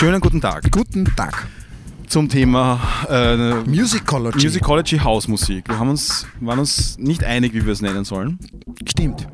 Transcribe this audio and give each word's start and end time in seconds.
Schönen 0.00 0.18
guten 0.22 0.40
Tag. 0.40 0.62
Guten 0.70 1.04
Tag. 1.14 1.46
Zum 2.06 2.26
Thema 2.26 2.80
äh, 3.06 3.52
Musicology. 3.68 4.46
Musicology 4.46 4.96
Hausmusik. 4.96 5.68
Wir 5.68 5.78
haben 5.78 5.90
uns, 5.90 6.26
waren 6.40 6.58
uns 6.58 6.96
nicht 6.96 7.22
einig, 7.22 7.52
wie 7.52 7.66
wir 7.66 7.74
es 7.74 7.82
nennen 7.82 8.06
sollen. 8.06 8.38
Stimmt. 8.88 9.28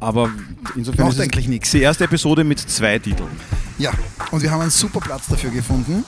Aber 0.00 0.30
insofern 0.74 1.04
Macht 1.04 1.12
ist 1.12 1.18
es 1.20 1.24
eigentlich 1.24 1.46
nichts. 1.46 1.70
die 1.70 1.82
erste 1.82 2.02
Episode 2.02 2.42
mit 2.42 2.58
zwei 2.58 2.98
Titeln. 2.98 3.30
Ja, 3.78 3.92
und 4.32 4.42
wir 4.42 4.50
haben 4.50 4.62
einen 4.62 4.72
super 4.72 4.98
Platz 4.98 5.28
dafür 5.28 5.50
gefunden. 5.50 6.04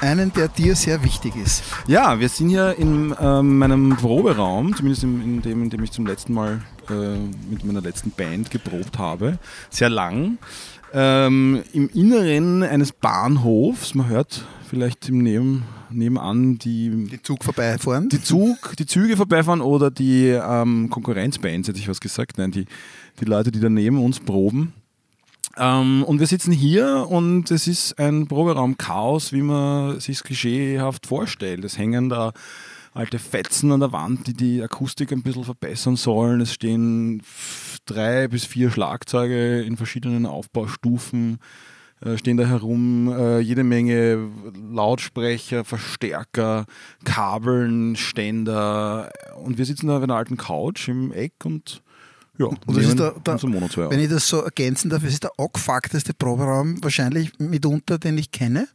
Einen, 0.00 0.32
der 0.32 0.46
dir 0.46 0.76
sehr 0.76 1.02
wichtig 1.02 1.34
ist. 1.34 1.64
Ja, 1.88 2.20
wir 2.20 2.28
sind 2.28 2.50
hier 2.50 2.76
in 2.78 3.12
ähm, 3.20 3.58
meinem 3.58 3.96
Proberaum, 3.96 4.76
zumindest 4.76 5.02
in, 5.02 5.20
in, 5.20 5.42
dem, 5.42 5.64
in 5.64 5.70
dem 5.70 5.82
ich 5.82 5.90
zum 5.90 6.06
letzten 6.06 6.32
Mal 6.32 6.62
äh, 6.90 7.16
mit 7.50 7.64
meiner 7.64 7.80
letzten 7.80 8.12
Band 8.12 8.52
geprobt 8.52 8.98
habe. 8.98 9.38
Sehr 9.70 9.90
lang. 9.90 10.38
Ähm, 10.96 11.64
Im 11.72 11.88
Inneren 11.90 12.62
eines 12.62 12.92
Bahnhofs, 12.92 13.94
man 13.96 14.08
hört 14.08 14.44
vielleicht 14.68 15.08
im 15.08 15.18
Neben, 15.18 15.64
nebenan 15.90 16.56
die, 16.58 17.08
Die 17.10 17.20
Zug 17.20 17.42
vorbeifahren. 17.42 18.08
die, 18.08 18.22
Zug, 18.22 18.76
die 18.78 18.86
Züge 18.86 19.16
vorbeifahren 19.16 19.60
oder 19.60 19.90
die 19.90 20.28
ähm, 20.28 20.90
Konkurrenzbands, 20.90 21.66
hätte 21.66 21.78
ich 21.80 21.88
was 21.88 22.00
gesagt. 22.00 22.38
Nein, 22.38 22.52
die, 22.52 22.66
die 23.20 23.24
Leute, 23.24 23.50
die 23.50 23.58
da 23.58 23.68
neben 23.68 23.98
uns 23.98 24.20
proben. 24.20 24.72
Ähm, 25.56 26.04
und 26.04 26.20
wir 26.20 26.28
sitzen 26.28 26.52
hier 26.52 27.06
und 27.08 27.50
es 27.50 27.66
ist 27.66 27.98
ein 27.98 28.28
Proberaum 28.28 28.76
Chaos, 28.78 29.32
wie 29.32 29.42
man 29.42 29.98
sich 29.98 30.22
klischeehaft 30.22 31.06
vorstellt. 31.06 31.64
Es 31.64 31.76
hängen 31.76 32.08
da 32.08 32.32
alte 32.94 33.18
Fetzen 33.18 33.72
an 33.72 33.80
der 33.80 33.92
Wand, 33.92 34.26
die 34.26 34.34
die 34.34 34.62
Akustik 34.62 35.12
ein 35.12 35.22
bisschen 35.22 35.44
verbessern 35.44 35.96
sollen. 35.96 36.40
Es 36.40 36.54
stehen 36.54 37.22
drei 37.84 38.28
bis 38.28 38.44
vier 38.44 38.70
Schlagzeuge 38.70 39.62
in 39.62 39.76
verschiedenen 39.76 40.26
Aufbaustufen 40.26 41.38
äh, 42.04 42.18
stehen 42.18 42.36
da 42.36 42.44
herum, 42.44 43.08
äh, 43.08 43.38
jede 43.38 43.64
Menge 43.64 44.30
Lautsprecher, 44.70 45.64
Verstärker, 45.64 46.66
Kabeln, 47.04 47.96
Ständer 47.96 49.10
und 49.42 49.58
wir 49.58 49.64
sitzen 49.64 49.86
da 49.86 49.96
auf 49.96 50.02
einer 50.02 50.16
alten 50.16 50.36
Couch 50.36 50.88
im 50.88 51.12
Eck 51.12 51.32
und 51.44 51.82
ja, 52.36 52.46
Und 52.46 52.60
das 52.66 52.86
ist 52.86 52.98
der, 52.98 53.12
der, 53.12 53.34
unser 53.34 53.46
Mono 53.46 53.68
2 53.68 53.90
wenn 53.90 54.00
ich 54.00 54.10
das 54.10 54.28
so 54.28 54.40
ergänzen 54.40 54.90
darf, 54.90 55.04
es 55.04 55.14
ist 55.14 55.22
der 55.22 55.30
abgefuckteste 55.38 56.14
Proberaum 56.14 56.82
wahrscheinlich 56.82 57.38
mitunter, 57.38 57.98
den 57.98 58.18
ich 58.18 58.32
kenne. 58.32 58.66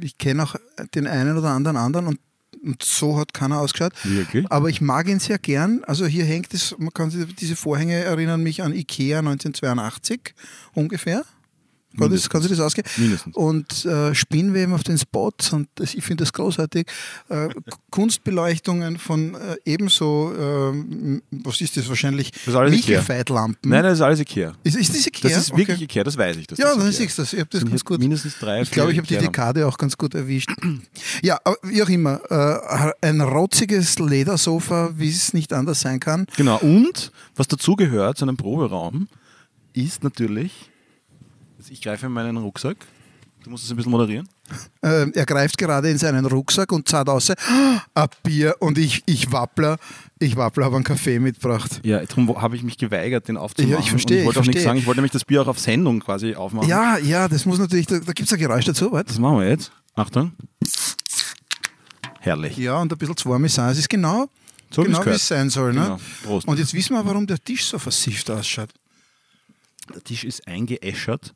Ich 0.00 0.18
kenne 0.18 0.42
auch 0.42 0.54
den 0.94 1.06
einen 1.06 1.38
oder 1.38 1.50
anderen 1.50 1.78
anderen 1.78 2.06
und, 2.08 2.20
und 2.66 2.82
so 2.82 3.18
hat 3.18 3.32
keiner 3.32 3.60
ausgeschaut. 3.60 3.92
Wirklich? 4.04 4.50
Aber 4.50 4.68
ich 4.68 4.80
mag 4.80 5.08
ihn 5.08 5.20
sehr 5.20 5.38
gern. 5.38 5.84
Also 5.84 6.06
hier 6.06 6.24
hängt 6.24 6.52
es, 6.52 6.74
man 6.78 6.92
kann 6.92 7.10
sich, 7.10 7.34
diese 7.36 7.56
Vorhänge 7.56 7.94
erinnern 7.94 8.42
mich 8.42 8.62
an 8.62 8.72
Ikea 8.72 9.20
1982 9.20 10.34
ungefähr. 10.74 11.24
Kann, 11.98 12.10
das, 12.10 12.28
kann 12.28 12.42
sich 12.42 12.50
das 12.50 12.60
ausgehen? 12.60 12.86
Mindestens. 12.96 13.36
Und 13.36 13.84
äh, 13.84 14.14
Spinnweben 14.14 14.74
auf 14.74 14.82
den 14.82 14.98
Spots 14.98 15.52
und 15.52 15.68
das, 15.76 15.94
ich 15.94 16.04
finde 16.04 16.22
das 16.24 16.32
großartig. 16.32 16.86
Äh, 17.28 17.48
Kunstbeleuchtungen 17.90 18.98
von 18.98 19.34
äh, 19.34 19.56
ebenso, 19.64 20.32
ähm, 20.38 21.22
was 21.30 21.60
ist 21.60 21.76
das 21.76 21.88
wahrscheinlich? 21.88 22.30
Das 22.30 22.48
ist 22.48 22.54
alles 22.54 22.74
Ikea. 22.74 22.96
Milchfeitlampen. 22.98 23.70
Nein, 23.70 23.82
das 23.82 23.94
ist 23.94 24.00
alles 24.02 24.20
Ikea. 24.20 24.52
Ist, 24.62 24.76
ist 24.76 24.94
das 24.94 25.06
Ikea? 25.06 25.30
Das 25.30 25.38
ist 25.38 25.50
wirklich 25.56 25.76
okay. 25.76 25.84
Ikea, 25.84 26.04
das 26.04 26.16
weiß 26.16 26.36
ich. 26.36 26.46
dass 26.46 26.58
Ja, 26.58 26.66
das 26.66 26.78
dann 26.78 26.92
siehst 26.92 27.18
du 27.18 27.22
das. 27.22 27.32
Ich 27.32 27.40
habe 27.40 27.50
das 27.50 27.60
Sind 27.60 27.70
ganz 27.70 27.84
gut. 27.84 27.98
Mindestens 27.98 28.38
drei, 28.38 28.62
Ich 28.62 28.70
glaube, 28.70 28.92
ich 28.92 28.98
habe 28.98 29.06
die. 29.06 29.16
Dekade 29.16 29.66
auch 29.66 29.78
ganz 29.78 29.96
gut 29.96 30.14
erwischt. 30.14 30.50
Ja, 31.22 31.38
aber 31.44 31.56
wie 31.62 31.82
auch 31.82 31.88
immer, 31.88 32.20
äh, 32.30 32.92
ein 33.06 33.20
rotziges 33.20 33.98
Ledersofa, 33.98 34.90
wie 34.96 35.08
es 35.08 35.32
nicht 35.32 35.52
anders 35.52 35.80
sein 35.80 36.00
kann. 36.00 36.26
Genau, 36.36 36.58
und 36.58 37.10
was 37.34 37.48
dazugehört 37.48 38.18
zu 38.18 38.24
einem 38.24 38.36
Proberaum, 38.36 39.08
ist 39.72 40.04
natürlich, 40.04 40.70
ich 41.70 41.80
greife 41.82 42.06
in 42.06 42.12
meinen 42.12 42.36
Rucksack, 42.36 42.76
du 43.44 43.50
musst 43.50 43.64
es 43.64 43.70
ein 43.70 43.76
bisschen 43.76 43.92
moderieren. 43.92 44.28
Äh, 44.82 45.10
er 45.10 45.26
greift 45.26 45.58
gerade 45.58 45.90
in 45.90 45.98
seinen 45.98 46.24
Rucksack 46.26 46.70
und 46.72 46.88
zahlt 46.88 47.08
aus, 47.08 47.30
ah, 47.30 47.82
ein 47.94 48.08
Bier 48.22 48.56
und 48.60 48.78
ich, 48.78 49.02
ich 49.06 49.32
wappler, 49.32 49.78
ich 50.18 50.36
wappler, 50.36 50.64
habe 50.66 50.76
einen 50.76 50.84
Kaffee 50.84 51.18
mitgebracht. 51.18 51.80
Ja, 51.84 52.04
darum 52.04 52.40
habe 52.40 52.56
ich 52.56 52.62
mich 52.62 52.78
geweigert, 52.78 53.28
den 53.28 53.36
aufzumachen. 53.36 53.72
Ja, 53.72 53.80
ich 53.80 53.90
verstehe, 53.90 54.20
ich 54.20 54.26
wollte 54.26 54.38
ich 54.40 54.42
auch 54.42 54.46
nichts 54.46 54.62
sagen, 54.62 54.78
ich 54.78 54.86
wollte 54.86 54.98
nämlich 55.00 55.12
das 55.12 55.24
Bier 55.24 55.42
auch 55.42 55.48
auf 55.48 55.58
Sendung 55.58 56.00
quasi 56.00 56.34
aufmachen. 56.34 56.68
Ja, 56.68 56.98
ja, 56.98 57.28
das 57.28 57.44
muss 57.46 57.58
natürlich, 57.58 57.86
da, 57.86 57.98
da 57.98 58.12
gibt 58.12 58.28
es 58.28 58.32
ein 58.32 58.38
Geräusch 58.38 58.64
dazu, 58.64 58.92
warte. 58.92 59.08
Das 59.08 59.18
machen 59.18 59.40
wir 59.40 59.48
jetzt. 59.48 59.72
Achtung. 59.94 60.32
Herrlich. 62.20 62.56
Ja, 62.56 62.80
und 62.80 62.92
ein 62.92 62.98
bisschen 62.98 63.16
zu 63.16 63.28
warm 63.28 63.44
ist 63.44 63.56
es. 63.58 63.78
Ist 63.78 63.88
genau, 63.88 64.26
So 64.70 64.82
wie 64.82 64.90
es 64.90 64.98
genau 64.98 65.06
wie 65.06 65.10
es 65.16 65.28
sein 65.28 65.48
soll. 65.48 65.72
Ne? 65.72 65.82
Genau. 65.82 66.00
Prost. 66.24 66.48
Und 66.48 66.58
jetzt 66.58 66.74
wissen 66.74 66.94
wir, 66.94 67.06
warum 67.06 67.26
der 67.26 67.38
Tisch 67.38 67.66
so 67.66 67.78
versifft 67.78 68.30
ausschaut. 68.30 68.70
Der 69.94 70.02
Tisch 70.04 70.24
ist 70.24 70.46
eingeäschert 70.48 71.34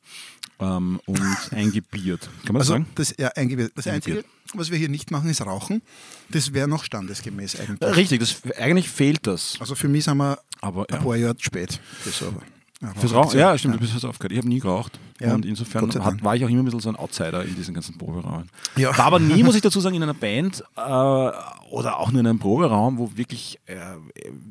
ähm, 0.59 1.01
und 1.07 1.21
eingebiert. 1.53 2.23
Kann 2.45 2.53
man 2.55 2.61
das 2.61 2.71
Also 2.71 2.73
sagen? 2.75 2.87
das, 2.95 3.15
ja, 3.19 3.29
eingebildet. 3.29 3.73
das 3.77 3.87
Eingebildet. 3.87 4.25
Einzige, 4.27 4.59
was 4.59 4.71
wir 4.71 4.79
hier 4.79 4.89
nicht 4.89 5.11
machen, 5.11 5.31
ist 5.31 5.41
rauchen. 5.43 5.83
Das 6.31 6.53
wäre 6.53 6.69
noch 6.69 6.85
standesgemäß 6.85 7.59
eigentlich. 7.61 7.97
Richtig, 7.97 8.21
das, 8.21 8.43
eigentlich 8.59 8.89
fehlt 8.89 9.27
das. 9.27 9.57
Also 9.61 9.75
für 9.75 9.89
mich 9.89 10.05
sind 10.05 10.17
wir 10.19 10.39
Aber 10.61 10.87
ein 10.89 10.95
ja. 10.97 11.03
paar 11.03 11.17
Jahre 11.17 11.37
spät. 11.39 11.81
für 12.03 12.11
so 12.11 12.35
eine 12.81 12.95
Fürs 12.95 13.15
Rauchen? 13.15 13.39
Ja, 13.39 13.57
stimmt, 13.59 13.75
du 13.75 13.79
bist 13.79 13.95
was 13.95 14.05
aufgehört. 14.05 14.33
Ich 14.33 14.39
habe 14.39 14.49
nie 14.49 14.61
geraucht. 14.61 14.99
Ja, 15.21 15.35
und 15.35 15.45
insofern 15.45 15.93
hat, 16.03 16.25
war 16.25 16.35
ich 16.35 16.45
auch 16.45 16.49
immer 16.49 16.61
ein 16.61 16.65
bisschen 16.65 16.81
so 16.81 16.89
ein 16.89 16.97
Outsider 16.97 17.45
in 17.45 17.55
diesen 17.55 17.75
ganzen 17.75 17.99
Proberaum. 17.99 18.45
Ja. 18.77 18.97
War 18.97 19.07
aber 19.07 19.19
nie, 19.21 19.43
muss 19.43 19.55
ich 19.55 19.61
dazu 19.61 19.79
sagen, 19.81 19.95
in 19.97 20.03
einer 20.03 20.15
Band 20.21 20.65
äh, 20.77 20.81
oder 20.81 21.99
auch 21.99 22.11
nur 22.11 22.21
in 22.21 22.27
einem 22.27 22.39
Proberaum, 22.39 22.97
wo 22.97 23.11
wirklich 23.17 23.59
äh, 23.67 23.75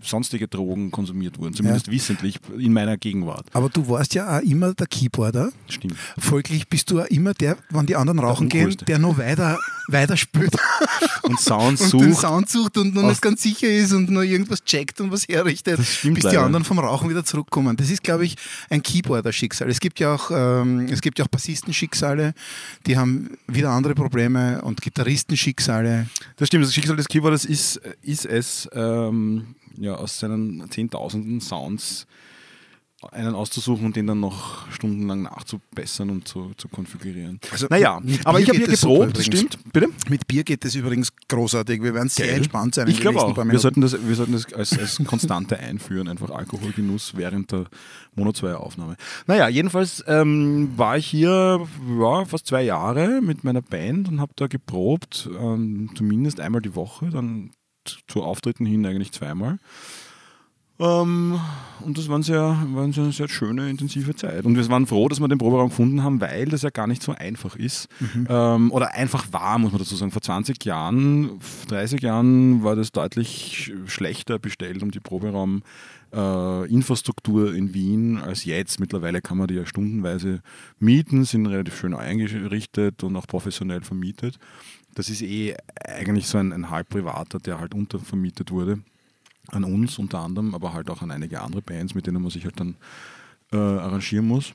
sonstige 0.04 0.48
Drogen 0.48 0.92
konsumiert 0.92 1.40
wurden. 1.40 1.56
Zumindest 1.56 1.90
wissentlich 1.90 2.40
in 2.56 2.72
meiner 2.72 2.98
Gegenwart. 2.98 3.48
Aber 3.54 3.70
du 3.70 3.90
warst 3.90 4.14
ja 4.14 4.38
auch 4.38 4.42
immer 4.42 4.76
der 4.76 4.86
Keyboarder. 4.86 5.52
Stimmt. 5.68 5.96
Folglich 6.20 6.70
bist 6.70 6.92
du 6.92 7.02
auch 7.02 7.08
immer 7.08 7.34
der, 7.34 7.58
wenn 7.72 7.88
die 7.88 7.96
anderen 7.96 8.20
rauchen 8.20 8.48
gehen, 8.48 8.76
der 8.88 9.00
noch 9.00 9.18
weiter, 9.18 9.58
weiter 9.92 10.18
spürt 10.18 10.56
Und 11.24 11.40
Sound 11.40 11.80
und 11.82 11.94
den 11.94 12.14
sucht. 12.14 12.22
Sound 12.22 12.50
sucht 12.50 12.78
und 12.78 12.96
noch 12.96 13.04
nicht 13.04 13.22
ganz 13.22 13.42
sicher 13.42 13.68
ist 13.68 13.94
und 13.94 14.10
nur 14.10 14.24
irgendwas 14.24 14.64
checkt 14.64 15.00
und 15.02 15.12
was 15.12 15.28
herrichtet, 15.28 15.78
bis 15.78 16.02
die 16.02 16.20
leider. 16.22 16.44
anderen 16.44 16.66
vom 16.66 16.80
Rauchen 16.80 17.10
wieder 17.10 17.24
zurückkommen. 17.24 17.78
Das 17.78 17.90
ist, 17.90 18.04
glaube 18.04 18.26
ich, 18.26 18.36
ein 18.70 18.82
Keyboarder-Schicksal. 18.82 19.70
Es 19.70 19.80
gibt 19.80 20.00
ja 20.00 20.16
auch, 20.16 20.32
ähm, 20.32 20.88
es 20.90 21.02
gibt 21.02 21.20
ja 21.20 21.26
auch 21.26 21.30
Bassisten-Schicksale, 21.30 22.34
die 22.88 22.98
haben 22.98 23.38
wieder 23.48 23.70
andere 23.70 23.96
Probleme 23.96 24.62
und 24.62 24.82
Gitarristen-Schicksale. 24.82 26.08
Das 26.38 26.48
stimmt, 26.48 26.66
das 26.66 26.74
Schicksal 26.74 26.96
des 26.96 27.08
Keyboarders 27.08 27.46
ist, 27.46 27.80
ist 28.02 28.26
es, 28.26 28.68
ähm, 28.74 29.56
ja, 29.78 29.96
aus 29.96 30.20
seinen 30.20 30.70
zehntausenden 30.72 31.42
Sounds 31.42 32.08
einen 33.12 33.34
auszusuchen 33.34 33.86
und 33.86 33.96
den 33.96 34.08
dann 34.08 34.20
noch 34.20 34.70
stundenlang 34.72 35.22
nachzubessern 35.22 36.10
und 36.10 36.28
zu, 36.28 36.52
zu 36.58 36.68
konfigurieren. 36.68 37.40
Also 37.52 37.68
naja, 37.70 38.02
aber 38.26 38.40
Bier 38.40 38.44
ich 38.44 38.50
habe 38.50 38.58
hier 38.58 38.68
das 38.68 38.82
geprobt, 38.82 39.18
das 39.18 39.26
stimmt. 39.26 39.58
Bitte? 39.72 39.88
Mit 40.10 40.28
Bier 40.28 40.44
geht 40.44 40.66
es 40.66 40.76
übrigens 40.76 41.14
großartig. 41.30 41.82
Wir 41.82 41.94
werden 41.94 42.10
sehr 42.10 42.28
Geil. 42.28 42.38
entspannt 42.38 42.76
sein. 42.76 42.88
in 42.88 42.94
Ich 42.94 43.00
glaube 43.00 43.22
auch. 43.22 43.38
Wir 43.38 43.60
sollten 43.60 43.82
das, 43.82 43.96
wir 44.06 44.16
sollten 44.16 44.34
das 44.34 44.54
als, 44.54 44.78
als 44.78 45.02
Konstante 45.06 45.58
einführen, 45.58 46.10
einfach 46.10 46.30
Alkoholgenuss 46.30 47.16
während 47.16 47.52
der 47.52 47.66
Mono 48.16 48.34
2 48.34 48.56
Aufnahme. 48.56 48.98
Naja, 49.28 49.48
jedenfalls 49.48 50.04
ähm, 50.08 50.72
war 50.76 50.98
ich 50.98 51.08
hier 51.08 51.66
ja, 52.00 52.26
fast 52.26 52.48
zwei 52.48 52.64
Jahre 52.64 53.22
mit 53.22 53.46
meiner 53.46 53.62
Band 53.62 54.10
und 54.10 54.20
habe 54.20 54.34
da 54.36 54.48
geprobt, 54.48 55.30
ähm, 55.40 55.90
zumindest 55.96 56.40
einmal 56.42 56.62
die 56.62 56.76
Woche, 56.76 57.10
dann 57.10 57.52
zu 58.08 58.24
Auftritten 58.24 58.66
hin 58.66 58.86
eigentlich 58.86 59.14
zweimal. 59.14 59.58
Ähm, 60.80 61.40
und 61.82 61.98
das 61.98 62.10
waren 62.10 62.24
sehr, 62.24 62.58
waren 62.74 62.92
sehr, 62.92 63.04
eine 63.04 63.14
sehr 63.14 63.28
schöne, 63.28 63.70
intensive 63.70 64.16
Zeit. 64.16 64.46
Und 64.46 64.56
wir 64.56 64.68
waren 64.70 64.86
froh, 64.86 65.08
dass 65.08 65.20
wir 65.20 65.28
den 65.28 65.38
Proberaum 65.38 65.70
gefunden 65.70 66.04
haben, 66.04 66.20
weil 66.22 66.46
das 66.46 66.62
ja 66.62 66.70
gar 66.70 66.88
nicht 66.88 67.02
so 67.02 67.14
einfach 67.14 67.56
ist. 67.56 67.88
Ähm, 68.30 68.72
oder 68.72 68.94
einfach 68.94 69.32
war, 69.32 69.58
muss 69.60 69.72
man 69.72 69.80
dazu 69.80 69.96
sagen. 69.96 70.12
Vor 70.12 70.22
20 70.22 70.64
Jahren, 70.66 71.40
30 71.68 72.02
Jahren 72.02 72.64
war 72.64 72.76
das 72.76 72.92
deutlich 72.92 73.74
schlechter 73.86 74.40
bestellt 74.40 74.84
um 74.84 74.92
die 74.92 75.00
Proberaum. 75.00 75.64
Äh, 76.12 76.72
Infrastruktur 76.72 77.54
in 77.54 77.74
Wien 77.74 78.18
als 78.18 78.44
jetzt. 78.44 78.80
Mittlerweile 78.80 79.22
kann 79.22 79.38
man 79.38 79.48
die 79.48 79.54
ja 79.54 79.66
stundenweise 79.66 80.42
mieten, 80.80 81.24
sind 81.24 81.46
relativ 81.46 81.78
schön 81.78 81.94
eingerichtet 81.94 83.04
und 83.04 83.16
auch 83.16 83.28
professionell 83.28 83.82
vermietet. 83.82 84.40
Das 84.96 85.10
ist 85.10 85.22
eh 85.22 85.56
eigentlich 85.86 86.26
so 86.26 86.40
ein, 86.40 86.52
ein 86.52 86.72
halb 86.72 86.90
privater, 86.90 87.38
der 87.38 87.60
halt 87.60 87.76
untervermietet 87.76 88.50
wurde 88.50 88.80
an 89.54 89.64
uns 89.64 89.98
unter 90.00 90.20
anderem, 90.20 90.56
aber 90.56 90.74
halt 90.74 90.90
auch 90.90 91.02
an 91.02 91.12
einige 91.12 91.42
andere 91.42 91.62
Bands, 91.62 91.96
mit 91.96 92.08
denen 92.08 92.22
man 92.22 92.32
sich 92.32 92.46
halt 92.46 92.60
dann 92.60 92.76
äh, 93.52 93.58
arrangieren 93.58 94.28
muss. 94.28 94.54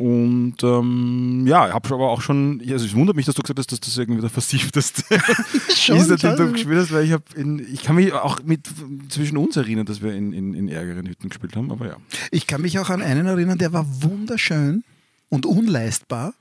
Und 0.00 0.56
ähm, 0.62 1.44
ja, 1.46 1.68
ich 1.68 1.74
habe 1.74 1.94
aber 1.94 2.08
auch 2.08 2.22
schon, 2.22 2.62
also 2.66 2.86
es 2.86 2.94
wundert 2.94 3.16
mich, 3.16 3.26
dass 3.26 3.34
du 3.34 3.42
gesagt 3.42 3.58
hast, 3.58 3.70
dass 3.70 3.80
das 3.80 3.98
irgendwie 3.98 4.22
der 4.22 4.30
versiefteste 4.30 5.02
Schon, 5.76 5.98
ist, 5.98 6.08
nachdem 6.08 6.36
du 6.36 6.52
gespielt 6.52 6.78
hast, 6.78 6.92
weil 6.92 7.04
ich 7.04 7.12
habe 7.12 7.24
ich 7.70 7.82
kann 7.82 7.96
mich 7.96 8.10
auch 8.14 8.42
mit 8.42 8.66
zwischen 9.10 9.36
uns 9.36 9.58
erinnern, 9.58 9.84
dass 9.84 10.00
wir 10.00 10.14
in, 10.14 10.32
in, 10.32 10.54
in 10.54 10.68
ärgeren 10.70 11.06
Hütten 11.06 11.28
gespielt 11.28 11.54
haben, 11.54 11.70
aber 11.70 11.86
ja. 11.86 11.96
Ich 12.30 12.46
kann 12.46 12.62
mich 12.62 12.78
auch 12.78 12.88
an 12.88 13.02
einen 13.02 13.26
erinnern, 13.26 13.58
der 13.58 13.74
war 13.74 13.84
wunderschön 14.02 14.84
und 15.28 15.44
unleistbar. 15.44 16.32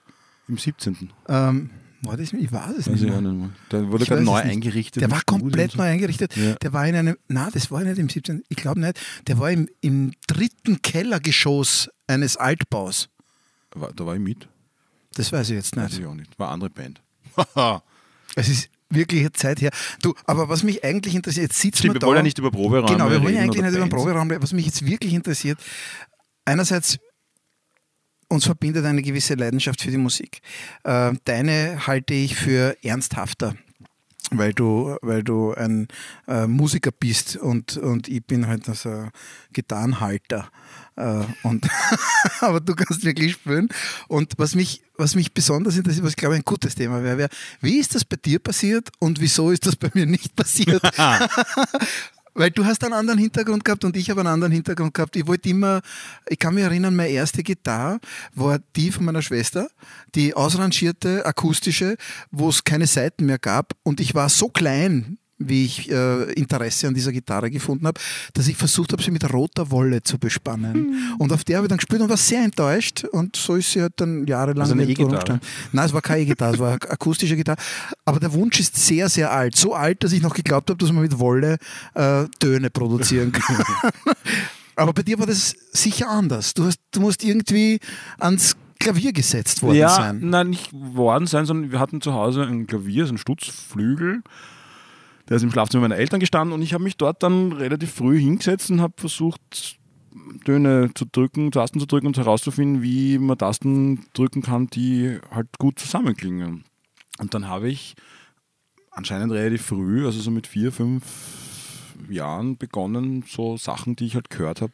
Im 0.48 0.58
17. 0.58 1.10
Ähm, 1.28 1.70
war 2.02 2.18
das, 2.18 2.32
ich 2.34 2.52
weiß 2.52 2.72
es 2.72 2.78
Weiß 2.88 2.88
nicht 2.88 3.04
ich 3.04 3.10
mehr. 3.10 3.22
nicht 3.22 3.34
mehr. 3.36 3.50
Der 3.72 3.88
wurde 3.90 4.04
Ich 4.04 4.10
gerade 4.10 4.22
weiß 4.22 4.26
neu 4.26 4.38
eingerichtet. 4.40 5.02
Der 5.02 5.12
war 5.12 5.22
komplett 5.26 5.72
so. 5.72 5.78
neu 5.78 5.84
eingerichtet. 5.86 6.36
Ja. 6.36 6.56
Der 6.56 6.74
war 6.74 6.88
in 6.88 6.96
einem, 6.96 7.18
na, 7.28 7.50
das 7.52 7.70
war 7.72 7.82
nicht 7.84 7.98
im 7.98 8.10
17. 8.10 8.44
Ich 8.50 8.58
glaube 8.58 8.80
nicht. 8.80 9.00
Der 9.28 9.38
war 9.40 9.52
im, 9.52 9.68
im 9.82 10.12
dritten 10.28 10.82
Kellergeschoss 10.82 11.90
eines 12.08 12.38
Altbaus. 12.38 13.10
War- 13.76 13.92
Da 13.94 14.06
war 14.06 14.16
ich 14.16 14.22
mit. 14.22 14.48
Das 15.16 15.32
weiß 15.32 15.50
ich 15.50 15.56
jetzt 15.56 15.76
Weiß 15.76 15.92
nicht. 15.92 16.00
ich 16.02 16.06
auch 16.06 16.16
nicht. 16.16 16.38
War 16.40 16.48
eine 16.48 16.54
andere 16.54 16.70
Band. 16.70 17.02
Es 18.36 18.48
ist 18.48 18.70
wirklich 18.92 19.22
eine 19.22 19.32
Zeit 19.34 19.60
her. 19.60 19.72
Du, 20.04 20.14
aber 20.26 20.50
was 20.50 20.62
mich 20.64 20.84
eigentlich 20.84 21.16
interessiert, 21.16 21.48
jetzt 21.48 21.60
sitzt 21.60 21.80
Stimmt, 21.80 21.90
man 21.90 21.96
wir 21.96 22.00
da. 22.02 22.08
wollen 22.08 22.18
ja 22.18 22.24
nicht 22.24 22.38
über 22.38 22.52
Proberäume 22.52 22.88
Genau, 22.88 23.10
wir 23.10 23.22
wollen 23.24 23.34
ja 23.36 23.42
eigentlich 23.42 23.60
oder 23.60 23.68
nicht 23.70 23.78
über 23.78 23.86
den. 23.86 23.90
Proberaum 23.90 24.30
reden. 24.30 24.44
Was 24.44 24.54
mich 24.54 24.66
jetzt 24.68 24.86
wirklich 24.86 25.14
interessiert, 25.14 25.58
einerseits 26.46 26.98
uns 28.30 28.46
verbindet 28.46 28.86
eine 28.86 29.02
gewisse 29.02 29.34
Leidenschaft 29.34 29.82
für 29.82 29.92
die 29.92 29.98
Musik. 29.98 30.42
Äh, 30.84 31.14
deine 31.26 31.88
halte 31.88 32.14
ich 32.14 32.36
für 32.36 32.78
ernsthafter. 32.84 33.56
Weil 34.32 34.54
du, 34.54 34.96
weil 35.02 35.24
du 35.24 35.54
ein 35.54 35.88
äh, 36.28 36.46
Musiker 36.46 36.92
bist 36.92 37.36
und, 37.36 37.78
und 37.78 38.08
ich 38.08 38.24
bin 38.24 38.46
halt 38.46 38.70
also 38.70 38.90
ein 38.90 39.12
Gitarrenhalter. 39.54 40.52
Äh, 40.96 41.24
und 41.42 41.68
aber 42.42 42.60
du 42.60 42.76
kannst 42.76 43.04
wirklich 43.04 43.34
spielen. 43.34 43.70
Und 44.08 44.34
was 44.38 44.54
mich, 44.54 44.84
was 44.98 45.16
mich 45.16 45.34
besonders 45.34 45.78
interessiert, 45.78 46.06
was 46.06 46.12
ich 46.12 46.18
glaube 46.18 46.36
ein 46.36 46.44
gutes 46.44 46.76
Thema 46.76 47.02
wäre, 47.02 47.18
wäre, 47.18 47.30
wie 47.62 47.80
ist 47.80 47.96
das 47.96 48.06
bei 48.06 48.18
dir 48.18 48.38
passiert 48.38 48.90
und 49.00 49.20
wieso 49.20 49.50
ist 49.50 49.66
das 49.66 49.76
bei 49.76 49.90
mir 49.96 50.06
nicht 50.06 50.36
passiert? 50.36 50.84
Weil 52.34 52.52
du 52.52 52.66
hast 52.66 52.84
einen 52.84 52.94
anderen 52.94 53.20
Hintergrund 53.20 53.66
gehabt 53.66 53.84
und 53.84 53.98
ich 53.98 54.10
habe 54.10 54.22
einen 54.22 54.30
anderen 54.30 54.54
Hintergrund 54.54 54.94
gehabt. 54.94 55.16
Ich 55.16 55.28
wollte 55.28 55.50
immer, 55.50 55.82
ich 56.28 56.40
kann 56.40 56.56
mich 56.56 56.64
erinnern, 56.64 56.96
meine 56.96 57.10
erste 57.10 57.44
Gitarre 57.44 58.00
war 58.34 58.60
die 58.76 58.92
von 58.92 59.06
meiner 59.06 59.22
Schwester, 59.22 59.70
die 60.16 60.34
ausrangierte, 60.34 61.26
akustische, 61.26 61.98
wo 62.32 62.50
es 62.50 62.64
keine 62.64 62.88
Saiten 62.88 63.26
mehr 63.26 63.40
gab. 63.40 63.74
Und 63.84 64.00
ich 64.00 64.16
war 64.16 64.30
so 64.30 64.50
klein, 64.50 65.18
wie 65.40 65.66
ich 65.66 65.90
äh, 65.90 66.32
Interesse 66.34 66.88
an 66.88 66.94
dieser 66.94 67.12
Gitarre 67.12 67.50
gefunden 67.50 67.88
habe, 67.88 68.00
dass 68.34 68.48
ich 68.48 68.58
versucht 68.58 68.92
habe, 68.92 69.02
sie 69.02 69.12
mit 69.12 69.32
roter 69.34 69.72
Wolle 69.72 70.04
zu 70.04 70.20
bespannen. 70.20 71.16
Und 71.18 71.32
auf 71.32 71.44
der 71.44 71.58
habe 71.58 71.66
ich 71.66 71.70
dann 71.70 71.78
gespielt 71.78 72.02
und 72.02 72.10
war 72.10 72.18
sehr 72.18 72.44
enttäuscht. 72.44 73.06
Und 73.06 73.36
so 73.36 73.56
ist 73.56 73.72
sie 73.72 73.82
halt 73.82 73.94
dann 73.96 74.28
jahrelang 74.28 74.62
Also 74.62 74.74
eine 74.74 74.84
E-Gitarre? 74.84 75.40
Nein, 75.72 75.86
es 75.86 75.94
war 75.94 76.02
keine 76.02 76.22
E-Gitarre, 76.22 76.54
es 76.54 76.60
war 76.60 76.72
eine 76.72 76.92
akustische 76.92 77.36
Gitarre. 77.36 77.58
Aber 78.06 78.20
der 78.20 78.34
Wunsch 78.34 78.60
ist 78.60 78.76
sehr, 78.76 79.08
sehr 79.10 79.32
alt. 79.32 79.56
So 79.56 79.74
alt, 79.74 80.04
dass 80.04 80.12
ich 80.12 80.22
noch 80.22 80.34
geglaubt 80.34 80.70
habe, 80.70 80.78
dass 80.78 80.92
man 80.92 81.04
mit 81.04 81.18
Wolle 81.20 81.58
äh, 81.94 82.26
Töne 82.40 82.70
produzieren 82.70 83.32
kann. 83.32 83.64
Aber 84.76 84.94
bei 84.94 85.04
dir 85.04 85.20
war 85.20 85.26
das 85.26 85.56
sicher 85.72 86.10
anders. 86.10 86.54
Du, 86.54 86.66
hast, 86.66 86.80
du 86.92 87.02
musst 87.02 87.24
irgendwie 87.24 87.80
ans 88.18 88.56
Klavier 88.80 89.12
gesetzt 89.12 89.62
worden 89.62 89.76
ja, 89.76 89.90
sein. 89.90 90.20
nein, 90.22 90.52
nicht 90.52 90.72
worden 90.72 91.28
sein, 91.28 91.46
sondern 91.46 91.72
wir 91.72 91.80
hatten 91.80 92.00
zu 92.00 92.14
Hause 92.14 92.44
ein 92.44 92.66
Klavier, 92.66 93.06
so 93.06 93.14
ein 93.14 93.18
Stutzflügel. 93.18 94.22
Der 95.30 95.38
ist 95.38 95.44
im 95.44 95.52
Schlafzimmer 95.52 95.82
meiner 95.82 95.98
Eltern 95.98 96.20
gestanden 96.20 96.54
und 96.54 96.64
ich 96.64 96.74
habe 96.74 96.84
mich 96.84 96.98
dort 96.98 97.22
dann 97.22 97.52
relativ 97.52 97.94
früh 97.94 98.20
hingesetzt 98.20 98.72
und 98.72 98.82
habe 98.82 98.96
versucht, 98.98 99.80
Töne 100.44 100.90
zu 100.96 101.06
drücken, 101.06 101.52
Tasten 101.52 101.80
zu 101.80 101.86
drücken 101.86 102.08
und 102.08 102.18
herauszufinden, 102.18 102.82
wie 102.82 103.20
man 103.20 103.38
Tasten 103.38 104.08
drücken 104.14 104.42
kann, 104.42 104.68
die 104.68 105.20
halt 105.32 105.48
gut 105.60 105.78
zusammenklingen. 105.78 106.64
Und 107.20 107.34
dann 107.34 107.48
habe 107.48 107.70
ich 107.70 107.96
anscheinend 108.92 109.32
relativ 109.32 109.62
früh, 109.62 110.06
also 110.06 110.20
so 110.20 110.32
mit 110.32 110.48
vier, 110.48 110.72
fünf 110.72 111.04
Jahren 112.10 112.58
begonnen, 112.58 113.24
so 113.28 113.58
Sachen, 113.58 113.96
die 113.96 114.06
ich 114.06 114.16
halt 114.16 114.30
gehört 114.30 114.62
habe, 114.62 114.74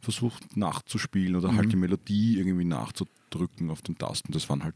versucht 0.00 0.56
nachzuspielen 0.56 1.36
oder 1.36 1.54
halt 1.54 1.70
die 1.70 1.76
Melodie 1.76 2.38
irgendwie 2.38 2.64
nachzudrücken 2.64 3.70
auf 3.70 3.82
den 3.82 3.98
Tasten. 3.98 4.32
Das 4.32 4.48
waren 4.48 4.64
halt 4.64 4.74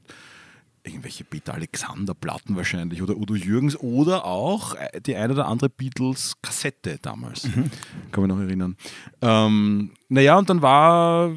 irgendwelche 0.87 1.25
Peter 1.25 1.55
Alexander 1.55 2.15
Platten 2.15 2.57
wahrscheinlich 2.57 3.03
oder 3.03 3.17
Udo 3.17 3.35
Jürgens 3.35 3.79
oder 3.79 4.25
auch 4.25 4.75
äh, 4.75 5.01
die 5.01 5.17
eine 5.17 5.33
oder 5.33 5.47
andere 5.47 5.69
Beatles 5.69 6.35
Kassette 6.43 6.99
damals. 7.03 7.43
Kann 8.13 8.23
mich 8.25 8.29
noch 8.29 8.41
erinnern. 8.41 8.77
Ähm, 9.23 9.93
naja, 10.09 10.39
und 10.39 10.49
dann 10.51 10.63
war 10.63 11.33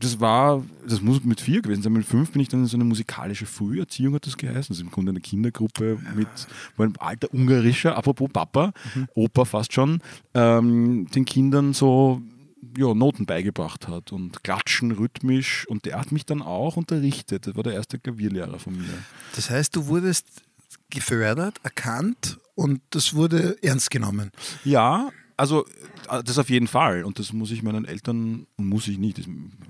das 0.00 0.20
war, 0.20 0.62
das 0.86 1.00
muss 1.00 1.24
mit 1.24 1.40
vier 1.40 1.60
gewesen 1.60 1.82
sein. 1.82 1.92
Mit 1.92 2.04
fünf 2.04 2.30
bin 2.30 2.40
ich 2.40 2.48
dann 2.48 2.60
in 2.60 2.66
so 2.66 2.76
eine 2.76 2.84
musikalische 2.84 3.46
Früherziehung, 3.46 4.14
hat 4.14 4.26
das 4.26 4.36
geheißen. 4.36 4.72
Also 4.72 4.82
im 4.82 4.90
Grunde 4.90 5.10
eine 5.10 5.20
Kindergruppe 5.20 5.98
mit, 6.14 6.28
wo 6.76 6.84
ein 6.84 6.96
alter 6.98 7.32
ungarischer, 7.32 7.96
apropos 7.96 8.30
Papa, 8.32 8.72
Opa 9.14 9.44
fast 9.44 9.72
schon, 9.72 10.00
ähm, 10.34 11.08
den 11.14 11.24
Kindern 11.24 11.72
so 11.72 12.22
ja, 12.76 12.94
Noten 12.94 13.26
beigebracht 13.26 13.88
hat 13.88 14.12
und 14.12 14.42
klatschen 14.42 14.92
rhythmisch. 14.92 15.66
Und 15.68 15.84
der 15.84 15.98
hat 15.98 16.12
mich 16.12 16.26
dann 16.26 16.42
auch 16.42 16.76
unterrichtet. 16.76 17.46
Das 17.46 17.56
war 17.56 17.62
der 17.62 17.74
erste 17.74 17.98
Klavierlehrer 17.98 18.58
von 18.58 18.76
mir. 18.76 19.04
Das 19.36 19.50
heißt, 19.50 19.74
du 19.76 19.86
wurdest 19.86 20.26
gefördert, 20.90 21.58
erkannt 21.62 22.38
und 22.54 22.80
das 22.90 23.14
wurde 23.14 23.56
ernst 23.62 23.90
genommen. 23.90 24.30
Ja, 24.64 25.10
also 25.36 25.66
das 26.24 26.38
auf 26.38 26.50
jeden 26.50 26.66
Fall. 26.66 27.04
Und 27.04 27.18
das 27.18 27.32
muss 27.32 27.50
ich 27.50 27.62
meinen 27.62 27.84
Eltern, 27.84 28.46
muss 28.56 28.88
ich 28.88 28.98
nicht, 28.98 29.18
das 29.18 29.26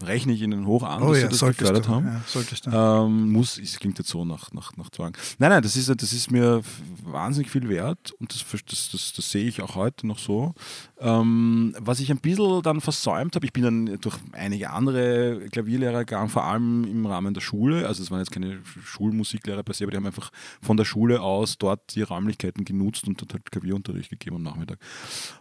rechne 0.06 0.32
ich 0.32 0.42
ihnen 0.42 0.66
hoch 0.66 0.82
an, 0.82 1.00
dass 1.00 1.16
sie 1.16 1.28
das 1.28 1.40
gefördert 1.40 1.86
du. 1.86 1.90
haben. 1.90 2.06
Ja, 2.06 2.22
solltest 2.26 2.66
du. 2.66 2.70
Ähm, 2.70 3.32
muss, 3.32 3.58
es 3.58 3.78
klingt 3.78 3.98
jetzt 3.98 4.10
so 4.10 4.24
nach, 4.24 4.52
nach, 4.52 4.76
nach 4.76 4.90
Zwang. 4.90 5.16
Nein, 5.38 5.50
nein, 5.50 5.62
das 5.62 5.76
ist, 5.76 5.88
das 5.88 6.12
ist 6.12 6.30
mir 6.30 6.62
wahnsinnig 7.04 7.50
viel 7.50 7.68
wert 7.68 8.12
und 8.18 8.32
das, 8.32 8.44
das, 8.66 8.90
das, 8.90 9.12
das 9.12 9.30
sehe 9.30 9.46
ich 9.46 9.62
auch 9.62 9.74
heute 9.74 10.06
noch 10.06 10.18
so. 10.18 10.54
Ähm, 11.00 11.74
was 11.78 12.00
ich 12.00 12.10
ein 12.10 12.18
bisschen 12.18 12.62
dann 12.62 12.80
versäumt 12.80 13.34
habe, 13.36 13.46
ich 13.46 13.52
bin 13.52 13.62
dann 13.62 14.00
durch 14.00 14.16
einige 14.32 14.70
andere 14.70 15.46
Klavierlehrer 15.50 16.00
gegangen, 16.00 16.28
vor 16.28 16.44
allem 16.44 16.84
im 16.84 17.06
Rahmen 17.06 17.34
der 17.34 17.40
Schule. 17.40 17.86
Also 17.86 18.02
es 18.02 18.10
waren 18.10 18.18
jetzt 18.18 18.32
keine 18.32 18.60
Schulmusiklehrer 18.84 19.62
per 19.62 19.74
se, 19.74 19.84
aber 19.84 19.92
die 19.92 19.96
haben 19.96 20.06
einfach 20.06 20.30
von 20.60 20.76
der 20.76 20.84
Schule 20.84 21.20
aus 21.20 21.58
dort 21.58 21.94
die 21.94 22.02
Räumlichkeiten 22.02 22.64
genutzt 22.64 23.06
und 23.06 23.20
dort 23.20 23.32
halt 23.32 23.50
Klavierunterricht 23.50 24.10
gegeben 24.10 24.36
am 24.36 24.42
Nachmittag. 24.42 24.78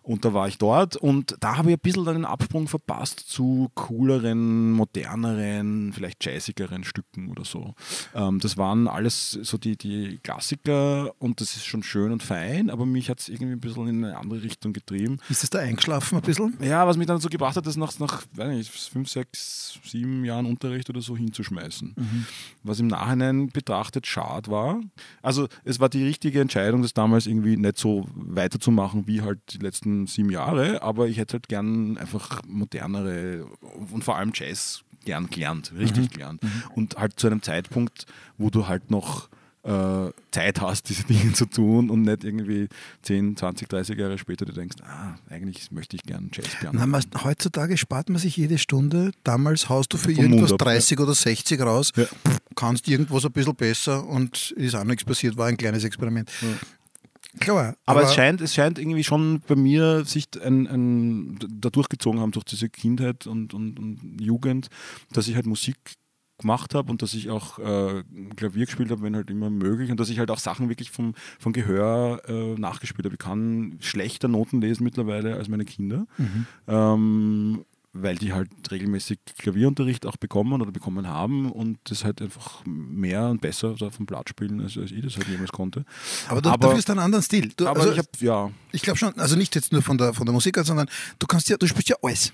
Und 0.03 0.25
da 0.25 0.33
war 0.33 0.47
ich 0.47 0.57
dort 0.57 0.86
und 0.95 1.35
da 1.39 1.57
habe 1.57 1.69
ich 1.69 1.77
ein 1.77 1.81
bisschen 1.81 2.05
dann 2.05 2.15
den 2.15 2.25
Absprung 2.25 2.67
verpasst 2.67 3.19
zu 3.19 3.69
cooleren, 3.75 4.71
moderneren, 4.71 5.91
vielleicht 5.93 6.23
jazzigeren 6.25 6.83
Stücken 6.83 7.29
oder 7.29 7.45
so. 7.45 7.73
Ähm, 8.15 8.39
das 8.39 8.57
waren 8.57 8.87
alles 8.87 9.31
so 9.31 9.57
die, 9.57 9.77
die 9.77 10.19
Klassiker 10.23 11.11
und 11.19 11.41
das 11.41 11.55
ist 11.55 11.65
schon 11.65 11.83
schön 11.83 12.11
und 12.11 12.23
fein, 12.23 12.69
aber 12.69 12.85
mich 12.85 13.09
hat 13.09 13.19
es 13.19 13.29
irgendwie 13.29 13.53
ein 13.53 13.59
bisschen 13.59 13.87
in 13.87 14.05
eine 14.05 14.17
andere 14.17 14.41
Richtung 14.41 14.73
getrieben. 14.73 15.17
Ist 15.29 15.43
das 15.43 15.49
da 15.49 15.59
eingeschlafen 15.59 16.17
ein 16.17 16.23
bisschen? 16.23 16.55
Ja, 16.61 16.87
was 16.87 16.97
mich 16.97 17.07
dann 17.07 17.19
so 17.19 17.29
gebracht 17.29 17.57
hat, 17.57 17.65
das 17.65 17.75
nach, 17.75 17.97
nach 17.99 18.23
weiß 18.33 18.49
nicht, 18.49 18.71
fünf, 18.71 19.09
sechs, 19.09 19.79
sieben 19.83 20.23
Jahren 20.25 20.45
Unterricht 20.45 20.89
oder 20.89 21.01
so 21.01 21.17
hinzuschmeißen. 21.17 21.95
Was 22.63 22.79
im 22.79 22.87
Nachhinein 22.87 23.49
betrachtet 23.49 24.07
schade 24.07 24.49
war. 24.51 24.79
Also 25.21 25.47
es 25.63 25.79
war 25.79 25.89
die 25.89 26.03
richtige 26.03 26.41
Entscheidung, 26.41 26.81
das 26.81 26.93
damals 26.93 27.27
irgendwie 27.27 27.57
nicht 27.57 27.77
so 27.77 28.07
weiterzumachen 28.13 29.07
wie 29.07 29.21
halt 29.21 29.39
die 29.49 29.57
letzten 29.57 30.07
sieben 30.07 30.29
Jahre, 30.29 30.76
aber 30.81 31.07
ich 31.07 31.17
hätte 31.17 31.33
halt 31.33 31.47
gern 31.49 31.97
einfach 31.97 32.41
modernere 32.47 33.45
und 33.91 34.03
vor 34.03 34.17
allem 34.17 34.31
Jazz 34.33 34.81
gern 35.05 35.29
gelernt, 35.29 35.71
richtig 35.77 36.11
gelernt. 36.11 36.41
Und 36.75 36.97
halt 36.97 37.19
zu 37.19 37.27
einem 37.27 37.41
Zeitpunkt, 37.41 38.05
wo 38.37 38.49
du 38.49 38.67
halt 38.67 38.91
noch 38.91 39.29
äh, 39.63 40.11
Zeit 40.31 40.61
hast, 40.61 40.89
diese 40.89 41.03
Dinge 41.03 41.33
zu 41.33 41.45
tun 41.45 41.89
und 41.89 42.03
nicht 42.03 42.23
irgendwie 42.23 42.67
10, 43.03 43.35
20, 43.37 43.67
30 43.69 43.97
Jahre 43.97 44.17
später 44.17 44.45
du 44.45 44.53
denkst, 44.53 44.77
ah, 44.83 45.15
eigentlich 45.29 45.71
möchte 45.71 45.95
ich 45.95 46.03
gern 46.03 46.29
Jazz 46.33 46.47
Na, 46.71 46.85
man, 46.85 47.03
heutzutage 47.23 47.77
spart 47.77 48.09
man 48.09 48.19
sich 48.19 48.37
jede 48.37 48.57
Stunde. 48.57 49.11
Damals 49.23 49.69
haust 49.69 49.91
du 49.93 49.97
für 49.97 50.13
Vom 50.13 50.23
irgendwas 50.23 50.53
ab, 50.53 50.59
30 50.59 50.99
oder 50.99 51.13
60 51.13 51.61
raus, 51.61 51.91
Ja. 51.95 52.05
kannst 52.55 52.87
irgendwas 52.87 53.25
ein 53.25 53.31
bisschen 53.31 53.55
besser 53.55 54.05
und 54.05 54.51
ist 54.51 54.75
auch 54.75 54.83
nichts 54.83 55.03
passiert, 55.03 55.37
war 55.37 55.47
ein 55.47 55.57
kleines 55.57 55.83
Experiment. 55.83 56.31
Klar, 57.39 57.75
Aber, 57.85 58.03
es, 58.03 58.13
scheint, 58.13 58.41
es 58.41 58.53
scheint 58.53 58.79
irgendwie 58.79 59.03
schon 59.03 59.41
bei 59.47 59.55
mir 59.55 60.05
sich 60.05 60.27
ein, 60.43 60.67
ein, 60.67 61.39
da 61.49 61.69
durchgezogen 61.69 62.19
haben 62.19 62.31
durch 62.31 62.45
diese 62.45 62.69
Kindheit 62.69 63.27
und, 63.27 63.53
und, 63.53 63.79
und 63.79 64.17
Jugend, 64.19 64.69
dass 65.11 65.27
ich 65.27 65.35
halt 65.35 65.45
Musik 65.45 65.77
gemacht 66.37 66.75
habe 66.75 66.91
und 66.91 67.01
dass 67.01 67.13
ich 67.13 67.29
auch 67.29 67.57
äh, 67.59 68.03
Klavier 68.35 68.65
gespielt 68.65 68.91
habe, 68.91 69.01
wenn 69.01 69.15
halt 69.15 69.29
immer 69.29 69.49
möglich 69.49 69.89
und 69.89 69.99
dass 69.99 70.09
ich 70.09 70.19
halt 70.19 70.29
auch 70.29 70.39
Sachen 70.39 70.69
wirklich 70.69 70.91
vom, 70.91 71.15
vom 71.39 71.53
Gehör 71.53 72.21
äh, 72.27 72.59
nachgespielt 72.59 73.05
habe. 73.05 73.15
Ich 73.15 73.19
kann 73.19 73.77
schlechter 73.81 74.27
Noten 74.27 74.61
lesen 74.61 74.83
mittlerweile 74.83 75.35
als 75.35 75.47
meine 75.47 75.65
Kinder, 75.65 76.05
ähm, 76.67 77.65
weil 78.01 78.15
die 78.15 78.33
halt 78.33 78.49
regelmäßig 78.71 79.19
Klavierunterricht 79.37 80.05
auch 80.05 80.17
bekommen 80.17 80.61
oder 80.61 80.71
bekommen 80.71 81.07
haben 81.07 81.51
und 81.51 81.77
das 81.85 82.03
halt 82.03 82.21
einfach 82.21 82.63
mehr 82.65 83.27
und 83.27 83.41
besser 83.41 83.75
da 83.77 83.89
vom 83.89 84.05
Blatt 84.05 84.29
spielen, 84.29 84.61
als, 84.61 84.77
als 84.77 84.91
ich 84.91 85.03
das 85.03 85.17
halt 85.17 85.27
jemals 85.27 85.51
konnte. 85.51 85.85
aber 86.27 86.41
du, 86.41 86.49
aber- 86.49 86.67
dafür 86.67 86.79
ist 86.79 86.89
ein 86.89 86.99
anderer 86.99 87.21
Stil. 87.21 87.51
Du, 87.55 87.67
Aber 87.67 87.81
also, 87.81 87.93
ich 87.93 88.21
ja, 88.21 88.51
Ich 88.71 88.81
glaube 88.81 88.97
schon, 88.97 89.17
also 89.19 89.35
nicht 89.35 89.55
jetzt 89.55 89.71
nur 89.71 89.81
von 89.81 89.97
der, 89.97 90.13
von 90.13 90.25
der 90.25 90.33
Musik, 90.33 90.57
sondern 90.63 90.87
du 91.19 91.27
kannst 91.27 91.49
ja, 91.49 91.57
du 91.57 91.67
spielst 91.67 91.89
ja 91.89 91.95
alles. 92.01 92.33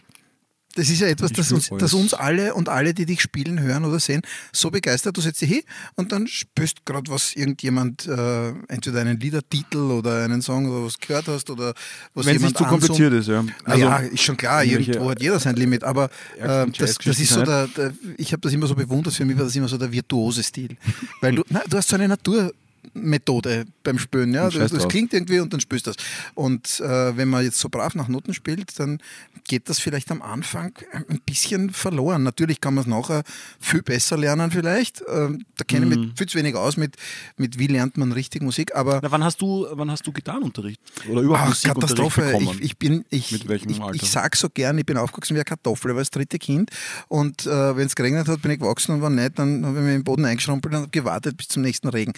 Das 0.75 0.89
ist 0.89 1.01
ja 1.01 1.07
etwas, 1.07 1.31
das 1.31 1.51
uns, 1.51 1.69
das 1.77 1.93
uns 1.93 2.13
alle 2.15 2.55
und 2.55 2.67
alle, 2.67 2.93
die 2.93 3.05
dich 3.05 3.21
spielen, 3.21 3.59
hören 3.61 3.85
oder 3.85 3.99
sehen, 3.99 4.21
so 4.51 4.71
begeistert. 4.71 5.15
Du 5.15 5.21
setzt 5.21 5.41
dich 5.41 5.49
hin 5.49 5.61
und 5.95 6.11
dann 6.11 6.25
spürst 6.25 6.83
gerade, 6.85 7.11
was 7.11 7.35
irgendjemand, 7.35 8.07
äh, 8.07 8.49
entweder 8.69 9.01
einen 9.01 9.19
Liedertitel 9.19 9.91
oder 9.91 10.23
einen 10.23 10.41
Song 10.41 10.65
oder 10.69 10.85
was 10.85 10.97
gehört 10.99 11.27
hast 11.27 11.49
oder 11.51 11.73
was 12.15 12.25
wenn 12.25 12.35
es 12.35 12.41
jemand 12.41 12.53
nicht 12.53 12.57
zu 12.57 12.63
kompliziert 12.63 13.13
ist, 13.13 13.27
ja. 13.27 13.45
Also, 13.65 13.79
ja, 13.79 13.97
ist 13.97 14.23
schon 14.23 14.37
klar, 14.37 14.63
irgendwo 14.63 15.11
hat 15.11 15.21
jeder 15.21 15.39
sein 15.39 15.55
Limit, 15.55 15.83
aber 15.83 16.09
äh, 16.39 16.65
das, 16.77 16.97
das 16.97 17.19
ist 17.19 17.33
so 17.33 17.43
der, 17.43 17.67
der, 17.67 17.93
ich 18.17 18.31
habe 18.31 18.41
das 18.41 18.51
immer 18.53 18.65
so 18.65 18.73
bewundert, 18.73 19.13
für 19.13 19.25
mich 19.25 19.37
war 19.37 19.45
das 19.45 19.55
immer 19.55 19.67
so 19.67 19.77
der 19.77 19.91
virtuose 19.91 20.41
Stil. 20.41 20.75
Weil 21.21 21.35
du, 21.35 21.43
nein, 21.49 21.63
du 21.69 21.77
hast 21.77 21.89
so 21.89 21.95
eine 21.95 22.07
Natur, 22.07 22.51
Methode 22.93 23.65
beim 23.83 23.97
Spülen. 23.97 24.33
Ja? 24.33 24.49
Das, 24.49 24.71
das 24.71 24.87
klingt 24.87 25.13
irgendwie 25.13 25.39
und 25.39 25.51
dann 25.53 25.59
spürst 25.59 25.87
du 25.87 25.91
das. 25.91 26.03
Und 26.35 26.79
äh, 26.79 27.15
wenn 27.17 27.27
man 27.29 27.43
jetzt 27.43 27.59
so 27.59 27.69
brav 27.69 27.95
nach 27.95 28.07
Noten 28.07 28.33
spielt, 28.33 28.77
dann 28.79 28.99
geht 29.45 29.69
das 29.69 29.79
vielleicht 29.79 30.11
am 30.11 30.21
Anfang 30.21 30.73
ein 31.09 31.19
bisschen 31.25 31.71
verloren. 31.71 32.23
Natürlich 32.23 32.61
kann 32.61 32.73
man 32.75 32.83
es 32.83 32.87
nachher 32.87 33.23
viel 33.59 33.81
besser 33.81 34.17
lernen 34.17 34.51
vielleicht. 34.51 35.03
Ähm, 35.11 35.45
da 35.57 35.63
kenne 35.63 35.85
ich 35.87 35.95
Mhm. 35.97 36.05
mich 36.07 36.13
viel 36.17 36.27
zu 36.27 36.37
wenig 36.37 36.55
aus 36.55 36.77
mit, 36.77 36.95
mit 37.37 37.59
wie 37.59 37.67
lernt 37.67 37.97
man 37.97 38.11
richtig 38.11 38.41
Musik, 38.41 38.75
aber 38.75 38.99
Na, 39.03 39.11
wann 39.11 39.23
hast 39.23 39.41
du, 39.41 39.67
wann 39.71 39.89
hast 39.91 40.05
du 40.07 40.11
Gitarrenunterricht? 40.11 40.79
Oder 41.09 41.21
überhaupt 41.21 41.43
Ach, 41.45 41.49
Musikunterricht 41.49 41.97
Katastrophe. 41.97 42.21
bekommen? 42.39 42.57
Ich, 42.59 42.65
ich 42.65 42.77
bin, 42.77 43.05
ich, 43.09 43.31
Mit 43.31 43.47
welchem 43.47 43.69
ich, 43.69 43.81
Alter? 43.81 43.95
ich 43.95 44.09
sag 44.09 44.35
so 44.35 44.49
gern, 44.49 44.77
ich 44.77 44.85
bin 44.85 44.97
aufgewachsen 44.97 45.35
wie 45.35 45.39
eine 45.39 45.45
Kartoffel, 45.45 45.91
ich 45.91 45.95
war 45.95 46.01
das 46.01 46.09
dritte 46.11 46.37
Kind 46.39 46.69
und 47.07 47.45
äh, 47.45 47.75
wenn 47.75 47.87
es 47.87 47.95
geregnet 47.95 48.27
hat, 48.27 48.41
bin 48.41 48.51
ich 48.51 48.59
gewachsen 48.59 48.93
und 48.95 49.01
war 49.01 49.09
nicht, 49.09 49.37
dann 49.39 49.65
habe 49.65 49.79
ich 49.79 49.83
mich 49.85 49.95
im 49.95 50.03
Boden 50.03 50.25
eingeschrumpelt 50.25 50.73
und 50.73 50.81
habe 50.81 50.89
gewartet 50.91 51.37
bis 51.37 51.47
zum 51.47 51.61
nächsten 51.63 51.89
Regen. 51.89 52.13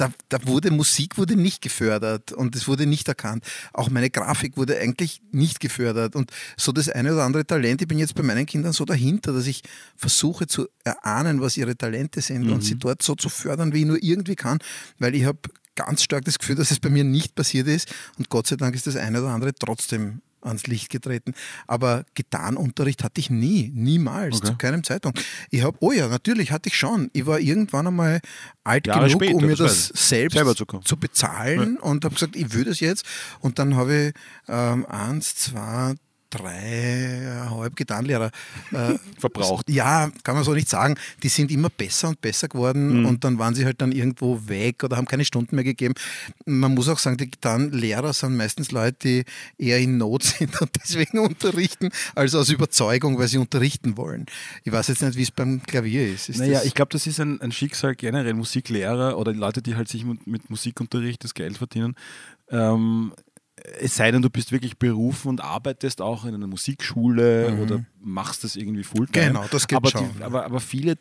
Da, 0.00 0.10
da 0.30 0.38
wurde 0.46 0.70
Musik 0.70 1.18
wurde 1.18 1.36
nicht 1.36 1.60
gefördert 1.60 2.32
und 2.32 2.56
es 2.56 2.66
wurde 2.66 2.86
nicht 2.86 3.06
erkannt. 3.06 3.44
Auch 3.74 3.90
meine 3.90 4.08
Grafik 4.08 4.56
wurde 4.56 4.78
eigentlich 4.78 5.20
nicht 5.30 5.60
gefördert 5.60 6.16
und 6.16 6.30
so 6.56 6.72
das 6.72 6.88
eine 6.88 7.12
oder 7.12 7.24
andere 7.24 7.44
Talent. 7.44 7.82
Ich 7.82 7.88
bin 7.88 7.98
jetzt 7.98 8.14
bei 8.14 8.22
meinen 8.22 8.46
Kindern 8.46 8.72
so 8.72 8.86
dahinter, 8.86 9.34
dass 9.34 9.46
ich 9.46 9.62
versuche 9.96 10.46
zu 10.46 10.68
erahnen, 10.84 11.42
was 11.42 11.58
ihre 11.58 11.76
Talente 11.76 12.22
sind 12.22 12.50
und 12.50 12.64
sie 12.64 12.76
dort 12.76 13.02
so 13.02 13.14
zu 13.14 13.28
fördern, 13.28 13.74
wie 13.74 13.80
ich 13.80 13.86
nur 13.86 14.02
irgendwie 14.02 14.36
kann, 14.36 14.60
weil 14.98 15.14
ich 15.14 15.26
habe 15.26 15.40
ganz 15.74 16.02
stark 16.02 16.24
das 16.24 16.38
Gefühl, 16.38 16.56
dass 16.56 16.70
es 16.70 16.80
bei 16.80 16.88
mir 16.88 17.04
nicht 17.04 17.34
passiert 17.34 17.68
ist 17.68 17.92
und 18.16 18.30
Gott 18.30 18.46
sei 18.46 18.56
Dank 18.56 18.74
ist 18.74 18.86
das 18.86 18.96
eine 18.96 19.20
oder 19.20 19.28
andere 19.28 19.54
trotzdem 19.54 20.22
ans 20.42 20.66
Licht 20.66 20.90
getreten. 20.90 21.34
Aber 21.66 22.04
Gitarrenunterricht 22.14 23.04
hatte 23.04 23.20
ich 23.20 23.30
nie, 23.30 23.70
niemals, 23.74 24.36
Okay. 24.36 24.46
zu 24.46 24.56
keinem 24.56 24.84
Zeitpunkt. 24.84 25.24
Ich 25.50 25.62
habe, 25.62 25.76
oh 25.80 25.92
ja, 25.92 26.08
natürlich 26.08 26.52
hatte 26.52 26.68
ich 26.68 26.76
schon. 26.76 27.10
Ich 27.12 27.26
war 27.26 27.38
irgendwann 27.40 27.86
einmal 27.86 28.20
alt 28.64 28.86
Jahre 28.86 29.06
genug, 29.06 29.22
später, 29.22 29.36
um 29.36 29.46
mir 29.46 29.56
das 29.56 29.88
das, 29.88 30.08
selbst 30.08 30.34
Selber 30.34 30.54
zu 30.54 30.64
zu 30.84 30.96
bezahlen 30.96 31.76
und 31.78 32.04
habe 32.04 32.14
gesagt, 32.14 32.36
ich 32.36 32.52
will 32.54 32.64
das 32.64 32.80
jetzt. 32.80 33.04
Und 33.40 33.58
dann 33.58 33.76
habe 33.76 34.08
ich 34.08 34.14
ähm, 34.48 34.86
eins, 34.86 35.34
zwei, 35.36 35.94
dreieinhalb 36.30 37.76
Gitarrenlehrer 37.76 38.30
äh, 38.72 38.94
Verbraucht. 39.18 39.68
ja, 39.70 40.10
kann 40.22 40.34
man 40.34 40.44
so 40.44 40.54
nicht 40.54 40.68
sagen. 40.68 40.94
Die 41.22 41.28
sind 41.28 41.50
immer 41.50 41.70
besser 41.70 42.08
und 42.08 42.20
besser 42.20 42.46
Mhm. 42.46 42.50
geworden 42.50 43.04
und 43.06 43.24
dann 43.24 43.38
waren 43.38 43.54
sie 43.54 43.64
halt 43.64 43.80
dann 43.80 43.92
irgendwo 43.92 44.40
weg 44.48 44.82
oder 44.84 44.96
haben 44.96 45.06
keine 45.06 45.24
Stunden 45.24 45.54
mehr 45.56 45.64
gegeben. 45.64 45.94
Man 46.46 46.74
muss 46.74 46.88
auch 46.88 46.98
sagen, 46.98 47.16
die 47.16 47.30
Gitarrenlehrer 47.30 48.12
sind 48.12 48.36
meistens 48.36 48.70
Leute, 48.72 48.96
die 49.02 49.24
eher 49.58 49.78
in 49.78 49.98
Not 49.98 50.22
sind 50.38 50.60
und 50.60 50.70
deswegen 50.82 51.18
unterrichten, 51.18 51.90
als 52.14 52.34
aus 52.34 52.48
Überzeugung, 52.48 53.18
weil 53.18 53.28
sie 53.28 53.38
unterrichten 53.38 53.96
wollen. 53.96 54.26
Ich 54.64 54.72
weiß 54.72 54.88
jetzt 54.88 55.02
nicht, 55.02 55.16
wie 55.16 55.22
es 55.22 55.30
beim 55.30 55.62
Klavier 55.62 56.06
ist. 56.12 56.28
ist 56.28 56.38
Naja, 56.38 56.62
ich 56.64 56.74
glaube, 56.74 56.90
das 56.92 57.06
ist 57.06 57.20
ein, 57.20 57.40
ein 57.40 57.52
Schicksal 57.52 57.94
generell, 57.94 58.34
Musiklehrer 58.34 59.18
oder 59.18 59.32
Leute, 59.32 59.62
die 59.62 59.74
halt 59.76 59.88
sich 59.88 60.04
mit, 60.04 60.26
mit 60.26 60.48
Musikunterricht 60.50 61.22
das 61.24 61.34
Geld 61.34 61.58
verdienen. 61.58 61.94
Ähm, 62.50 63.12
es 63.80 63.96
sei 63.96 64.10
denn, 64.10 64.22
du 64.22 64.30
bist 64.30 64.52
wirklich 64.52 64.78
berufen 64.78 65.28
und 65.28 65.40
arbeitest 65.42 66.00
auch 66.00 66.24
in 66.24 66.34
einer 66.34 66.46
Musikschule 66.46 67.58
oder 67.62 67.84
machst 68.02 68.44
das 68.44 68.56
irgendwie 68.56 68.82
Fulltime. 68.82 69.26
Genau, 69.26 69.44
das 69.50 69.66
geht 69.66 69.76
aber, 69.76 69.90
schon. 69.90 70.08
Die, 70.16 70.22
aber, 70.22 70.44
aber 70.44 70.60
viele 70.60 70.96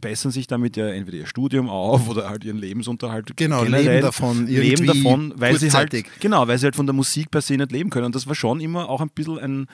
bessern 0.00 0.30
sich 0.30 0.46
damit 0.46 0.76
ja 0.76 0.88
entweder 0.88 1.18
ihr 1.18 1.26
Studium 1.26 1.68
auf 1.68 2.08
oder 2.08 2.28
halt 2.28 2.44
ihren 2.44 2.58
Lebensunterhalt. 2.58 3.36
Genau, 3.36 3.64
leben 3.64 4.00
davon 4.00 4.46
Leben 4.46 4.86
davon, 4.86 5.34
weil 5.36 5.58
sie 5.58 5.70
halt, 5.70 5.92
genau, 6.20 6.46
weil 6.46 6.58
sie 6.58 6.64
halt 6.66 6.76
von 6.76 6.86
der 6.86 6.94
Musik 6.94 7.30
per 7.30 7.40
se 7.40 7.56
nicht 7.56 7.72
leben 7.72 7.90
können. 7.90 8.06
Und 8.06 8.14
das 8.14 8.26
war 8.26 8.34
schon 8.34 8.60
immer 8.60 8.88
auch 8.88 9.00
ein 9.00 9.10
bisschen 9.10 9.38
ein, 9.38 9.66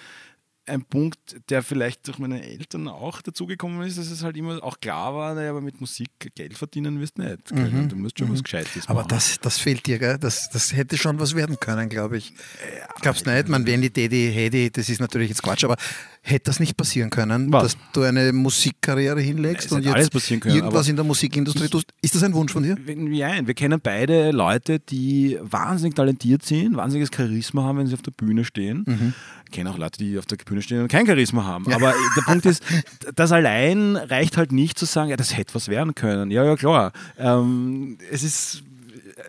ein 0.73 0.83
Punkt, 0.85 1.37
der 1.51 1.63
vielleicht 1.63 2.07
durch 2.09 2.19
meine 2.19 2.43
Eltern 2.43 2.89
auch 2.89 3.23
dazugekommen 3.23 3.83
ist, 3.87 3.99
dass 3.99 4.11
es 4.11 4.23
halt 4.25 4.37
immer 4.37 4.63
auch 4.65 4.81
klar 4.81 5.15
war, 5.15 5.35
naja, 5.35 5.51
aber 5.51 5.61
mit 5.61 5.81
Musik 5.81 6.09
Geld 6.35 6.57
verdienen 6.59 6.99
wirst 7.01 7.19
du 7.19 7.23
nicht. 7.23 7.47
können. 7.47 7.89
Du 7.89 7.97
musst 7.97 8.19
schon 8.19 8.33
was 8.33 8.43
Gescheites 8.43 8.75
Mhm. 8.77 8.83
aber 8.87 9.01
machen. 9.01 9.09
das, 9.11 9.39
das 9.41 9.59
fehlt 9.59 9.87
dir, 9.87 9.99
gell? 9.99 10.19
Das, 10.19 10.49
das 10.51 10.75
hätte 10.75 10.97
schon 10.97 11.21
was 11.21 11.35
werden 11.35 11.61
können, 11.61 11.89
glaube 11.89 12.17
ich. 12.17 12.33
Glaubst 13.01 13.27
nicht? 13.27 13.49
Man, 13.49 13.67
wenn 13.67 13.83
die 13.83 13.93
Daddy, 13.93 14.31
Hedy, 14.33 14.71
das 14.71 14.89
ist 14.89 15.01
natürlich 15.01 15.29
jetzt 15.29 15.43
Quatsch, 15.43 15.65
aber 15.65 15.77
hätte 16.23 16.45
das 16.45 16.61
nicht 16.61 16.77
passieren 16.77 17.11
können, 17.11 17.53
Was? 17.53 17.63
dass 17.75 17.77
du 17.93 18.03
eine 18.03 18.33
Musikkarriere 18.33 19.21
hinlegst 19.21 19.67
Es 19.67 19.73
und 19.73 19.85
jetzt 19.85 19.95
alles 19.95 20.11
passieren 20.11 20.41
können, 20.41 20.55
irgendwas 20.57 20.89
in 20.89 20.97
der 20.97 21.05
Musikindustrie 21.05 21.69
tust? 21.69 21.87
Ist 22.01 22.15
das 22.15 22.23
ein 22.23 22.33
Wunsch 22.35 22.53
von 22.53 22.63
dir? 22.63 22.77
Nein, 22.87 23.47
wir 23.47 23.55
kennen 23.55 23.81
beide 23.83 24.31
Leute, 24.31 24.79
die 24.79 25.39
wahnsinnig 25.43 25.95
talentiert 25.97 26.45
sind, 26.45 26.77
wahnsinniges 26.77 27.11
Charisma 27.15 27.65
haben, 27.65 27.79
wenn 27.79 27.87
sie 27.89 27.95
auf 27.95 28.03
der 28.03 28.13
Bühne 28.13 28.45
stehen. 28.45 28.85
Mhm. 28.87 29.15
Kenne 29.53 29.71
auch 29.71 29.79
Leute, 29.79 29.99
die 29.99 30.19
auf 30.19 30.27
der 30.27 30.37
Bühne 30.37 30.63
stehen 30.63 30.83
und 30.83 30.89
kein 30.89 31.07
Charisma 31.07 31.45
haben. 31.45 31.73
Aber 31.73 31.95
der 32.17 32.23
Punkt 32.23 32.47
ist, 32.47 32.63
das 33.15 33.31
allein 33.31 33.97
reicht 33.97 34.37
halt 34.37 34.51
nicht 34.51 34.79
zu 34.79 34.87
sagen, 34.87 35.11
ja, 35.11 35.17
das 35.17 35.37
hätte 35.37 35.55
was 35.55 35.69
werden 35.69 35.95
können. 35.95 36.31
Ja, 36.31 36.45
ja, 36.45 36.57
klar. 36.57 36.93
Ähm, 37.19 37.99
es 38.11 38.23
ist. 38.23 38.65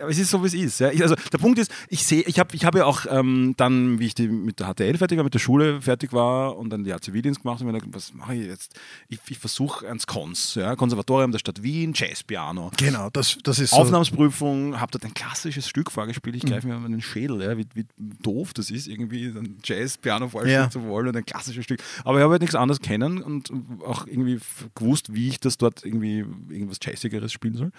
Es 0.08 0.18
ist 0.18 0.30
so, 0.32 0.42
wie 0.44 0.48
es 0.48 0.54
ist. 0.54 0.80
Ja. 0.80 0.92
Ich, 0.92 1.02
also 1.02 1.16
der 1.32 1.38
Punkt 1.38 1.60
ist, 1.60 1.72
ich 1.90 2.06
sehe, 2.06 2.22
ich 2.24 2.40
habe 2.40 2.56
ich 2.56 2.66
hab 2.66 2.76
ja 2.76 2.86
auch 2.86 3.06
ähm, 3.10 3.54
dann, 3.58 4.00
wie 4.00 4.06
ich 4.08 4.16
die, 4.16 4.28
mit 4.28 4.60
der 4.60 4.74
HTL 4.74 4.98
fertig 4.98 5.18
war, 5.18 5.24
mit 5.24 5.34
der 5.34 5.40
Schule 5.40 5.82
fertig 5.82 6.14
war 6.14 6.58
und 6.58 6.70
dann 6.70 6.84
die 6.84 6.94
Zivildienst 7.00 7.42
gemacht 7.42 7.60
habe, 7.60 7.72
mir 7.72 7.78
gedacht, 7.80 7.94
was 7.94 8.14
mache 8.14 8.36
ich 8.36 8.48
jetzt? 8.48 8.76
Ich, 9.10 9.20
ich 9.30 9.38
versuche 9.40 9.88
ans 9.88 10.08
Kons, 10.08 10.56
ja, 10.56 10.76
Konservatorium 10.76 11.32
der 11.32 11.40
Stadt 11.40 11.64
Wien, 11.64 11.94
Jazzpiano. 11.94 12.72
Genau, 12.78 13.10
das, 13.12 13.38
das 13.44 13.60
ist 13.60 13.72
so. 13.72 13.78
Aufnahmsprüfung, 13.78 14.80
habe 14.80 14.92
dort 14.92 15.06
ein 15.06 15.14
klassisches 15.14 15.68
Stück 15.68 15.92
vorgespielt. 15.92 16.36
Mhm. 16.36 16.42
Ich 16.44 16.52
greife 16.52 16.68
mir 16.68 16.76
an 16.76 16.92
den 16.92 17.02
Schädel, 17.02 17.42
ja, 17.42 17.58
wie, 17.58 17.66
wie 17.74 17.86
doof 18.22 18.54
das 18.54 18.70
ist, 18.72 18.88
irgendwie 18.88 19.28
ein 19.28 19.58
Jazz-Piano 19.64 20.28
vorspielen 20.30 20.62
Ja. 20.64 20.70
zu 20.70 20.84
wollen 20.84 21.08
und 21.10 21.18
ein 21.18 21.26
klassisches 21.26 21.64
Stück. 21.66 21.82
Aber 22.04 22.18
ich 22.18 22.24
habe 22.24 22.32
halt 22.32 22.42
nichts 22.42 22.56
anderes 22.56 22.80
kennen 22.82 23.22
und 23.22 23.52
auch 23.86 24.08
irgendwie 24.08 24.40
gewusst, 24.76 25.14
wie 25.14 25.30
ich 25.30 25.40
das 25.40 25.58
dort 25.58 25.86
irgendwie 25.86 26.20
irgendwas 26.50 26.78
Jazzigeres 26.82 27.32
spielen 27.32 27.56
soll, 27.56 27.72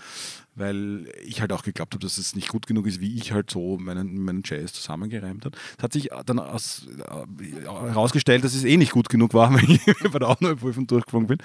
weil 0.54 1.08
ich 1.24 1.40
halt 1.40 1.52
auch 1.52 1.62
geglaubt 1.62 1.94
habe, 1.94 2.03
dass 2.04 2.18
es 2.18 2.36
nicht 2.36 2.48
gut 2.48 2.66
genug 2.66 2.86
ist, 2.86 3.00
wie 3.00 3.16
ich 3.16 3.32
halt 3.32 3.50
so 3.50 3.78
meinen, 3.78 4.22
meinen 4.22 4.42
Jazz 4.44 4.72
zusammengereimt 4.72 5.44
habe. 5.44 5.56
Es 5.76 5.82
hat 5.82 5.92
sich 5.92 6.10
dann 6.26 6.38
aus, 6.38 6.86
äh, 6.86 7.62
herausgestellt, 7.62 8.44
dass 8.44 8.54
es 8.54 8.64
eh 8.64 8.76
nicht 8.76 8.92
gut 8.92 9.08
genug 9.08 9.34
war, 9.34 9.52
weil 9.54 9.70
ich 9.70 9.80
bei 10.12 10.18
der 10.18 10.28
Aufnahmeprüfung 10.28 10.86
durchgeflogen 10.86 11.26
bin 11.26 11.38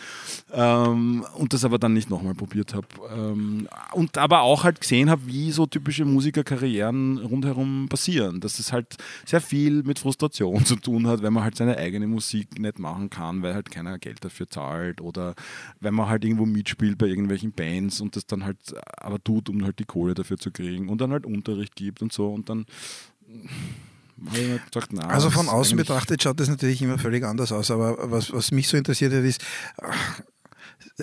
ähm, 0.54 1.26
und 1.36 1.54
das 1.54 1.66
aber 1.66 1.80
dann 1.80 1.94
nicht 1.94 2.10
nochmal 2.10 2.36
probiert 2.36 2.74
habe. 2.74 2.88
Ähm, 3.16 3.68
und 3.94 4.18
aber 4.18 4.42
auch 4.42 4.64
halt 4.64 4.82
gesehen 4.82 5.10
habe, 5.10 5.26
wie 5.26 5.52
so 5.52 5.66
typische 5.66 6.06
Musikerkarrieren 6.06 7.18
rundherum 7.18 7.88
passieren. 7.90 8.40
Dass 8.40 8.60
es 8.60 8.72
halt 8.74 8.98
sehr 9.26 9.42
viel 9.42 9.84
mit 9.84 10.00
Frustration 10.00 10.66
zu 10.66 10.76
tun 10.76 11.08
hat, 11.08 11.22
wenn 11.22 11.34
man 11.34 11.44
halt 11.44 11.56
seine 11.56 11.78
eigene 11.78 12.08
Musik 12.08 12.60
nicht 12.60 12.80
machen 12.80 13.10
kann, 13.10 13.42
weil 13.42 13.54
halt 13.54 13.72
keiner 13.72 13.98
Geld 13.98 14.24
dafür 14.24 14.48
zahlt 14.48 15.02
oder 15.02 15.36
wenn 15.80 15.94
man 15.94 16.10
halt 16.10 16.24
irgendwo 16.26 16.46
mitspielt 16.46 16.98
bei 16.98 17.08
irgendwelchen 17.08 17.52
Bands 17.52 18.02
und 18.02 18.16
das 18.16 18.26
dann 18.26 18.46
halt 18.46 18.58
aber 18.98 19.24
tut, 19.24 19.50
um 19.50 19.64
halt 19.64 19.80
die 19.80 19.86
Kohle 19.86 20.14
dafür 20.14 20.38
zu 20.38 20.49
kriegen 20.52 20.90
und 20.90 21.00
dann 21.02 21.12
halt 21.12 21.26
Unterricht 21.26 21.76
gibt 21.76 22.02
und 22.02 22.14
so 22.14 22.34
und 22.34 22.50
dann 22.50 22.66
gedacht, 24.66 24.90
na, 24.92 25.08
Also 25.08 25.30
von 25.30 25.48
außen 25.48 25.78
betrachtet 25.78 26.24
schaut 26.24 26.40
das 26.40 26.50
natürlich 26.50 26.82
immer 26.82 26.98
völlig 26.98 27.24
anders 27.24 27.52
aus, 27.52 27.72
aber 27.72 28.12
was, 28.12 28.32
was 28.32 28.52
mich 28.52 28.68
so 28.68 28.78
interessiert 28.78 29.14
hat, 29.14 29.24
ist, 29.24 29.42
ach, 29.82 30.22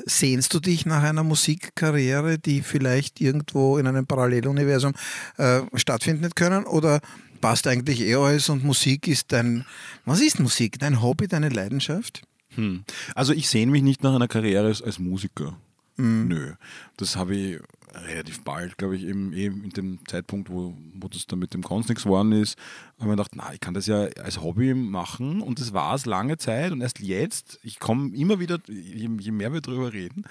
sehnst 0.05 0.53
du 0.53 0.61
dich 0.61 0.87
nach 0.87 1.03
einer 1.03 1.23
Musikkarriere, 1.25 2.39
die 2.39 2.63
vielleicht 2.63 3.21
irgendwo 3.21 3.79
in 3.79 3.87
einem 3.87 4.07
Paralleluniversum 4.07 4.93
äh, 5.39 5.61
stattfinden 5.75 6.31
können 6.35 6.65
oder 6.65 7.01
passt 7.41 7.67
eigentlich 7.67 8.01
eh 8.01 8.15
alles 8.15 8.49
und 8.49 8.65
Musik 8.65 9.09
ist 9.09 9.33
dein, 9.33 9.65
was 10.05 10.21
ist 10.21 10.41
Musik? 10.41 10.79
Dein 10.79 11.03
Hobby, 11.03 11.29
deine 11.29 11.49
Leidenschaft? 11.49 12.23
Hm. 12.51 12.85
Also 13.15 13.33
ich 13.33 13.49
sehne 13.49 13.73
mich 13.73 13.83
nicht 13.83 14.03
nach 14.03 14.15
einer 14.15 14.29
Karriere 14.29 14.67
als, 14.67 14.83
als 14.83 14.99
Musiker. 14.99 15.57
Mhm. 15.97 16.29
Nö. 16.29 16.53
Das 16.97 17.17
habe 17.17 17.37
ich 17.37 17.61
relativ 18.07 18.43
bald, 18.43 18.79
glaube 18.79 18.97
ich, 18.97 19.05
eben, 19.05 19.33
eben 19.33 19.65
in 19.65 19.71
dem 19.71 19.99
Zeitpunkt, 20.07 20.51
wo, 20.51 20.77
wo 20.95 21.09
das 21.09 21.27
dann 21.27 21.39
mit 21.39 21.55
dem 21.55 21.61
nichts 21.61 22.05
geworden 22.05 22.33
ist, 22.33 22.59
habe 22.99 23.01
ich 23.01 23.05
mir 23.05 23.11
gedacht, 23.13 23.33
na, 23.35 23.53
ich 23.53 23.61
kann 23.61 23.75
das 23.75 23.87
ja 23.87 24.07
als 24.23 24.41
Hobby 24.43 24.75
machen 24.75 25.41
und 25.41 25.61
das 25.61 25.73
war 25.73 25.95
es 25.95 26.07
lange 26.07 26.37
Zeit 26.39 26.73
und 26.73 26.81
erst 26.81 27.01
jetzt, 27.01 27.59
ich 27.63 27.79
komme 27.79 28.15
immer 28.17 28.41
wieder, 28.41 28.59
je, 28.69 29.09
je 29.19 29.31
mehr 29.31 29.53
wir 29.53 29.61
darüber 29.61 29.93
reden 29.93 30.25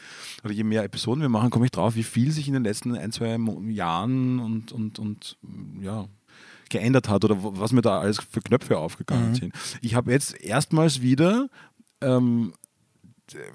oder 0.44 0.54
je 0.54 0.64
mehr 0.64 0.84
Episoden 0.84 1.22
wir 1.22 1.30
machen, 1.30 1.50
komme 1.50 1.66
ich 1.66 1.72
drauf, 1.72 1.96
wie 1.96 2.04
viel 2.04 2.32
sich 2.32 2.48
in 2.48 2.54
den 2.54 2.64
letzten 2.64 2.96
ein, 2.96 3.12
zwei 3.12 3.38
Jahren 3.70 4.40
und, 4.40 4.72
und, 4.72 5.00
und 5.00 5.38
ja, 5.82 6.08
geändert 6.70 7.10
hat 7.10 7.24
oder 7.24 7.38
was 7.40 7.72
mir 7.72 7.82
da 7.82 8.00
alles 8.00 8.20
für 8.30 8.42
Knöpfe 8.42 8.78
aufgegangen 8.78 9.36
sind. 9.36 9.54
Ich 9.82 9.96
habe 9.96 10.12
jetzt 10.12 10.40
erstmals 10.42 11.02
wieder 11.02 11.48
ähm, 12.02 12.54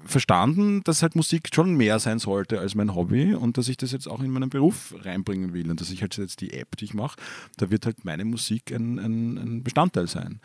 verstanden, 0.05 0.81
dass 0.83 1.01
halt 1.01 1.15
Musik 1.15 1.49
schon 1.53 1.75
mehr 1.75 1.99
sein 1.99 2.19
sollte 2.19 2.59
als 2.59 2.75
mein 2.75 2.95
Hobby 2.95 3.33
und 3.33 3.57
dass 3.57 3.67
ich 3.67 3.77
das 3.77 3.91
jetzt 3.91 4.07
auch 4.07 4.21
in 4.21 4.29
meinen 4.29 4.49
Beruf 4.49 4.93
reinbringen 5.03 5.53
will 5.53 5.69
und 5.69 5.81
dass 5.81 5.91
ich 5.91 6.01
halt 6.01 6.17
jetzt 6.17 6.41
die 6.41 6.53
App, 6.53 6.75
die 6.77 6.85
ich 6.85 6.93
mache, 6.93 7.19
da 7.57 7.71
wird 7.71 7.85
halt 7.85 8.03
meine 8.05 8.25
Musik 8.25 8.71
ein, 8.71 8.99
ein, 8.99 9.37
ein 9.37 9.63
Bestandteil 9.63 10.07
sein. 10.07 10.39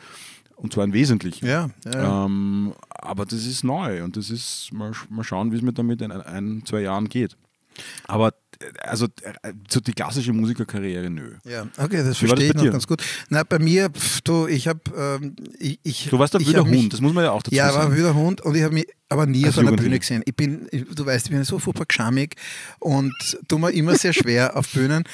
Und 0.56 0.73
zwar 0.73 0.85
ein 0.85 0.95
wesentlicher. 0.95 1.47
Ja, 1.47 1.71
ja, 1.85 1.92
ja. 1.92 2.25
Ähm, 2.25 2.73
aber 2.88 3.26
das 3.26 3.45
ist 3.47 3.62
neu 3.62 4.02
und 4.02 4.16
das 4.16 4.30
ist, 4.30 4.73
mal, 4.73 4.92
mal 5.11 5.23
schauen, 5.23 5.52
wie 5.52 5.56
es 5.56 5.62
mir 5.62 5.75
damit 5.75 6.00
in 6.00 6.11
ein, 6.11 6.23
ein, 6.23 6.62
zwei 6.64 6.80
Jahren 6.80 7.09
geht. 7.09 7.37
Aber 8.06 8.33
also 8.81 9.07
äh, 9.23 9.53
so 9.69 9.81
die 9.81 9.93
klassische 9.93 10.33
Musikerkarriere, 10.33 11.11
nö. 11.11 11.33
Ja, 11.45 11.67
okay, 11.77 11.79
das 11.79 11.89
Wie 11.89 11.97
war 11.97 12.05
das 12.05 12.19
verstehe 12.19 12.49
ich 12.49 12.55
noch 12.55 12.71
ganz 12.73 12.87
gut. 12.87 13.03
Na, 13.29 13.43
bei 13.43 13.59
mir, 13.59 13.91
pf, 13.91 14.21
du, 14.23 14.47
ich 14.47 14.69
habe, 14.69 14.81
ähm, 14.97 15.37
ich, 15.59 15.79
ich, 15.83 16.09
Du 16.11 16.19
warst 16.19 16.35
ein 16.37 16.45
wilder 16.47 16.65
Hund, 16.67 16.93
das 16.93 17.01
muss 17.01 17.13
man 17.13 17.25
ja 17.25 17.33
auch 17.33 17.43
dazu 17.43 17.55
Ja, 17.55 17.67
war 17.69 17.75
ein 17.75 17.83
sagen. 17.83 17.97
wilder 17.97 18.15
Hund 18.15 18.41
und 18.41 18.55
ich 18.55 18.63
habe 18.63 18.75
mich 18.75 18.87
aber 19.09 19.27
nie 19.27 19.47
auf 19.47 19.59
einer. 19.59 19.73
Bühne 19.73 19.99
gesehen. 19.99 20.23
Ich 20.27 20.35
bin, 20.35 20.67
ich, 20.71 20.85
du 20.95 21.07
weißt, 21.07 21.27
ich 21.27 21.33
bin 21.33 21.45
so 21.45 21.59
furchtbar 21.59 21.87
geschamig 21.87 22.35
und 22.81 23.15
tue 23.49 23.59
mir 23.59 23.71
immer 23.71 23.95
sehr 23.97 24.13
schwer 24.13 24.57
auf 24.57 24.69
Bühnen. 24.69 25.05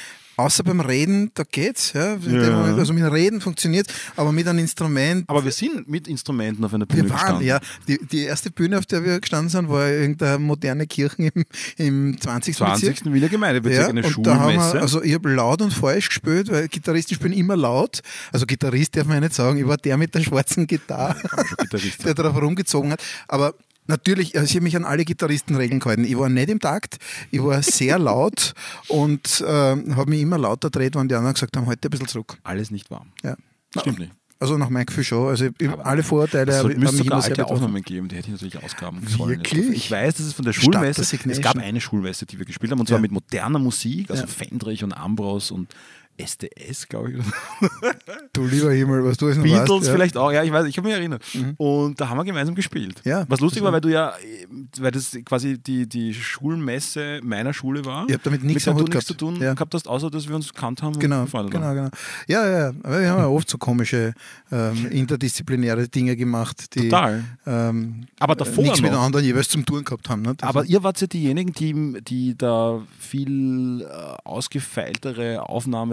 Außer 0.43 0.65
beim 0.65 0.81
Reden, 0.81 1.31
da 1.35 1.45
geht's. 1.49 1.93
Ja. 1.93 2.17
Ja. 2.17 2.51
Moment, 2.51 2.77
also 2.77 2.93
mit 2.93 3.05
Reden 3.05 3.41
funktioniert, 3.41 3.87
aber 4.17 4.33
mit 4.33 4.49
einem 4.49 4.59
Instrument. 4.59 5.29
Aber 5.29 5.45
wir 5.45 5.53
sind 5.53 5.89
mit 5.89 6.09
Instrumenten 6.09 6.65
auf 6.65 6.75
einer 6.75 6.85
Bühne 6.85 7.05
wir 7.05 7.11
waren, 7.11 7.19
gestanden. 7.21 7.47
ja. 7.47 7.61
Die, 7.87 8.05
die 8.05 8.25
erste 8.25 8.51
Bühne, 8.51 8.79
auf 8.79 8.87
der 8.87 9.05
wir 9.05 9.21
gestanden 9.21 9.51
sind, 9.51 9.69
war 9.69 9.89
irgendeine 9.89 10.41
moderne 10.41 10.89
Kirche 10.89 11.31
im, 11.33 11.45
im 11.77 12.21
20. 12.21 12.59
Bezirk. 12.59 12.99
20. 12.99 13.13
Wiener 13.13 13.29
Gemeindebezirk, 13.29 13.89
eine 13.89 14.03
da 14.03 14.09
haben 14.09 14.51
Schulmesse. 14.51 14.73
wir, 14.75 14.83
also 14.83 15.03
ich 15.03 15.15
habe 15.15 15.33
laut 15.33 15.63
und 15.63 15.73
falsch 15.73 16.09
gespielt, 16.09 16.51
weil 16.51 16.67
Gitarristen 16.67 17.15
spielen 17.15 17.35
immer 17.35 17.57
laut. 17.57 18.01
Also 18.33 18.45
Gitarrist 18.45 18.97
darf 18.97 19.07
man 19.07 19.19
ja 19.19 19.21
nicht 19.21 19.35
sagen, 19.35 19.59
ich 19.59 19.69
war 19.69 19.77
der 19.77 19.97
mit 19.97 20.13
der 20.13 20.23
schwarzen 20.23 20.67
Gitarre, 20.67 21.17
der 22.05 22.15
darauf 22.15 22.35
rumgezogen 22.43 22.91
hat. 22.91 23.01
Aber 23.29 23.55
natürlich, 23.87 24.35
also 24.37 24.45
ich 24.47 24.55
habe 24.55 24.65
mich 24.65 24.77
an 24.77 24.85
alle 24.85 25.05
Gitarristenregeln 25.05 25.81
gehalten. 25.81 26.05
Ich 26.05 26.19
war 26.19 26.29
nicht 26.29 26.49
im 26.49 26.61
Takt, 26.61 26.99
ich 27.31 27.43
war 27.43 27.63
sehr 27.63 27.99
laut 27.99 28.55
und 28.89 29.45
ähm, 29.47 29.97
habe 29.97 30.11
mich 30.11 30.21
immer 30.21 30.39
lauter 30.39 30.69
gedreht, 30.71 30.95
wenn 30.95 31.09
die 31.09 31.15
anderen 31.15 31.35
gesagt 31.35 31.57
haben, 31.57 31.67
heute 31.67 31.89
ein 31.89 31.91
bisschen 31.91 32.09
zurück. 32.09 32.39
Alles 32.45 32.71
nicht 32.71 32.91
warm. 32.91 33.13
Ja. 33.23 33.37
Stimmt 33.79 33.99
nicht. 34.01 34.13
Also 34.39 34.59
nach 34.59 34.71
meinem 34.71 34.87
Gefühl 34.87 35.05
schon. 35.05 35.29
Also 35.29 35.47
ich, 35.57 35.71
alle 35.71 36.03
Vorurteile 36.03 36.51
Es 36.51 36.59
habe 36.59 36.63
sollte- 36.63 36.77
ich 36.77 36.81
müsste 36.83 36.97
mich 36.97 37.05
sogar 37.05 37.25
immer 37.29 37.37
sehr. 37.37 37.47
Aufnahmen 37.47 37.81
geben, 37.83 38.09
die 38.09 38.17
hätte 38.17 38.27
ich 38.27 38.33
natürlich 38.33 38.61
ausgraben 38.61 39.07
sollen. 39.07 39.31
Wirklich? 39.31 39.69
Ich 39.71 39.89
weiß, 39.89 40.17
dass 40.17 40.27
es 40.27 40.33
von 40.33 40.45
der 40.45 40.53
Schulmesse, 40.53 41.03
es 41.03 41.41
gab 41.41 41.57
eine 41.59 41.81
Schulmesse, 41.81 42.27
die 42.27 42.39
wir 42.41 42.45
gespielt 42.45 42.73
haben, 42.73 42.81
und 42.81 42.89
zwar 42.89 42.99
Ja. 42.99 43.03
mit 43.03 43.13
moderner 43.13 43.61
Musik, 43.61 44.11
also 44.11 44.23
Ja. 44.25 44.27
Fendrich 44.29 44.83
und 44.83 44.93
Ambros 44.95 45.53
und 45.53 45.73
SDS, 46.17 46.89
glaube 46.89 47.13
ich. 47.13 47.25
Du 48.33 48.45
lieber 48.47 48.71
Himmel, 48.73 49.05
was 49.05 49.17
du 49.17 49.29
es 49.29 49.37
noch 49.37 49.45
Beatles 49.45 49.71
weißt, 49.71 49.87
ja. 49.89 49.93
vielleicht 49.93 50.17
auch, 50.17 50.31
ja, 50.33 50.43
ich 50.43 50.53
weiß, 50.53 50.67
ich 50.67 50.75
kann 50.75 50.85
mich 50.85 50.93
erinnern. 50.93 51.19
Und 51.57 52.01
da 52.01 52.09
haben 52.09 52.17
wir 52.19 52.25
gemeinsam 52.25 52.55
gespielt. 52.55 53.01
Ja, 53.05 53.25
Was 53.29 53.41
lustig 53.41 53.63
war, 53.63 53.73
weil 53.73 53.81
du 53.81 53.89
ja, 53.89 54.11
äh, 54.11 54.47
weil 54.81 54.91
das 54.91 55.17
quasi 55.25 55.59
die, 55.59 55.89
die 55.89 56.15
Schulmesse 56.15 57.21
meiner 57.23 57.53
Schule 57.53 57.85
war. 57.85 58.07
Ihr 58.09 58.15
habt 58.15 58.27
damit 58.27 58.43
nichts 58.45 58.67
mit 58.67 58.77
der 58.79 58.85
du 58.85 58.91
nichts 58.93 59.07
zu 59.07 59.15
tun 59.15 59.37
Ja. 59.41 59.55
gehabt 59.55 59.75
hast, 59.75 59.89
außer 59.89 60.11
dass 60.11 60.29
wir 60.29 60.35
uns 60.37 60.53
gekannt 60.53 60.83
haben 60.83 60.99
Genau, 60.99 61.25
genau, 61.25 61.33
waren. 61.33 61.51
genau. 61.51 61.89
Ja, 62.29 62.49
ja, 62.49 62.69
aber 62.83 63.01
wir 63.01 63.11
haben 63.11 63.19
ja 63.21 63.27
oft 63.29 63.49
so 63.49 63.59
komische 63.59 64.15
ähm, 64.51 64.87
interdisziplinäre 64.91 65.89
Dinge 65.89 66.17
gemacht, 66.17 66.75
die 66.75 66.89
Total. 66.89 67.25
ähm, 67.47 68.07
Aber 68.19 68.35
davor 68.35 68.65
nichts 68.65 68.81
mit 68.83 68.93
anderen 68.93 69.25
jeweils 69.25 69.49
zum 69.49 69.65
Tun 69.67 69.85
gehabt 69.85 70.09
haben. 70.09 70.23
Ne? 70.23 70.35
Aber 70.43 70.65
ihr 70.65 70.83
wart 70.83 71.01
ja 71.01 71.07
diejenigen, 71.07 71.53
die, 71.53 72.01
die 72.03 72.37
da 72.37 72.81
viel 72.99 73.83
äh, 73.83 73.87
ausgefeiltere 74.25 75.49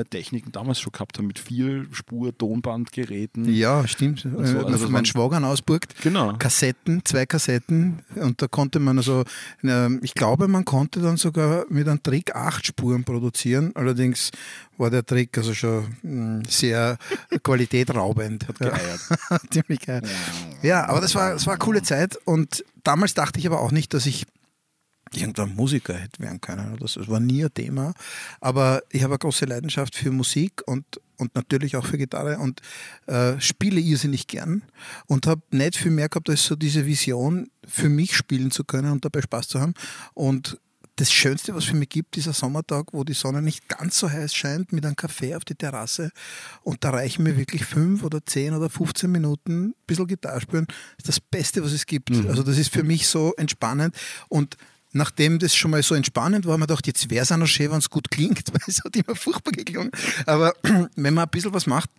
Aufnahmetechniken 0.09 0.51
damals 0.51 0.79
schon 0.79 0.91
gehabt 0.91 1.17
haben, 1.17 1.27
mit 1.27 1.39
viel 1.39 1.87
Spur, 1.91 2.35
Tonbandgeräten. 2.37 3.51
ja, 3.53 3.87
stimmt. 3.87 4.21
so, 4.21 4.29
äh, 4.29 4.37
also 4.39 4.59
von 4.61 4.71
das 4.71 4.81
meinen 4.81 4.93
waren- 4.93 5.05
Schwagern 5.05 5.45
ausburgt. 5.45 5.95
Genau. 6.01 6.33
Kassetten, 6.37 7.01
zwei 7.05 7.25
Kassetten 7.25 7.99
und 8.15 8.41
da 8.41 8.47
konnte 8.47 8.79
man 8.79 8.97
also, 8.97 9.23
ich 10.01 10.13
glaube, 10.15 10.47
man 10.47 10.65
konnte 10.65 10.99
dann 11.01 11.17
sogar 11.17 11.65
mit 11.69 11.87
einem 11.87 12.01
Trick 12.01 12.35
acht 12.35 12.65
Spuren 12.65 13.03
produzieren. 13.03 13.71
Allerdings 13.75 14.31
war 14.77 14.89
der 14.89 15.05
Trick 15.05 15.37
also 15.37 15.53
schon 15.53 15.85
mh, 16.01 16.43
sehr 16.49 16.97
qualitätraubend. 17.43 18.47
Hat 18.47 18.59
geeiert. 18.59 18.99
Ziemlich 19.51 19.79
geil. 19.85 20.01
Ja, 20.63 20.87
aber 20.87 21.01
das 21.01 21.13
war, 21.15 21.33
das 21.33 21.45
war 21.45 21.53
eine 21.53 21.59
coole 21.59 21.81
Zeit 21.83 22.17
und 22.25 22.63
damals 22.83 23.13
dachte 23.13 23.39
ich 23.39 23.45
aber 23.47 23.59
auch 23.61 23.71
nicht, 23.71 23.93
dass 23.93 24.05
ich 24.05 24.25
irgendein 25.15 25.55
Musiker 25.55 25.93
hätte 25.93 26.21
werden 26.21 26.41
können. 26.41 26.77
Das 26.79 26.93
das 26.93 27.07
war 27.07 27.19
nie 27.19 27.43
ein 27.43 27.53
Thema. 27.53 27.93
Aber 28.41 28.83
ich 28.91 29.03
habe 29.03 29.13
eine 29.13 29.19
große 29.19 29.45
Leidenschaft 29.45 29.95
für 29.95 30.11
Musik 30.11 30.61
und, 30.65 30.85
und 31.17 31.35
natürlich 31.35 31.75
auch 31.75 31.85
für 31.85 31.97
Gitarre 31.97 32.39
und 32.39 32.61
äh, 33.07 33.39
spiele 33.39 33.79
irrsinnig 33.79 34.27
gern 34.27 34.63
und 35.07 35.27
habe 35.27 35.41
nicht 35.51 35.77
viel 35.77 35.91
mehr 35.91 36.09
gehabt 36.09 36.29
als 36.29 36.45
so 36.45 36.55
diese 36.55 36.85
Vision, 36.85 37.49
für 37.65 37.89
mich 37.89 38.15
spielen 38.15 38.51
zu 38.51 38.63
können 38.63 38.91
und 38.91 39.05
dabei 39.05 39.21
Spaß 39.21 39.47
zu 39.47 39.59
haben. 39.59 39.73
Und 40.13 40.59
das 40.99 41.13
Schönste, 41.13 41.55
was 41.55 41.63
für 41.63 41.77
mich 41.77 41.87
gibt, 41.87 42.17
dieser 42.17 42.33
Sommertag, 42.33 42.87
wo 42.91 43.05
die 43.05 43.13
Sonne 43.13 43.41
nicht 43.41 43.69
ganz 43.69 43.97
so 43.97 44.09
heiß 44.09 44.33
scheint, 44.33 44.73
mit 44.73 44.85
einem 44.85 44.97
Kaffee 44.97 45.33
auf 45.33 45.45
die 45.45 45.55
Terrasse 45.55 46.11
und 46.61 46.83
da 46.83 46.89
reichen 46.89 47.23
mir 47.23 47.37
wirklich 47.37 47.63
fünf 47.63 48.03
oder 48.03 48.25
zehn 48.25 48.53
oder 48.53 48.69
15 48.69 49.09
Minuten 49.09 49.67
ein 49.67 49.75
bisschen 49.87 50.07
Gitarre 50.07 50.41
spielen. 50.41 50.65
Das 50.67 50.97
ist 50.97 51.07
das 51.07 51.19
Beste, 51.21 51.63
was 51.63 51.71
es 51.71 51.85
gibt. 51.85 52.11
Also 52.27 52.43
das 52.43 52.57
ist 52.57 52.73
für 52.73 52.83
mich 52.83 53.07
so 53.07 53.33
entspannend 53.37 53.95
und 54.27 54.57
Nachdem 54.91 55.39
das 55.39 55.55
schon 55.55 55.71
mal 55.71 55.83
so 55.83 55.95
entspannend 55.95 56.45
war, 56.45 56.53
habe 56.53 56.59
ich 56.59 56.67
mir 56.67 56.67
gedacht, 56.67 56.87
jetzt 56.87 57.09
wäre 57.09 57.23
es 57.23 57.31
auch 57.31 57.37
noch 57.37 57.47
schön, 57.47 57.71
wenn 57.71 57.77
es 57.77 57.89
gut 57.89 58.09
klingt, 58.09 58.43
weil 58.53 58.61
es 58.67 58.83
hat 58.83 58.95
immer 58.95 59.15
furchtbar 59.15 59.51
geklungen. 59.51 59.91
Aber 60.25 60.53
wenn 60.95 61.13
man 61.13 61.25
ein 61.25 61.29
bisschen 61.29 61.53
was 61.53 61.67
macht, 61.67 61.89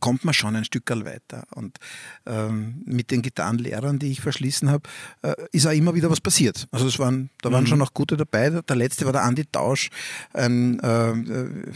kommt 0.00 0.24
man 0.24 0.34
schon 0.34 0.56
ein 0.56 0.64
Stück 0.64 0.88
weiter. 0.88 1.44
Und 1.54 1.78
ähm, 2.26 2.82
mit 2.84 3.10
den 3.10 3.22
Gitarrenlehrern, 3.22 3.98
die 3.98 4.10
ich 4.10 4.20
verschließen 4.20 4.70
habe, 4.70 4.88
äh, 5.22 5.34
ist 5.52 5.66
auch 5.66 5.72
immer 5.72 5.94
wieder 5.94 6.10
was 6.10 6.20
passiert. 6.20 6.66
Also 6.70 6.86
es 6.86 6.98
waren, 6.98 7.30
da 7.42 7.52
waren 7.52 7.66
schon 7.66 7.78
noch 7.78 7.94
gute 7.94 8.16
dabei. 8.16 8.50
Der 8.50 8.76
letzte 8.76 9.04
war 9.04 9.12
der 9.12 9.22
Andi 9.22 9.44
Tausch, 9.46 9.90
ein, 10.32 10.80
äh, 10.80 11.10
äh, 11.10 11.72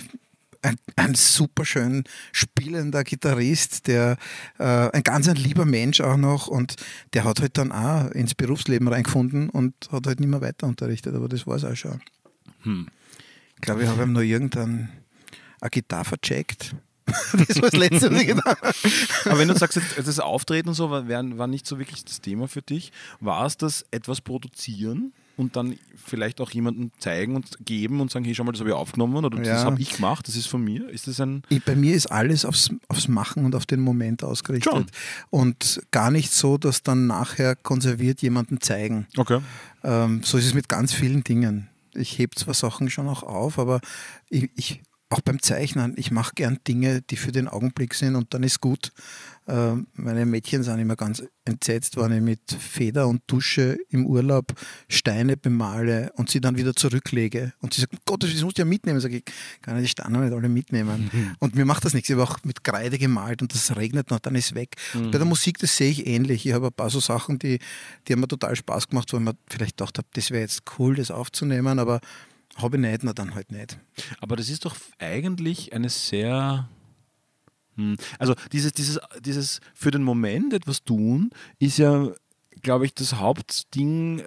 ein, 0.62 0.76
ein 0.96 1.14
super 1.14 1.64
schön 1.64 2.04
spielender 2.32 3.04
Gitarrist, 3.04 3.86
der 3.86 4.16
äh, 4.58 4.64
ein 4.64 5.02
ganz 5.02 5.28
ein 5.28 5.36
lieber 5.36 5.64
Mensch 5.64 6.00
auch 6.00 6.16
noch 6.16 6.46
und 6.46 6.76
der 7.14 7.24
hat 7.24 7.40
halt 7.40 7.58
dann 7.58 7.72
auch 7.72 8.10
ins 8.12 8.34
Berufsleben 8.34 8.88
reingefunden 8.88 9.50
und 9.50 9.74
hat 9.90 10.06
halt 10.06 10.20
nicht 10.20 10.28
mehr 10.28 10.40
weiter 10.40 10.66
unterrichtet, 10.66 11.14
aber 11.14 11.28
das 11.28 11.46
war 11.46 11.56
es 11.56 11.64
auch 11.64 11.76
schon. 11.76 12.00
Ich 13.56 13.60
glaube, 13.60 13.82
ich 13.82 13.88
habe 13.88 14.02
ihm 14.02 14.12
noch 14.12 14.20
irgendein 14.20 14.88
eine 15.60 15.70
Gitarre 15.70 16.04
vercheckt. 16.04 16.74
das 17.06 17.60
war 17.60 17.70
das 17.70 17.72
Letzte, 17.72 18.12
was 18.12 18.22
ich 18.22 18.30
habe. 18.30 18.74
Aber 19.24 19.38
wenn 19.38 19.48
du 19.48 19.56
sagst, 19.56 19.80
das 19.96 20.20
Auftreten 20.20 20.68
und 20.68 20.74
so 20.74 20.90
war 20.90 21.08
war 21.08 21.46
nicht 21.46 21.66
so 21.66 21.78
wirklich 21.78 22.04
das 22.04 22.20
Thema 22.20 22.48
für 22.48 22.62
dich, 22.62 22.92
war 23.20 23.46
es 23.46 23.56
das 23.56 23.84
etwas 23.90 24.20
produzieren 24.20 25.12
und 25.36 25.56
dann 25.56 25.78
vielleicht 26.04 26.40
auch 26.40 26.50
jemandem 26.50 26.90
zeigen 26.98 27.36
und 27.36 27.64
geben 27.64 28.00
und 28.00 28.10
sagen, 28.10 28.24
hey, 28.24 28.34
schau 28.34 28.44
mal, 28.44 28.52
das 28.52 28.60
habe 28.60 28.70
ich 28.70 28.76
aufgenommen 28.76 29.16
oder 29.16 29.30
das 29.30 29.46
Ja. 29.46 29.64
habe 29.64 29.80
ich 29.80 29.94
gemacht, 29.96 30.26
das 30.28 30.36
ist 30.36 30.46
von 30.48 30.62
mir? 30.62 30.88
Ist 30.88 31.06
das 31.06 31.20
ein... 31.20 31.42
Ich, 31.48 31.64
bei 31.64 31.74
mir 31.76 31.94
ist 31.94 32.06
alles 32.06 32.44
aufs, 32.44 32.70
aufs 32.88 33.08
Machen 33.08 33.44
und 33.44 33.54
auf 33.54 33.64
den 33.66 33.80
Moment 33.80 34.24
ausgerichtet. 34.24 34.72
Schon. 34.72 34.86
Und 35.30 35.80
gar 35.90 36.10
nicht 36.10 36.32
so, 36.32 36.58
dass 36.58 36.82
dann 36.82 37.06
nachher 37.06 37.56
konserviert 37.56 38.20
jemanden 38.22 38.60
zeigen. 38.60 39.06
Okay. 39.16 39.40
Ähm, 39.84 40.22
so 40.22 40.38
ist 40.38 40.46
es 40.46 40.54
mit 40.54 40.68
ganz 40.68 40.92
vielen 40.92 41.24
Dingen. 41.24 41.68
Ich 41.94 42.18
hebe 42.18 42.34
zwar 42.36 42.54
Sachen 42.54 42.90
schon 42.90 43.08
auch 43.08 43.22
auf, 43.22 43.58
aber 43.58 43.80
ich, 44.28 44.50
ich 44.56 44.82
auch 45.12 45.20
beim 45.20 45.40
Zeichnen, 45.40 45.94
ich 45.96 46.10
mache 46.10 46.32
gern 46.34 46.58
Dinge, 46.66 47.02
die 47.02 47.16
für 47.16 47.32
den 47.32 47.48
Augenblick 47.48 47.94
sind 47.94 48.16
und 48.16 48.32
dann 48.34 48.42
ist 48.42 48.60
gut. 48.60 48.92
Ähm, 49.48 49.88
meine 49.94 50.24
Mädchen 50.24 50.62
sind 50.62 50.78
immer 50.78 50.94
ganz 50.94 51.22
entsetzt, 51.44 51.96
wenn 51.96 52.12
ich 52.12 52.20
mit 52.20 52.40
Feder 52.52 53.08
und 53.08 53.26
Tusche 53.26 53.76
im 53.90 54.06
Urlaub 54.06 54.52
Steine 54.88 55.36
bemale 55.36 56.12
und 56.14 56.30
sie 56.30 56.40
dann 56.40 56.56
wieder 56.56 56.74
zurücklege. 56.74 57.52
Und 57.60 57.74
sie 57.74 57.80
sagt, 57.80 57.92
Gott, 58.06 58.22
das 58.22 58.40
musst 58.42 58.58
du 58.58 58.62
ja 58.62 58.66
mitnehmen. 58.66 59.00
Sag 59.00 59.12
ich, 59.12 59.24
kann 59.60 59.76
ich 59.76 59.82
die 59.82 59.88
Steine 59.88 60.20
nicht 60.20 60.32
alle 60.32 60.48
mitnehmen. 60.48 61.10
Und 61.40 61.56
mir 61.56 61.64
macht 61.64 61.84
das 61.84 61.92
nichts. 61.92 62.08
Ich 62.08 62.14
habe 62.16 62.22
auch 62.22 62.38
mit 62.44 62.62
Kreide 62.62 62.98
gemalt 62.98 63.42
und 63.42 63.52
das 63.52 63.74
regnet 63.76 64.10
noch, 64.10 64.20
dann 64.20 64.36
ist 64.36 64.54
weg. 64.54 64.76
Bei 64.94 65.18
der 65.18 65.24
Musik, 65.24 65.58
das 65.58 65.76
sehe 65.76 65.90
ich 65.90 66.06
ähnlich. 66.06 66.46
Ich 66.46 66.52
habe 66.52 66.68
ein 66.68 66.72
paar 66.72 66.90
so 66.90 67.00
Sachen, 67.00 67.38
die, 67.38 67.58
die 68.06 68.12
haben 68.12 68.20
mir 68.20 68.28
total 68.28 68.54
Spaß 68.54 68.88
gemacht, 68.88 69.12
wo 69.12 69.16
ich 69.16 69.22
mir 69.22 69.34
vielleicht 69.48 69.76
gedacht 69.76 69.98
habe, 69.98 70.06
das 70.12 70.30
wäre 70.30 70.42
jetzt 70.42 70.62
cool, 70.78 70.94
das 70.94 71.10
aufzunehmen, 71.10 71.78
aber 71.78 72.00
habe 72.56 72.76
ich 72.76 72.82
nicht, 72.82 73.02
na 73.02 73.12
dann 73.12 73.34
halt 73.34 73.50
nicht. 73.50 73.78
Aber 74.20 74.36
das 74.36 74.48
ist 74.48 74.64
doch 74.64 74.76
eigentlich 74.98 75.72
eine 75.72 75.88
sehr. 75.88 76.68
Hm, 77.76 77.96
Also 78.18 78.34
dieses, 78.52 78.72
dieses, 78.72 78.98
dieses 79.20 79.60
für 79.74 79.90
den 79.90 80.02
Moment 80.02 80.52
etwas 80.52 80.84
tun, 80.84 81.30
ist 81.58 81.78
ja, 81.78 82.10
glaube 82.62 82.86
ich, 82.86 82.94
das 82.94 83.14
Hauptding, 83.14 84.20
äh, 84.20 84.22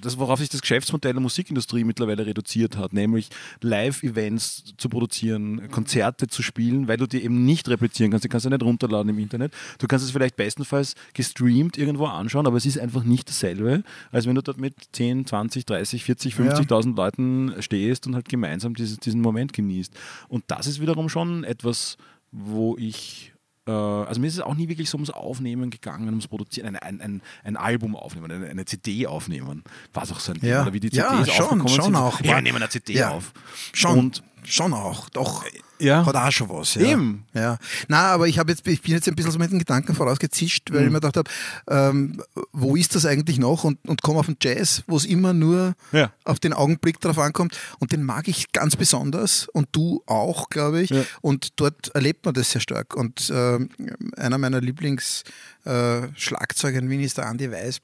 das, 0.00 0.18
worauf 0.18 0.38
sich 0.38 0.48
das 0.48 0.60
Geschäftsmodell 0.60 1.12
der 1.12 1.20
Musikindustrie 1.20 1.84
mittlerweile 1.84 2.24
reduziert 2.24 2.76
hat, 2.76 2.92
nämlich 2.92 3.28
Live-Events 3.60 4.74
zu 4.76 4.88
produzieren, 4.88 5.70
Konzerte 5.70 6.28
zu 6.28 6.42
spielen, 6.42 6.88
weil 6.88 6.96
du 6.96 7.06
die 7.06 7.22
eben 7.22 7.44
nicht 7.44 7.68
replizieren 7.68 8.10
kannst, 8.10 8.24
die 8.24 8.28
kannst 8.28 8.46
du 8.46 8.50
nicht 8.50 8.62
runterladen 8.62 9.10
im 9.10 9.18
Internet. 9.18 9.52
Du 9.78 9.86
kannst 9.86 10.04
es 10.04 10.10
vielleicht 10.10 10.36
bestenfalls 10.36 10.94
gestreamt 11.14 11.76
irgendwo 11.76 12.06
anschauen, 12.06 12.46
aber 12.46 12.56
es 12.56 12.66
ist 12.66 12.78
einfach 12.78 13.04
nicht 13.04 13.28
dasselbe, 13.28 13.82
als 14.10 14.26
wenn 14.26 14.34
du 14.34 14.42
dort 14.42 14.58
mit 14.58 14.74
10, 14.92 15.26
20, 15.26 15.66
30, 15.66 16.04
40, 16.04 16.34
50.000 16.34 16.96
Leuten 16.96 17.54
stehst 17.60 18.06
und 18.06 18.14
halt 18.14 18.28
gemeinsam 18.28 18.74
dieses, 18.74 18.98
diesen 18.98 19.20
Moment 19.20 19.52
genießt. 19.52 19.94
Und 20.28 20.44
das 20.48 20.66
ist 20.66 20.80
wiederum 20.80 21.08
schon 21.08 21.44
etwas, 21.44 21.96
wo 22.30 22.76
ich 22.78 23.32
also 23.72 24.20
mir 24.20 24.26
ist 24.28 24.34
es 24.34 24.40
auch 24.40 24.54
nie 24.54 24.68
wirklich 24.68 24.88
so 24.90 24.96
ums 24.96 25.10
Aufnehmen 25.10 25.70
gegangen, 25.70 26.08
ums 26.08 26.28
Produzieren, 26.28 26.76
ein, 26.76 26.76
ein, 26.76 27.00
ein, 27.00 27.22
ein 27.44 27.56
Album 27.56 27.96
aufnehmen, 27.96 28.30
eine, 28.30 28.46
eine 28.48 28.64
CD 28.64 29.06
aufnehmen. 29.06 29.62
War 29.92 30.02
es 30.04 30.12
auch 30.12 30.20
so 30.20 30.32
ein 30.32 30.40
Thema, 30.40 30.52
Ja. 30.52 30.62
oder 30.62 30.72
wie 30.72 30.80
die 30.80 30.88
Ja, 30.94 31.10
CDs 31.10 31.34
schon, 31.34 31.44
aufgekommen 31.44 31.68
schon 31.68 31.84
sind. 31.84 31.96
auch. 31.96 32.20
Ja, 32.20 32.34
wir 32.36 32.42
nehmen 32.42 32.56
eine 32.58 32.68
CD 32.68 32.94
Ja, 32.94 33.10
auf. 33.10 33.32
schon. 33.72 33.98
Und 33.98 34.22
schon 34.48 34.72
auch, 34.72 35.08
doch. 35.10 35.44
Ja. 35.80 36.04
Hat 36.04 36.16
auch 36.16 36.32
schon 36.32 36.48
was. 36.48 36.74
Ja. 36.74 36.82
Eben. 36.88 37.24
Ja. 37.34 37.56
Na, 37.86 38.06
aber 38.12 38.26
ich, 38.26 38.34
jetzt, 38.36 38.66
ich 38.66 38.82
bin 38.82 38.92
jetzt 38.94 39.06
ein 39.06 39.14
bisschen 39.14 39.30
so 39.30 39.38
mit 39.38 39.52
den 39.52 39.60
Gedanken 39.60 39.94
vorausgezischt, 39.94 40.72
weil 40.72 40.86
ich 40.86 40.90
mir 40.90 40.98
gedacht 41.00 41.16
habe, 41.16 41.30
ähm, 41.68 42.20
wo 42.52 42.74
ist 42.74 42.96
das 42.96 43.06
eigentlich 43.06 43.38
noch? 43.38 43.62
Und, 43.64 43.78
und 43.88 44.02
komme 44.02 44.18
auf 44.18 44.26
den 44.26 44.36
Jazz, 44.42 44.82
wo 44.88 44.96
es 44.96 45.04
immer 45.04 45.32
nur 45.32 45.74
Ja. 45.92 46.10
auf 46.24 46.40
den 46.40 46.52
Augenblick 46.52 46.98
drauf 47.00 47.16
ankommt. 47.18 47.56
Und 47.78 47.92
den 47.92 48.02
mag 48.02 48.26
ich 48.26 48.50
ganz 48.52 48.74
besonders 48.74 49.46
und 49.52 49.68
du 49.72 50.02
auch, 50.06 50.50
glaube 50.50 50.82
ich. 50.82 50.90
Ja. 50.90 51.04
Und 51.20 51.60
dort 51.60 51.94
erlebt 51.94 52.24
man 52.24 52.34
das 52.34 52.50
sehr 52.50 52.60
stark. 52.60 52.96
Und 52.96 53.30
ähm, 53.32 53.68
einer 54.16 54.38
meiner 54.38 54.60
Lieblingsschlagzeuger 54.60 56.76
äh, 56.76 56.80
in 56.80 56.90
Wien 56.90 57.00
ist 57.00 57.18
der 57.18 57.26
Andy 57.26 57.52
Weiß. 57.52 57.78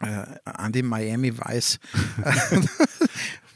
Äh, 0.00 0.24
Andy 0.58 0.82
Miami 0.82 1.38
Weiß. 1.38 1.78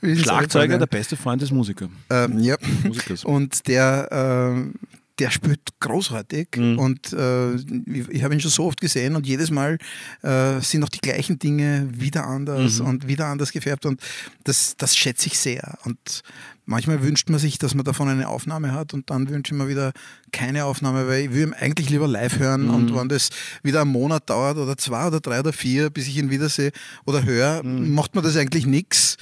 Schlagzeuger, 0.02 0.78
der 0.78 0.86
beste 0.86 1.16
Freund 1.16 1.42
des 1.42 1.50
Musikers. 1.50 1.88
ähm, 2.10 2.38
ja. 2.38 2.56
Musikers. 2.84 3.24
Und 3.24 3.66
der, 3.68 4.56
äh, 4.66 4.78
der 5.18 5.30
spielt 5.30 5.60
großartig 5.80 6.48
Mhm. 6.56 6.78
und 6.78 7.12
äh, 7.12 7.54
ich, 7.56 8.08
ich 8.08 8.22
habe 8.22 8.34
ihn 8.34 8.40
schon 8.40 8.52
so 8.52 8.66
oft 8.66 8.80
gesehen 8.80 9.16
und 9.16 9.26
jedes 9.26 9.50
Mal 9.50 9.78
äh, 10.22 10.60
sind 10.60 10.84
auch 10.84 10.88
die 10.88 11.00
gleichen 11.00 11.38
Dinge 11.40 11.88
wieder 11.92 12.24
anders 12.26 12.78
Mhm. 12.78 12.86
und 12.86 13.08
wieder 13.08 13.26
anders 13.26 13.50
gefärbt 13.50 13.84
und 13.86 14.00
das, 14.44 14.76
das 14.76 14.96
schätze 14.96 15.26
ich 15.26 15.36
sehr. 15.36 15.76
Und 15.84 16.22
manchmal 16.66 17.02
wünscht 17.02 17.30
man 17.30 17.40
sich, 17.40 17.58
dass 17.58 17.74
man 17.74 17.84
davon 17.84 18.08
eine 18.08 18.28
Aufnahme 18.28 18.70
hat 18.72 18.94
und 18.94 19.10
dann 19.10 19.28
wünsche 19.28 19.52
ich 19.54 19.58
mir 19.58 19.66
wieder 19.68 19.90
keine 20.30 20.66
Aufnahme, 20.66 21.08
weil 21.08 21.22
ich 21.24 21.32
will 21.32 21.48
ihn 21.48 21.54
eigentlich 21.54 21.90
lieber 21.90 22.06
live 22.06 22.38
hören 22.38 22.66
Mhm. 22.68 22.74
und 22.74 22.94
wenn 22.94 23.08
das 23.08 23.30
wieder 23.64 23.80
einen 23.82 23.90
Monat 23.90 24.30
dauert 24.30 24.56
oder 24.58 24.76
zwei 24.76 25.08
oder 25.08 25.18
drei 25.18 25.40
oder 25.40 25.52
vier, 25.52 25.90
bis 25.90 26.06
ich 26.06 26.16
ihn 26.16 26.30
wiedersehe 26.30 26.70
oder 27.06 27.24
höre, 27.24 27.64
Mhm. 27.64 27.92
macht 27.92 28.14
mir 28.14 28.22
das 28.22 28.36
eigentlich 28.36 28.66
nichts. 28.66 29.16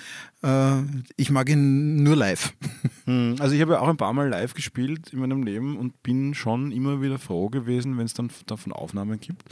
Äh, 0.47 0.83
ich 1.17 1.31
mag 1.31 1.49
ihn 1.49 2.03
nur 2.03 2.17
live. 2.17 2.55
Hm, 3.07 3.37
Also 3.39 3.55
ich 3.55 3.61
habe 3.61 3.75
ja 3.75 3.81
auch 3.81 3.87
ein 3.89 3.97
paar 3.97 4.13
Mal 4.13 4.29
live 4.29 4.55
gespielt 4.55 5.13
in 5.13 5.21
meinem 5.21 5.45
Leben 5.45 5.77
und 5.77 6.03
bin 6.03 6.35
schon 6.35 6.73
immer 6.73 7.01
wieder 7.01 7.19
froh 7.21 7.49
gewesen, 7.51 7.99
wenn 7.99 8.05
es 8.07 8.15
dann 8.15 8.31
davon 8.47 8.73
Aufnahmen 8.73 9.21
gibt, 9.21 9.45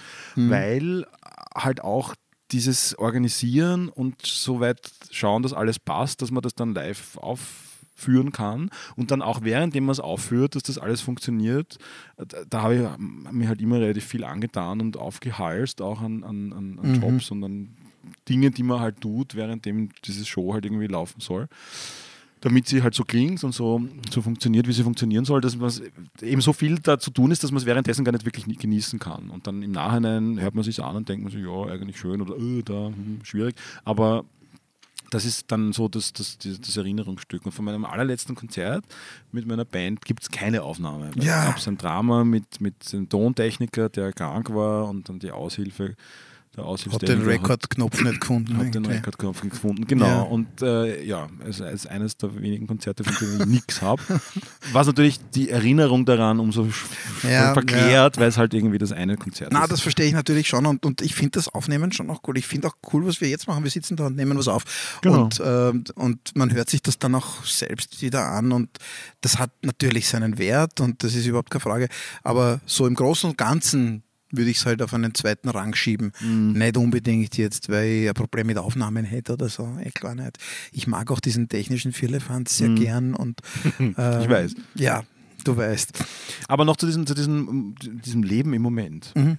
weil 0.51 1.07
halt 1.55 1.81
auch 1.85 2.17
dieses 2.51 2.99
Organisieren 2.99 3.89
und 3.89 4.27
so 4.27 4.59
weit 4.59 4.91
schauen, 5.13 5.45
dass 5.45 5.53
alles 5.53 5.79
passt, 5.79 6.21
dass 6.21 6.33
man 6.33 6.43
das 6.43 6.57
dann 6.57 6.75
live 6.75 7.17
aufführen 7.19 8.33
kann 8.33 8.71
und 8.97 9.13
dann 9.13 9.23
auch 9.23 9.43
währenddem 9.45 9.85
man 9.85 9.93
es 9.93 10.01
aufführt, 10.01 10.57
dass 10.57 10.65
das 10.65 10.79
alles 10.79 11.01
funktioniert, 11.01 11.79
da, 12.17 12.39
da 12.49 12.63
habe 12.63 12.75
ich 12.75 13.33
mir 13.33 13.47
halt 13.49 13.63
immer 13.63 13.79
relativ 13.79 14.05
viel 14.05 14.25
angetan 14.25 14.81
und 14.81 14.97
aufgehalst, 14.97 15.81
auch 15.81 16.01
an, 16.01 16.25
an, 16.25 16.53
an, 16.53 16.79
an 16.83 17.01
Jobs 17.01 17.31
und 17.31 17.45
an 17.45 17.77
Dinge, 18.29 18.51
die 18.51 18.63
man 18.63 18.81
halt 18.81 19.01
tut, 19.01 19.35
währenddem 19.35 19.91
diese 20.05 20.25
Show 20.25 20.53
halt 20.55 20.65
irgendwie 20.65 20.87
laufen 20.87 21.21
soll 21.21 21.49
damit 22.45 22.69
sie 22.69 22.83
halt 22.83 22.95
so 22.95 23.05
klingt 23.05 23.43
und 23.43 23.53
so, 23.53 23.81
so 24.11 24.21
funktioniert, 24.21 24.69
wie 24.69 24.73
sie 24.75 24.83
funktionieren 24.83 25.25
soll, 25.25 25.41
dass 25.41 25.57
man 25.57 25.73
eben 26.21 26.43
so 26.43 26.53
viel 26.53 26.79
da 26.79 26.99
zu 26.99 27.11
tun 27.11 27.31
ist, 27.31 27.43
dass 27.43 27.51
man 27.51 27.57
es 27.57 27.65
währenddessen 27.65 28.05
gar 28.05 28.13
nicht 28.13 28.27
wirklich 28.27 28.47
nie- 28.47 28.57
genießen 28.57 28.99
kann. 28.99 29.31
Und 29.31 29.47
dann 29.47 29.63
im 29.63 29.73
Nachhinein 29.73 30.39
hört 30.39 30.55
man 30.55 30.63
sich 30.63 30.85
an 30.85 30.95
und 30.95 31.09
denkt 31.09 31.25
man 31.25 31.33
so, 31.33 31.39
ja, 31.39 31.73
eigentlich 31.73 31.99
schön 31.99 32.21
oder 32.21 32.37
äh, 32.37 32.63
da, 32.63 32.89
hm, 32.89 33.21
schwierig. 33.23 33.55
Aber 33.87 34.27
das 35.09 35.25
ist 35.25 35.51
dann 35.51 35.73
so 35.73 35.89
das, 35.89 36.13
das, 36.13 36.37
das, 36.37 36.77
Erinnerungsstück. 36.77 37.47
Und 37.47 37.53
von 37.53 37.65
meinem 37.65 37.87
allerletzten 37.87 38.35
Konzert 38.35 38.85
mit 39.33 39.47
meiner 39.47 39.65
Band 39.65 40.05
gibt 40.05 40.25
es 40.25 40.31
keine 40.31 40.65
Aufnahme. 40.65 41.13
Ja. 41.15 41.45
Da 41.45 41.45
gab 41.47 41.57
es 41.57 41.67
ein 41.67 41.79
Drama 41.79 42.25
mit, 42.25 42.61
mit 42.61 42.93
dem 42.93 43.09
Tontechniker, 43.09 43.89
der 43.89 44.13
krank 44.13 44.51
war 44.55 44.91
und 44.91 45.09
dann 45.09 45.19
die 45.19 45.31
Aushilfe. 45.31 45.95
Der 46.57 46.63
den 46.65 46.69
Aushilfstechniker 46.71 47.21
hat- 47.21 47.27
Rekordknopf 47.29 48.03
nicht 48.03 48.21
gefunden. 48.21 48.57
habe 48.57 48.71
den. 48.71 48.87
Rekordknopf 48.87 49.41
gefunden, 49.41 49.87
genau. 49.87 50.07
Ja. 50.07 50.21
Und 50.23 50.63
äh, 50.63 51.03
ja, 51.05 51.29
es 51.49 51.61
ist 51.61 51.87
eines 51.89 52.17
der 52.17 52.35
wenigen 52.41 52.67
Konzerte, 52.67 53.03
von 53.05 53.15
denen 53.21 53.41
ich 53.41 53.47
nichts 53.47 53.83
habe. 53.83 54.01
Was 54.73 54.87
natürlich 54.87 55.19
die 55.35 55.51
Erinnerung 55.51 56.05
daran 56.05 56.39
umso 56.41 56.69
Ja, 57.23 57.53
verklärt, 57.55 58.19
weil 58.19 58.29
es 58.29 58.37
halt 58.37 58.55
irgendwie 58.55 58.79
das 58.79 58.93
eine 58.93 59.17
Konzert 59.17 59.51
Na, 59.53 59.65
ist. 59.65 59.73
das 59.73 59.81
verstehe 59.81 60.07
ich 60.07 60.13
natürlich 60.13 60.49
schon 60.49 60.67
und, 60.67 60.87
und 60.87 61.03
ich 61.03 61.15
finde 61.15 61.33
das 61.33 61.49
Aufnehmen 61.49 61.93
schon 61.93 62.09
auch 62.11 62.21
cool. 62.29 62.39
Ich 62.39 62.47
finde 62.47 62.69
auch 62.69 62.77
cool, 62.93 63.07
was 63.07 63.21
wir 63.21 63.29
jetzt 63.29 63.47
machen. 63.49 63.65
Wir 63.65 63.71
sitzen 63.71 63.97
da 63.97 64.07
und 64.07 64.17
nehmen 64.17 64.39
was 64.39 64.49
auf. 64.49 64.65
Genau. 65.03 65.25
Und, 65.25 65.43
ähm, 65.45 65.85
und 65.97 66.37
man 66.37 66.53
hört 66.53 66.71
sich 66.71 66.83
das 66.83 66.99
dann 66.99 67.15
auch 67.15 67.45
selbst 67.45 68.01
wieder 68.03 68.27
an 68.29 68.53
und 68.53 68.69
das 69.23 69.39
hat 69.39 69.51
natürlich 69.63 70.09
seinen 70.09 70.39
Wert 70.39 70.81
und 70.81 71.03
das 71.03 71.15
ist 71.15 71.27
überhaupt 71.27 71.51
keine 71.51 71.61
Frage. 71.61 71.89
Aber 72.23 72.61
so 72.67 72.87
im 72.87 72.95
Großen 72.95 73.29
und 73.31 73.37
Ganzen 73.39 74.03
würde 74.37 74.51
ich 74.51 74.59
es 74.59 74.67
halt 74.67 74.83
auf 74.83 74.93
einen 74.95 75.15
zweiten 75.15 75.49
Rang 75.49 75.75
schieben. 75.75 76.13
Mhm. 76.21 76.53
Nicht 76.53 76.77
unbedingt 76.77 77.37
jetzt, 77.37 77.69
weil 77.69 77.87
ich 77.89 78.09
ein 78.09 78.15
Problem 78.15 78.47
mit 78.47 78.59
Aufnahmen 78.59 79.05
hätte 79.05 79.35
oder 79.35 79.49
so. 79.49 79.77
Echt 79.83 80.01
gar 80.01 80.15
nicht. 80.15 80.39
Ich 80.73 80.87
mag 80.87 81.11
auch 81.11 81.21
diesen 81.21 81.49
technischen 81.49 81.93
Firlefanz 81.93 82.59
sehr 82.59 82.69
gern 82.71 83.15
und 83.15 83.41
äh, 83.79 83.83
Mhm. 83.83 83.95
Ich 84.23 84.29
weiß. 84.29 84.55
Ja, 84.75 85.03
du 85.45 85.57
weißt. 85.57 85.93
Aber 86.49 86.65
noch 86.65 86.77
zu 86.77 86.87
diesem, 86.87 87.07
zu 87.07 87.15
diesem, 87.15 87.75
diesem 88.05 88.23
Leben 88.23 88.53
im 88.55 88.63
Moment. 88.63 89.13
Mhm. 89.15 89.39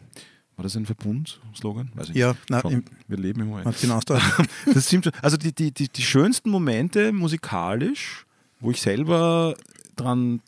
War 0.58 0.64
das 0.64 0.78
ein 0.78 0.86
Verbund-Slogan? 0.86 1.92
Weiß 1.96 2.10
ich 2.10 2.16
Ja, 2.16 2.30
nicht. 2.30 2.40
na, 2.50 2.62
im- 2.62 2.86
Wir 3.10 3.18
leben 3.18 3.42
im 3.42 3.48
Moment. 3.50 3.66
Das 4.74 4.88
stimmt 4.88 5.04
schon. 5.04 5.14
Also 5.22 5.36
die, 5.36 5.54
die, 5.54 5.72
die, 5.74 5.90
die 5.90 6.02
schönsten 6.02 6.50
Momente 6.50 7.12
musikalisch, 7.12 8.26
wo 8.62 8.72
ich 8.72 8.80
selber 8.82 9.56
dran 9.98 10.40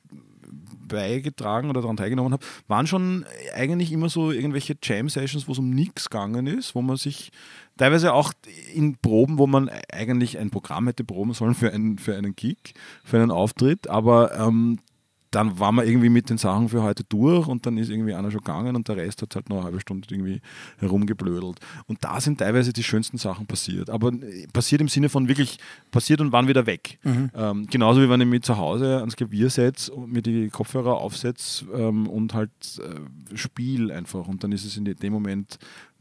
beigetragen 0.87 1.69
oder 1.69 1.81
daran 1.81 1.97
teilgenommen 1.97 2.33
habe, 2.33 2.45
waren 2.67 2.87
schon 2.87 3.25
eigentlich 3.53 3.91
immer 3.91 4.09
so 4.09 4.31
irgendwelche 4.31 4.75
Jam-Sessions, 4.81 5.47
wo 5.47 5.51
es 5.51 5.59
um 5.59 5.69
nichts 5.69 6.09
gegangen 6.09 6.47
ist, 6.47 6.75
wo 6.75 6.81
man 6.81 6.97
sich 6.97 7.31
teilweise 7.77 8.13
auch 8.13 8.33
in 8.73 8.97
Proben, 8.97 9.37
wo 9.37 9.47
man 9.47 9.69
eigentlich 9.91 10.37
ein 10.37 10.49
Programm 10.49 10.87
hätte 10.87 11.03
proben 11.03 11.33
sollen 11.33 11.55
für 11.55 11.71
einen, 11.71 11.97
für 11.97 12.15
einen 12.15 12.35
Gig, 12.35 12.73
für 13.03 13.17
einen 13.17 13.31
Auftritt, 13.31 13.89
aber 13.89 14.37
ähm, 14.37 14.79
dann 15.31 15.59
waren 15.59 15.75
wir 15.75 15.85
irgendwie 15.85 16.09
mit 16.09 16.29
den 16.29 16.37
Sachen 16.37 16.69
für 16.69 16.83
heute 16.83 17.03
durch 17.03 17.47
und 17.47 17.65
dann 17.65 17.77
ist 17.77 17.89
irgendwie 17.89 18.13
einer 18.13 18.31
schon 18.31 18.41
gegangen 18.41 18.75
und 18.75 18.87
der 18.87 18.97
Rest 18.97 19.21
hat 19.21 19.35
halt 19.35 19.49
noch 19.49 19.57
eine 19.57 19.65
halbe 19.65 19.79
Stunde 19.79 20.07
irgendwie 20.09 20.41
herumgeblödelt. 20.77 21.59
Und 21.87 22.03
da 22.03 22.21
sind 22.21 22.39
teilweise 22.39 22.73
die 22.73 22.83
schönsten 22.83 23.17
Sachen 23.17 23.45
passiert. 23.45 23.89
Aber 23.89 24.11
äh, 24.13 24.47
passiert 24.53 24.81
im 24.81 24.87
Sinne 24.87 25.09
von 25.09 25.27
wirklich 25.27 25.57
passiert 25.91 26.21
und 26.21 26.31
waren 26.31 26.47
wieder 26.47 26.65
weg. 26.65 26.99
Ähm, 27.35 27.67
genauso 27.69 28.01
wie 28.01 28.09
wenn 28.09 28.21
ich 28.21 28.27
mich 28.27 28.43
zu 28.43 28.57
Hause 28.57 28.97
ans 28.97 29.15
Klavier 29.15 29.49
setze 29.49 29.93
und 29.93 30.11
mir 30.11 30.21
die 30.21 30.49
Kopfhörer 30.49 30.97
aufsetze 30.97 31.65
ähm, 31.73 32.07
und 32.07 32.33
halt 32.33 32.51
äh, 32.79 33.37
spiele 33.37 33.93
einfach. 33.93 34.27
Und 34.27 34.43
dann 34.43 34.51
ist 34.51 34.65
es 34.65 34.77
in 34.77 34.85
dem 34.85 35.13
Moment, 35.13 35.59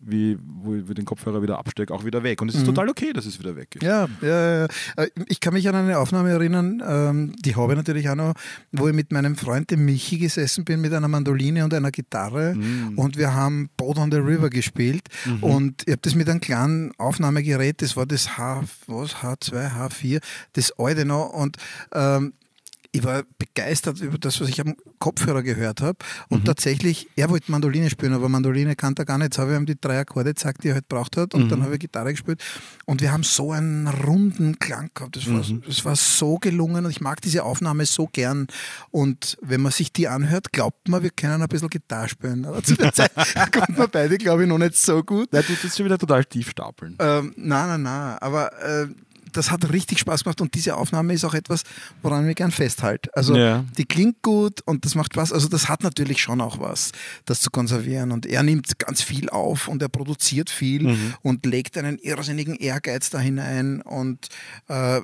wie, 0.08 0.38
wo 0.62 0.74
ich 0.74 0.84
den 0.94 1.04
Kopfhörer 1.04 1.42
wieder 1.42 1.58
abstecke, 1.58 1.92
auch 1.92 2.04
wieder 2.04 2.22
weg. 2.22 2.40
Und 2.40 2.48
es 2.48 2.54
ist 2.54 2.64
total 2.64 2.88
okay, 2.88 3.12
dass 3.12 3.26
es 3.26 3.38
wieder 3.38 3.56
weg 3.56 3.74
ist. 3.74 3.82
Ja, 3.82 4.06
ja, 4.22 4.58
ja. 4.60 4.64
Äh, 4.96 5.08
Ich 5.28 5.40
kann 5.40 5.52
mich 5.54 5.68
an 5.68 5.74
eine 5.74 5.98
Aufnahme 5.98 6.30
erinnern, 6.30 6.82
ähm, 6.86 7.34
die 7.44 7.56
habe 7.56 7.72
ich 7.72 7.76
natürlich 7.76 8.08
auch 8.08 8.14
noch, 8.14 8.34
wo 8.72 8.88
ich 8.88 8.94
mit 8.94 9.12
meinem 9.12 9.36
Freund, 9.36 9.70
dem 9.70 9.84
Michi, 9.84 10.18
gesessen 10.18 10.64
bin 10.64 10.80
mit 10.80 10.92
einer 10.92 11.08
Mandoline 11.08 11.64
und 11.64 11.74
einer 11.74 11.90
Gitarre 11.90 12.54
Mhm. 12.54 12.98
und 12.98 13.16
wir 13.18 13.34
haben 13.34 13.68
Boat 13.76 13.98
on 13.98 14.10
the 14.12 14.18
River 14.18 14.48
gespielt 14.50 15.02
und 15.40 15.82
ich 15.86 15.92
habe 15.92 16.00
das 16.02 16.14
mit 16.14 16.28
einem 16.28 16.40
kleinen 16.40 16.92
Aufnahmegerät, 16.98 17.82
das 17.82 17.96
war 17.96 18.06
das 18.06 18.38
H, 18.38 18.62
was, 18.86 19.16
H2, 19.16 19.72
H4, 19.76 20.20
das 20.52 20.72
alte 20.78 21.04
noch 21.04 21.30
und 21.30 21.56
ähm, 21.92 22.32
ich 22.98 23.04
war 23.04 23.22
begeistert 23.38 24.00
über 24.00 24.18
das, 24.18 24.40
was 24.40 24.48
ich 24.48 24.60
am 24.60 24.74
Kopfhörer 24.98 25.42
gehört 25.42 25.80
habe. 25.80 25.98
Und 26.28 26.40
Mhm. 26.40 26.44
tatsächlich, 26.46 27.08
er 27.16 27.30
wollte 27.30 27.50
Mandoline 27.50 27.90
spielen, 27.90 28.12
aber 28.12 28.28
Mandoline 28.28 28.76
kannte 28.76 29.02
er 29.02 29.06
gar 29.06 29.18
nicht. 29.18 29.26
Jetzt 29.26 29.38
habe 29.38 29.52
ich 29.52 29.58
ihm 29.58 29.66
die 29.66 29.80
drei 29.80 30.00
Akkorde 30.00 30.30
gezeigt, 30.30 30.64
die 30.64 30.68
er 30.68 30.74
halt 30.74 30.88
braucht 30.88 31.16
hat. 31.16 31.34
Und 31.34 31.44
Mhm. 31.44 31.48
dann 31.48 31.62
habe 31.62 31.74
ich 31.74 31.80
Gitarre 31.80 32.12
gespielt. 32.12 32.42
Und 32.84 33.00
wir 33.02 33.12
haben 33.12 33.22
so 33.22 33.52
einen 33.52 33.86
runden 33.88 34.58
Klang 34.58 34.90
gehabt. 34.94 35.16
Das 35.16 35.26
war, 35.26 35.42
Mhm. 35.44 35.62
das 35.66 35.84
war 35.84 35.96
so 35.96 36.36
gelungen 36.38 36.84
und 36.84 36.90
ich 36.90 37.00
mag 37.00 37.20
diese 37.20 37.42
Aufnahme 37.44 37.86
so 37.86 38.06
gern. 38.06 38.46
Und 38.90 39.36
wenn 39.42 39.60
man 39.60 39.72
sich 39.72 39.92
die 39.92 40.08
anhört, 40.08 40.52
glaubt 40.52 40.88
man, 40.88 41.02
wir 41.02 41.10
können 41.10 41.42
ein 41.42 41.48
bisschen 41.48 41.68
Gitarre 41.70 42.08
spielen. 42.08 42.44
Aber 42.44 42.62
zu 42.62 42.76
der 42.76 42.92
Zeit 42.92 43.10
konnten 43.52 43.76
wir 43.76 43.88
beide, 43.88 44.18
glaube 44.18 44.42
ich, 44.44 44.48
noch 44.48 44.58
nicht 44.58 44.76
so 44.76 45.02
gut. 45.02 45.28
Nein, 45.32 45.44
du 45.46 45.54
tust 45.54 45.76
schon 45.76 45.86
wieder 45.86 45.98
total 45.98 46.24
tief 46.24 46.50
stapeln. 46.50 46.96
Ähm, 46.98 47.32
nein, 47.36 47.68
nein, 47.68 47.82
nein. 47.82 48.18
Aber 48.20 48.52
äh, 48.62 48.86
das 49.36 49.50
hat 49.50 49.70
richtig 49.72 49.98
Spaß 49.98 50.24
gemacht 50.24 50.40
und 50.40 50.54
diese 50.54 50.76
Aufnahme 50.76 51.12
ist 51.14 51.24
auch 51.24 51.34
etwas, 51.34 51.62
woran 52.02 52.22
ich 52.22 52.26
mich 52.28 52.36
gern 52.36 52.50
festhalte. 52.50 53.10
Also 53.14 53.36
Ja. 53.36 53.64
die 53.76 53.84
klingt 53.84 54.22
gut 54.22 54.60
und 54.64 54.84
das 54.84 54.94
macht 54.94 55.16
was. 55.16 55.32
Also 55.32 55.48
das 55.48 55.68
hat 55.68 55.82
natürlich 55.82 56.20
schon 56.20 56.40
auch 56.40 56.58
was, 56.58 56.92
das 57.24 57.40
zu 57.40 57.50
konservieren. 57.50 58.12
Und 58.12 58.26
er 58.26 58.42
nimmt 58.42 58.78
ganz 58.78 59.02
viel 59.02 59.28
auf 59.30 59.68
und 59.68 59.82
er 59.82 59.88
produziert 59.88 60.50
viel 60.50 60.96
und 61.22 61.44
legt 61.46 61.76
einen 61.78 61.98
irrsinnigen 61.98 62.56
Ehrgeiz 62.56 63.10
da 63.10 63.18
hinein 63.18 63.82
und 63.82 64.28
äh, 64.68 65.00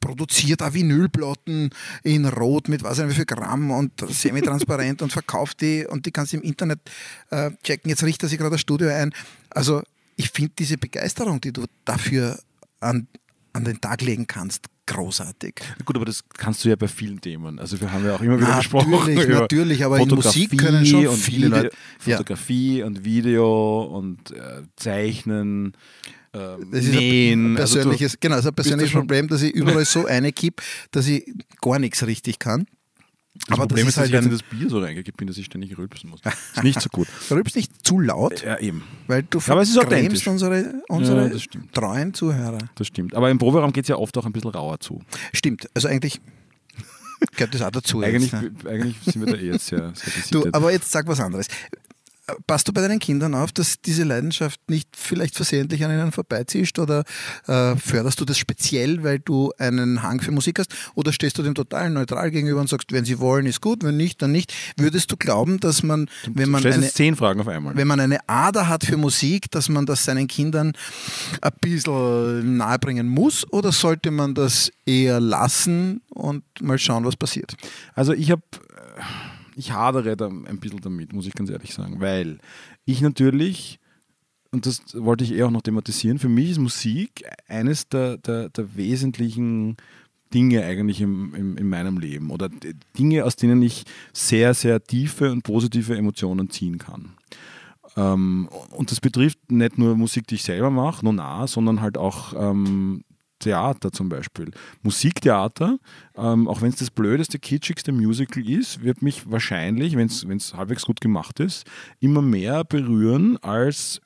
produziert 0.00 0.62
auch 0.62 0.72
Vinylplatten 0.72 1.70
in 2.02 2.26
Rot 2.26 2.68
mit 2.68 2.82
was 2.82 2.98
wie 3.06 3.12
viel 3.14 3.24
Gramm 3.26 3.70
und 3.70 3.92
semi-transparent 4.08 5.02
und 5.02 5.12
verkauft 5.12 5.60
die 5.60 5.86
und 5.86 6.06
die 6.06 6.10
kannst 6.10 6.32
du 6.32 6.38
im 6.38 6.42
Internet 6.42 6.80
äh, 7.30 7.50
checken. 7.62 7.88
Jetzt 7.90 8.02
richtet 8.04 8.30
sich 8.30 8.38
gerade 8.38 8.52
das 8.52 8.60
Studio 8.60 8.88
ein. 8.88 9.12
Also 9.50 9.82
ich 10.16 10.30
finde 10.30 10.52
diese 10.58 10.78
Begeisterung, 10.78 11.40
die 11.40 11.52
du 11.52 11.64
dafür 11.84 12.38
an, 12.80 13.08
an 13.54 13.64
den 13.64 13.80
Tag 13.80 14.02
legen 14.02 14.26
kannst, 14.26 14.66
großartig. 14.86 15.54
Gut, 15.84 15.96
aber 15.96 16.04
das 16.04 16.22
kannst 16.36 16.64
du 16.64 16.68
ja 16.68 16.76
bei 16.76 16.88
vielen 16.88 17.20
Themen. 17.20 17.58
Also 17.58 17.80
wir 17.80 17.90
haben 17.90 18.04
ja 18.04 18.16
auch 18.16 18.20
immer 18.20 18.38
wieder 18.38 18.56
gesprochen. 18.58 18.90
Natürlich, 19.14 19.28
natürlich, 19.28 19.84
aber 19.84 19.98
in 19.98 20.08
Musik 20.08 20.58
können 20.58 20.84
schon 20.84 21.06
und 21.06 21.16
viele 21.16 21.48
Leute- 21.48 21.70
Ja. 22.04 22.16
Fotografie 22.18 22.82
und 22.82 23.04
Video 23.04 23.82
und 23.84 24.30
äh, 24.32 24.62
Zeichnen. 24.76 25.72
ähm, 26.34 26.68
Das 26.70 26.84
ist 26.84 26.92
nähen. 26.94 27.54
ein 27.54 27.56
Also 27.58 27.76
du- 27.76 27.80
persönliches, 27.84 28.18
genau, 28.20 28.34
das 28.36 28.44
ist 28.44 28.50
ein 28.50 28.54
persönliches 28.54 28.92
Problem, 28.92 29.28
dass 29.28 29.40
ich 29.42 29.54
überall 29.54 29.84
so 29.84 30.04
eine 30.06 30.32
kipp, 30.32 30.60
dass 30.90 31.06
ich 31.06 31.24
gar 31.62 31.78
nichts 31.78 32.04
richtig 32.06 32.38
kann. 32.38 32.66
Das 33.34 33.50
Aber 33.58 33.66
Problem 33.66 33.86
das 33.86 33.90
ist, 33.90 33.96
dass 33.98 34.04
ist 34.04 34.08
ich 34.10 34.14
halt 34.14 34.24
jetzt 34.24 34.32
in 34.32 34.38
das 34.38 34.42
Bier 34.60 34.70
so 34.70 34.78
reingekippt 34.78 35.16
bin, 35.16 35.26
dass 35.26 35.36
ich 35.36 35.46
ständig 35.46 35.76
rülpsen 35.76 36.08
muss. 36.10 36.20
Ist 36.54 36.62
nicht 36.62 36.80
so 36.80 36.88
gut. 36.88 37.08
du 37.28 37.34
rülpst 37.34 37.56
nicht 37.56 37.84
zu 37.86 37.98
laut, 38.00 38.42
Ja, 38.44 38.58
eben. 38.58 38.82
weil 39.06 39.22
du 39.24 39.38
Ja, 39.38 39.64
vergrämst 39.64 40.26
unsere, 40.28 40.82
unsere 40.88 41.22
Ja, 41.24 41.28
das 41.28 41.42
treuen 41.72 42.14
Zuhörer. 42.14 42.58
Das 42.76 42.86
stimmt. 42.86 43.14
Aber 43.14 43.30
im 43.30 43.38
Proberaum 43.38 43.72
geht 43.72 43.84
es 43.84 43.88
ja 43.88 43.96
oft 43.96 44.16
auch 44.18 44.24
ein 44.26 44.32
bisschen 44.32 44.50
rauer 44.50 44.78
zu. 44.80 45.02
Stimmt, 45.32 45.68
also 45.74 45.88
eigentlich 45.88 46.20
gehört 47.36 47.54
das 47.54 47.62
auch 47.62 47.70
dazu. 47.70 48.02
Eigentlich, 48.02 48.32
jetzt, 48.32 48.64
ne? 48.64 48.70
eigentlich 48.70 48.96
sind 49.04 49.24
wir 49.26 49.32
da 49.32 49.38
eh 49.38 49.46
jetzt 49.46 49.66
sehr, 49.66 49.92
sehr 49.94 50.12
Du, 50.30 50.48
aber 50.52 50.72
jetzt 50.72 50.90
sag 50.90 51.06
was 51.08 51.20
anderes. 51.20 51.46
Passt 52.46 52.66
du 52.66 52.72
bei 52.72 52.80
deinen 52.80 53.00
Kindern 53.00 53.34
auf, 53.34 53.52
dass 53.52 53.82
diese 53.82 54.02
Leidenschaft 54.02 54.58
nicht 54.70 54.88
vielleicht 54.96 55.34
versehentlich 55.34 55.84
an 55.84 55.90
ihnen 55.90 56.10
vorbeizieht 56.10 56.78
oder 56.78 57.04
äh, 57.46 57.76
förderst 57.76 58.18
du 58.18 58.24
das 58.24 58.38
speziell, 58.38 59.02
weil 59.02 59.18
du 59.18 59.52
einen 59.58 60.02
Hang 60.02 60.22
für 60.22 60.30
Musik 60.30 60.58
hast 60.58 60.74
oder 60.94 61.12
stehst 61.12 61.36
du 61.36 61.42
dem 61.42 61.54
total 61.54 61.90
neutral 61.90 62.30
gegenüber 62.30 62.60
und 62.60 62.68
sagst, 62.70 62.92
wenn 62.92 63.04
sie 63.04 63.18
wollen, 63.18 63.44
ist 63.44 63.60
gut, 63.60 63.84
wenn 63.84 63.98
nicht, 63.98 64.22
dann 64.22 64.32
nicht. 64.32 64.54
Würdest 64.78 65.12
du 65.12 65.18
glauben, 65.18 65.60
dass 65.60 65.82
man, 65.82 66.08
wenn 66.26 66.48
man 66.48 66.64
eine, 66.64 66.88
zehn 66.88 67.14
Fragen 67.14 67.40
auf 67.40 67.48
einmal. 67.48 67.76
wenn 67.76 67.86
man 67.86 68.00
eine 68.00 68.26
Ader 68.26 68.68
hat 68.68 68.84
für 68.84 68.96
Musik, 68.96 69.50
dass 69.50 69.68
man 69.68 69.84
das 69.84 70.04
seinen 70.04 70.26
Kindern 70.26 70.72
ein 71.42 71.52
bisschen 71.60 72.56
nahebringen 72.56 73.06
muss 73.06 73.46
oder 73.52 73.70
sollte 73.70 74.10
man 74.10 74.34
das 74.34 74.72
eher 74.86 75.20
lassen 75.20 76.00
und 76.08 76.42
mal 76.62 76.78
schauen, 76.78 77.04
was 77.04 77.16
passiert? 77.16 77.54
Also 77.94 78.14
ich 78.14 78.30
habe, 78.30 78.42
ich 79.56 79.72
hadere 79.72 80.16
da 80.16 80.28
ein 80.28 80.58
bisschen 80.60 80.80
damit, 80.80 81.12
muss 81.12 81.26
ich 81.26 81.34
ganz 81.34 81.50
ehrlich 81.50 81.74
sagen, 81.74 82.00
weil 82.00 82.38
ich 82.84 83.00
natürlich, 83.00 83.78
und 84.50 84.66
das 84.66 84.82
wollte 84.94 85.24
ich 85.24 85.32
eh 85.32 85.42
auch 85.42 85.50
noch 85.50 85.62
thematisieren, 85.62 86.18
für 86.18 86.28
mich 86.28 86.50
ist 86.50 86.58
Musik 86.58 87.24
eines 87.48 87.88
der, 87.88 88.18
der, 88.18 88.48
der 88.50 88.76
wesentlichen 88.76 89.76
Dinge 90.32 90.64
eigentlich 90.64 91.00
im, 91.00 91.34
im, 91.34 91.56
in 91.56 91.68
meinem 91.68 91.98
Leben 91.98 92.30
oder 92.30 92.50
Dinge, 92.98 93.24
aus 93.24 93.36
denen 93.36 93.62
ich 93.62 93.84
sehr, 94.12 94.52
sehr 94.54 94.82
tiefe 94.82 95.30
und 95.30 95.42
positive 95.42 95.96
Emotionen 95.96 96.50
ziehen 96.50 96.78
kann. 96.78 97.14
Ähm, 97.96 98.48
und 98.70 98.90
das 98.90 99.00
betrifft 99.00 99.38
nicht 99.50 99.78
nur 99.78 99.96
Musik, 99.96 100.26
die 100.26 100.34
ich 100.34 100.42
selber 100.42 100.70
mache, 100.70 101.04
nur 101.04 101.12
nah, 101.12 101.46
sondern 101.46 101.80
halt 101.80 101.96
auch 101.96 102.34
ähm, 102.36 103.04
Theater 103.44 103.92
zum 103.92 104.08
Beispiel. 104.08 104.50
Musiktheater, 104.82 105.78
ähm, 106.16 106.48
auch 106.48 106.62
wenn 106.62 106.70
es 106.70 106.76
das 106.76 106.90
blödeste, 106.90 107.38
kitschigste 107.38 107.92
Musical 107.92 108.48
ist, 108.48 108.82
wird 108.82 109.02
mich 109.02 109.30
wahrscheinlich, 109.30 109.96
wenn 109.96 110.08
es 110.08 110.54
halbwegs 110.54 110.84
gut 110.84 111.00
gemacht 111.00 111.40
ist, 111.40 111.64
immer 112.00 112.22
mehr 112.22 112.64
berühren 112.64 113.38
als 113.42 114.00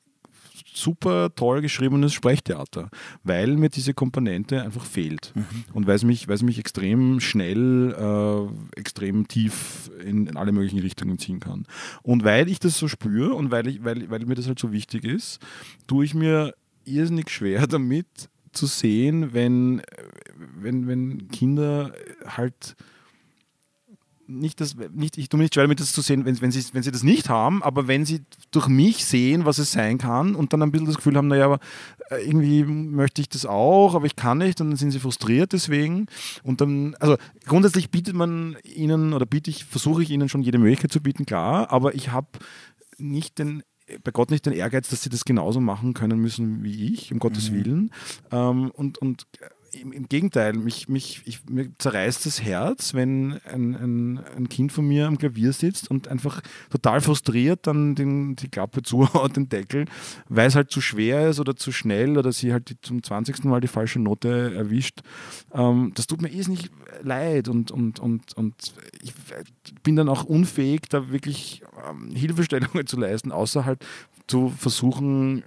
super 0.79 1.35
toll 1.35 1.61
geschriebenes 1.61 2.13
Sprechtheater, 2.13 2.89
weil 3.25 3.57
mir 3.57 3.69
diese 3.69 3.95
Komponente 3.95 4.63
einfach 4.63 4.85
fehlt 4.85 5.33
und 5.73 5.87
weil 5.87 5.97
es 5.97 6.05
mich, 6.05 6.29
mich 6.43 6.59
extrem 6.59 7.21
schnell, 7.21 7.95
äh, 7.99 8.79
extrem 8.79 9.27
tief 9.29 9.91
in, 10.05 10.27
in 10.27 10.37
alle 10.37 10.53
möglichen 10.53 10.79
Richtungen 10.79 11.19
ziehen 11.19 11.41
kann. 11.41 11.67
Und 12.03 12.25
weil 12.25 12.49
ich 12.49 12.61
das 12.61 12.79
so 12.79 12.89
spüre 12.89 13.35
und 13.35 13.51
weil, 13.51 13.67
ich, 13.67 13.85
weil, 13.85 14.09
weil 14.11 14.25
mir 14.27 14.35
das 14.35 14.47
halt 14.47 14.59
so 14.59 14.73
wichtig 14.73 15.05
ist, 15.05 15.41
tue 15.87 16.05
ich 16.05 16.15
mir 16.15 16.55
irrsinnig 16.85 17.31
schwer 17.31 17.67
damit 17.67 18.07
zu 18.53 18.67
sehen, 18.67 19.33
wenn, 19.33 19.83
wenn, 20.61 20.87
wenn 20.87 21.29
Kinder 21.29 21.93
halt 22.27 22.77
nicht 24.29 24.61
das, 24.61 24.77
nicht, 24.93 25.17
ich 25.17 25.31
tue 25.31 25.39
mir 25.39 25.45
nicht 25.45 25.55
schwer 25.55 25.65
damit 25.65 25.81
das 25.81 25.93
zu 25.93 26.03
sehen, 26.03 26.27
wenn, 26.27 26.41
wenn, 26.43 26.51
sie, 26.51 26.63
wenn 26.75 26.83
sie 26.83 26.91
das 26.91 27.03
nicht 27.03 27.31
haben, 27.31 27.63
aber 27.63 27.89
wenn 27.89 28.05
sie 28.05 28.21
durch 28.51 28.69
mich 28.69 29.05
sehen, 29.07 29.47
was 29.47 29.59
es 29.59 29.73
sein 29.73 29.97
kann 29.97 30.35
und 30.35 30.53
dann 30.53 30.63
ein 30.63 30.71
bisschen 30.71 30.87
das 30.87 30.97
Gefühl 30.97 31.17
haben, 31.17 31.29
naja, 31.29 31.47
aber 31.47 31.61
äh, 32.11 32.23
irgendwie 32.27 32.65
möchte 32.65 33.23
ich 33.23 33.31
das 33.31 33.47
auch, 33.47 33.95
aber 33.95 34.05
ich 34.05 34.17
kann 34.17 34.39
nicht 34.39 34.61
und 34.61 34.69
dann 34.69 34.77
sind 34.77 34.91
sie 34.91 35.01
frustriert 35.01 35.55
deswegen. 35.55 36.07
Und 36.43 36.61
dann, 36.61 36.95
also 37.01 37.17
grundsätzlich 37.47 37.91
bietet 37.91 38.15
man 38.15 38.59
ihnen 38.65 39.15
oder 39.15 39.25
biete 39.25 39.51
ich, 39.51 39.65
versuche 39.65 40.03
ich 40.03 40.11
ihnen 40.11 40.29
schon 40.29 40.43
jede 40.43 40.59
Möglichkeit 40.59 40.93
zu 40.93 41.01
bieten, 41.01 41.25
klar, 41.25 41.71
aber 41.73 41.95
ich 41.95 42.11
habe 42.11 42.29
nicht 42.99 43.39
den 43.39 43.63
bei 44.03 44.11
Gott 44.11 44.31
nicht 44.31 44.47
den 44.47 44.53
Ehrgeiz, 44.53 44.89
dass 44.89 45.03
sie 45.03 45.11
das 45.11 45.25
genauso 45.25 45.61
machen 45.61 45.95
können 45.95 46.19
müssen 46.19 46.63
wie 46.63 46.93
ich, 46.93 47.13
um 47.13 47.19
Gottes 47.19 47.53
Willen. 47.53 47.91
Ähm, 48.31 48.71
und, 48.71 48.99
und 48.99 49.27
im, 49.73 49.93
im 49.93 50.09
Gegenteil, 50.09 50.55
mich, 50.55 50.89
mich, 50.89 51.23
ich, 51.25 51.45
mir 51.49 51.71
zerreißt 51.79 52.27
das 52.27 52.43
Herz, 52.43 52.95
wenn 52.95 53.39
ein, 53.45 53.75
ein, 53.75 54.19
ein 54.37 54.49
Kind 54.49 54.73
von 54.73 54.87
mir 54.87 55.07
am 55.07 55.19
Klavier 55.19 55.53
sitzt 55.53 55.91
und 55.91 56.09
einfach 56.09 56.41
total 56.71 57.01
frustriert 57.01 57.67
dann 57.67 57.95
den, 57.95 58.37
die 58.37 58.49
Klappe 58.49 58.83
zuhaut, 58.83 59.37
den 59.37 59.49
Deckel, 59.49 59.87
weil 60.29 60.49
es 60.49 60.55
halt 60.55 60.71
zu 60.71 60.81
schwer 60.81 61.29
ist 61.29 61.41
oder 61.41 61.57
zu 61.57 61.73
schnell 61.73 62.17
oder 62.19 62.33
sie 62.33 62.53
halt 62.53 62.71
die, 62.71 62.81
zum 62.81 63.03
20. 63.03 63.45
Mal 63.45 63.61
die 63.61 63.69
falsche 63.69 63.99
Note 63.99 64.55
erwischt. 64.55 65.01
Ähm, 65.53 65.93
das 65.95 66.07
tut 66.07 66.23
mir 66.23 66.31
eh 66.31 66.49
nicht 66.49 66.71
leid 67.03 67.49
und, 67.49 67.71
und, 67.71 68.01
und, 68.01 68.33
und 68.35 68.55
ich 69.03 69.13
bin 69.83 69.97
dann 69.97 70.09
auch 70.09 70.25
unfähig, 70.25 70.83
da 70.89 71.11
wirklich 71.11 71.63
ähm, 71.89 72.11
Hilfestellungen 72.15 72.87
zu 72.87 72.99
leisten, 72.99 73.33
außer 73.33 73.65
halt 73.65 73.85
zu 74.27 74.51
versuchen, 74.51 75.43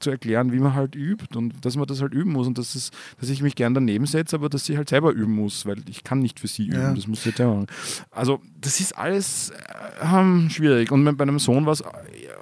zu 0.00 0.10
erklären, 0.10 0.52
wie 0.52 0.58
man 0.58 0.74
halt 0.74 0.96
übt 0.96 1.38
und 1.38 1.64
dass 1.64 1.76
man 1.76 1.86
das 1.86 2.00
halt 2.02 2.12
üben 2.12 2.32
muss 2.32 2.48
und 2.48 2.58
dass, 2.58 2.74
es, 2.74 2.90
dass 3.20 3.30
ich 3.30 3.40
mich 3.40 3.54
gern 3.54 3.72
daneben 3.72 4.04
setze, 4.06 4.34
aber 4.34 4.48
dass 4.48 4.64
sie 4.64 4.76
halt 4.76 4.88
selber 4.88 5.12
üben 5.12 5.32
muss, 5.36 5.64
weil 5.64 5.76
ich 5.88 6.02
kann 6.02 6.18
nicht 6.18 6.40
für 6.40 6.48
sie 6.48 6.66
üben, 6.66 6.80
Ja. 6.80 6.92
das 6.92 7.06
muss 7.06 7.22
sie 7.22 7.30
selber 7.30 7.54
machen. 7.54 7.66
Also 8.10 8.40
das 8.60 8.80
ist 8.80 8.98
alles 8.98 9.50
äh, 9.50 9.54
ähm, 10.02 10.50
schwierig 10.50 10.90
und 10.90 11.04
bei 11.16 11.22
einem 11.22 11.38
Sohn 11.38 11.66
war 11.66 11.72
es 11.72 11.84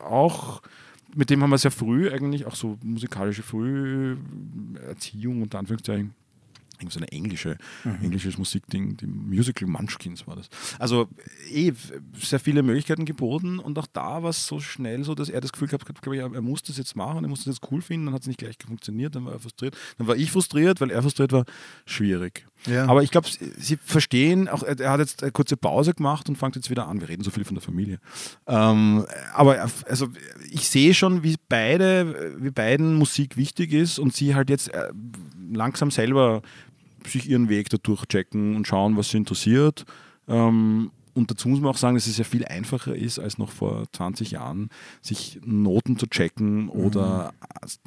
auch, 0.09 0.63
mit 1.15 1.29
dem 1.29 1.43
haben 1.43 1.51
wir 1.51 1.59
sehr 1.59 1.71
früh 1.71 2.11
eigentlich 2.11 2.47
auch 2.47 2.55
so 2.55 2.79
musikalische 2.83 3.43
Früherziehung 3.43 5.43
unter 5.43 5.59
Anführungszeichen 5.59 6.15
so 6.89 6.99
eine 6.99 7.09
englische, 7.13 7.59
englisches 8.03 8.39
Musikding, 8.39 8.97
die 8.97 9.07
Musical 9.07 9.69
Munchkins 9.69 10.27
war 10.27 10.37
das. 10.37 10.49
Also 10.79 11.09
eh 11.53 11.73
sehr 12.19 12.41
viele 12.41 12.63
Möglichkeiten 12.63 13.05
geboten 13.05 13.59
und 13.59 13.79
auch 13.79 13.87
da 13.93 14.23
war 14.23 14.31
es 14.31 14.47
so 14.47 14.61
schnell 14.61 15.05
so, 15.05 15.15
dass 15.15 15.29
er 15.29 15.41
das 15.41 15.53
Gefühl 15.53 15.69
gehabt 15.69 15.89
hat, 15.89 16.01
glaube 16.01 16.17
ich, 16.17 16.23
er 16.23 16.41
muss 16.43 16.63
das 16.63 16.79
jetzt 16.79 16.97
machen, 16.97 17.25
er 17.25 17.29
muss 17.29 17.45
das 17.45 17.57
jetzt 17.59 17.71
cool 17.73 17.83
finden, 17.83 18.07
dann 18.07 18.15
hat 18.15 18.23
es 18.23 18.29
nicht 18.29 18.39
gleich 18.39 18.57
funktioniert, 18.67 19.15
dann 19.15 19.25
war 19.27 19.33
er 19.33 19.41
frustriert, 19.41 19.77
dann 19.99 20.07
war 20.07 20.17
ich 20.17 20.31
frustriert, 20.31 20.81
weil 20.81 20.91
er 20.91 21.03
frustriert 21.03 21.33
war, 21.33 21.45
schwierig. 21.85 22.47
Ja. 22.67 22.87
Aber 22.87 23.03
ich 23.03 23.11
glaube, 23.11 23.27
sie- 23.59 23.79
verstehen, 23.83 24.49
auch 24.49 24.63
er 24.63 24.91
hat 24.91 25.01
jetzt 25.01 25.23
eine 25.23 25.33
kurze 25.33 25.57
Pause 25.57 25.95
gemacht 25.95 26.29
und 26.29 26.37
fängt 26.37 26.57
jetzt 26.57 26.69
wieder 26.71 26.87
an. 26.87 27.01
Wir 27.01 27.09
reden 27.09 27.25
so 27.25 27.31
viel 27.31 27.45
von 27.45 27.55
der 27.55 27.63
Familie. 27.63 27.99
Ähm, 28.47 29.07
aber 29.35 29.57
er- 29.57 29.71
also 29.87 30.09
ich 30.51 30.69
sehe 30.69 30.93
schon, 30.95 31.23
wie 31.23 31.37
beide, 31.49 32.37
wie 32.39 32.51
beiden 32.51 32.95
Musik 32.97 33.37
wichtig 33.37 33.73
ist 33.73 33.99
und 33.99 34.15
sie 34.15 34.35
halt 34.35 34.51
jetzt 34.51 34.69
äh, 34.75 34.91
langsam 35.51 35.91
selber 35.91 36.43
sich 37.07 37.29
ihren 37.29 37.49
Weg 37.49 37.69
dadurch 37.71 38.07
checken 38.07 38.57
und 38.57 38.67
schauen, 38.67 38.97
was 38.97 39.11
sie 39.11 39.19
interessiert. 39.19 39.85
Ähm, 40.29 40.91
und 41.13 41.31
dazu 41.31 41.49
muss 41.49 41.61
man 41.61 41.71
auch 41.71 41.77
sagen, 41.77 41.97
dass 41.97 42.07
es 42.07 42.19
ja 42.19 42.25
viel 42.25 42.45
einfacher 42.45 42.95
ist, 42.95 43.19
als 43.19 43.37
noch 43.39 43.51
vor 43.51 43.85
20 43.93 44.31
Jahren, 44.31 44.71
sich 45.03 45.41
Noten 45.45 45.99
zu 45.99 46.07
checken 46.07 46.69
oder 46.69 47.35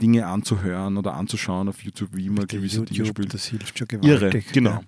Dinge 0.01 0.27
anzuhören 0.27 0.97
oder 0.97 1.13
anzuschauen 1.13 1.69
auf 1.69 1.81
YouTube, 1.83 2.09
wie 2.13 2.29
man 2.29 2.47
gewisse 2.47 2.83
Dinge 2.83 3.05
spielt. 3.05 3.33
das 3.33 3.45
hilft 3.45 3.77
schon 3.77 3.87
Irre, 4.01 4.17
gewaltig. 4.17 4.51
genau. 4.51 4.83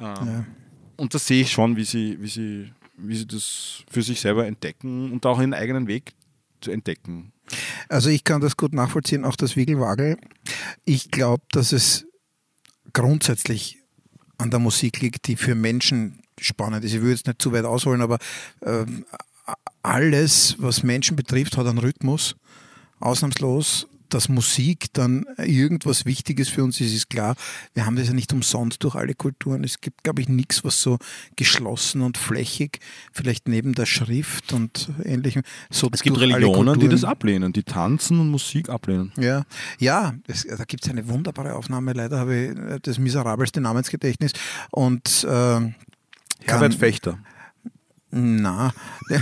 Ja. 0.00 0.24
Ja. 0.24 0.44
Und 0.96 1.14
das 1.14 1.26
sehe 1.26 1.42
ich 1.42 1.52
schon, 1.52 1.76
wie 1.76 1.84
sie, 1.84 2.18
wie 2.20 2.28
sie, 2.28 2.72
wie 2.96 3.16
sie 3.16 3.26
das 3.26 3.84
für 3.88 4.02
sich 4.02 4.20
selber 4.20 4.46
entdecken 4.46 5.12
und 5.12 5.24
auch 5.24 5.38
ihren 5.38 5.54
eigenen 5.54 5.86
Weg 5.86 6.12
zu 6.60 6.72
entdecken. 6.72 7.32
Also 7.88 8.10
ich 8.10 8.24
kann 8.24 8.40
das 8.40 8.56
gut 8.56 8.74
nachvollziehen, 8.74 9.24
auch 9.24 9.36
das 9.36 9.56
Wiegelwagel. 9.56 10.18
Ich 10.84 11.10
glaube, 11.10 11.44
dass 11.52 11.72
es 11.72 12.07
grundsätzlich 12.98 13.78
an 14.38 14.50
der 14.50 14.58
Musik 14.58 15.00
liegt, 15.00 15.28
die 15.28 15.36
für 15.36 15.54
Menschen 15.54 16.18
spannend 16.40 16.84
ist. 16.84 16.94
Ich 16.94 17.00
will 17.00 17.10
jetzt 17.10 17.28
nicht 17.28 17.40
zu 17.40 17.52
weit 17.52 17.64
ausholen, 17.64 18.00
aber 18.00 18.18
ähm, 18.64 19.04
alles, 19.82 20.56
was 20.58 20.82
Menschen 20.82 21.14
betrifft, 21.16 21.56
hat 21.56 21.66
einen 21.66 21.78
Rhythmus. 21.78 22.34
Ausnahmslos, 22.98 23.86
dass 24.08 24.28
Musik 24.28 24.92
dann 24.92 25.24
irgendwas 25.38 26.04
Wichtiges 26.04 26.48
für 26.48 26.64
uns 26.64 26.80
ist, 26.80 26.94
ist 26.94 27.10
klar. 27.10 27.36
Wir 27.74 27.86
haben 27.86 27.96
das 27.96 28.08
ja 28.08 28.14
nicht 28.14 28.32
umsonst 28.32 28.82
durch 28.84 28.94
alle 28.94 29.14
Kulturen. 29.14 29.64
Es 29.64 29.80
gibt, 29.80 30.04
glaube 30.04 30.20
ich, 30.20 30.28
nichts, 30.28 30.64
was 30.64 30.80
so 30.80 30.98
geschlossen 31.36 32.02
und 32.02 32.18
flächig, 32.18 32.80
vielleicht 33.12 33.48
neben 33.48 33.74
der 33.74 33.86
Schrift 33.86 34.52
und 34.52 34.90
ähnlichem, 35.04 35.42
so 35.70 35.88
Es 35.92 36.02
gibt 36.02 36.18
Religionen, 36.18 36.78
die 36.80 36.88
das 36.88 37.04
ablehnen, 37.04 37.52
die 37.52 37.62
tanzen 37.62 38.20
und 38.20 38.30
Musik 38.30 38.68
ablehnen. 38.68 39.12
ja, 39.18 39.44
ja 39.78 40.14
es, 40.26 40.46
da 40.46 40.64
gibt 40.64 40.84
es 40.84 40.90
eine 40.90 41.08
wunderbare 41.08 41.54
Aufnahme. 41.54 41.92
Leider 41.92 42.18
habe 42.18 42.36
ich 42.36 42.58
äh, 42.58 42.78
das 42.82 42.98
miserabelste 42.98 43.60
Namensgedächtnis. 43.60 44.32
Und 44.70 45.24
äh, 45.24 45.60
Herbert 46.44 46.74
Fechter. 46.74 47.18
Na, 48.10 48.72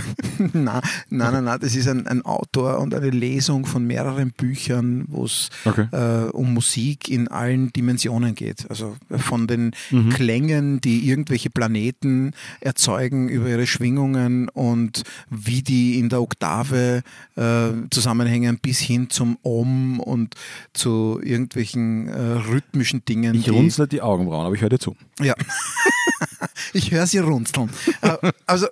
na, 0.53 0.81
na, 1.09 1.31
na, 1.31 1.41
na, 1.41 1.57
das 1.57 1.75
ist 1.75 1.87
ein, 1.87 2.07
ein 2.07 2.23
Autor 2.23 2.79
und 2.79 2.93
eine 2.93 3.09
Lesung 3.09 3.65
von 3.65 3.85
mehreren 3.85 4.31
Büchern, 4.31 5.05
wo 5.09 5.25
es 5.25 5.49
Okay. 5.65 5.87
äh, 5.91 6.29
um 6.31 6.53
Musik 6.53 7.09
in 7.09 7.27
allen 7.27 7.73
Dimensionen 7.73 8.33
geht. 8.35 8.69
Also 8.69 8.95
von 9.17 9.47
den 9.47 9.71
Mhm. 9.91 10.09
Klängen, 10.09 10.81
die 10.81 11.07
irgendwelche 11.09 11.49
Planeten 11.49 12.31
erzeugen 12.61 13.27
über 13.29 13.47
ihre 13.49 13.67
Schwingungen 13.67 14.47
und 14.49 15.03
wie 15.29 15.61
die 15.61 15.99
in 15.99 16.09
der 16.09 16.21
Oktave 16.21 17.03
äh, 17.35 17.69
zusammenhängen, 17.89 18.59
bis 18.59 18.79
hin 18.79 19.09
zum 19.09 19.37
Om 19.43 19.99
und 19.99 20.35
zu 20.73 21.19
irgendwelchen 21.23 22.07
äh, 22.07 22.19
rhythmischen 22.49 23.03
Dingen. 23.05 23.35
Ich 23.35 23.49
runzle 23.51 23.87
die 23.87 24.01
Augenbrauen, 24.01 24.45
aber 24.45 24.55
ich 24.55 24.61
höre 24.61 24.69
dir 24.69 24.79
zu. 24.79 24.95
ja. 25.21 25.33
ich 26.73 26.91
höre 26.91 27.05
sie 27.07 27.19
runzeln. 27.19 27.69
Äh, 28.01 28.31
also 28.45 28.67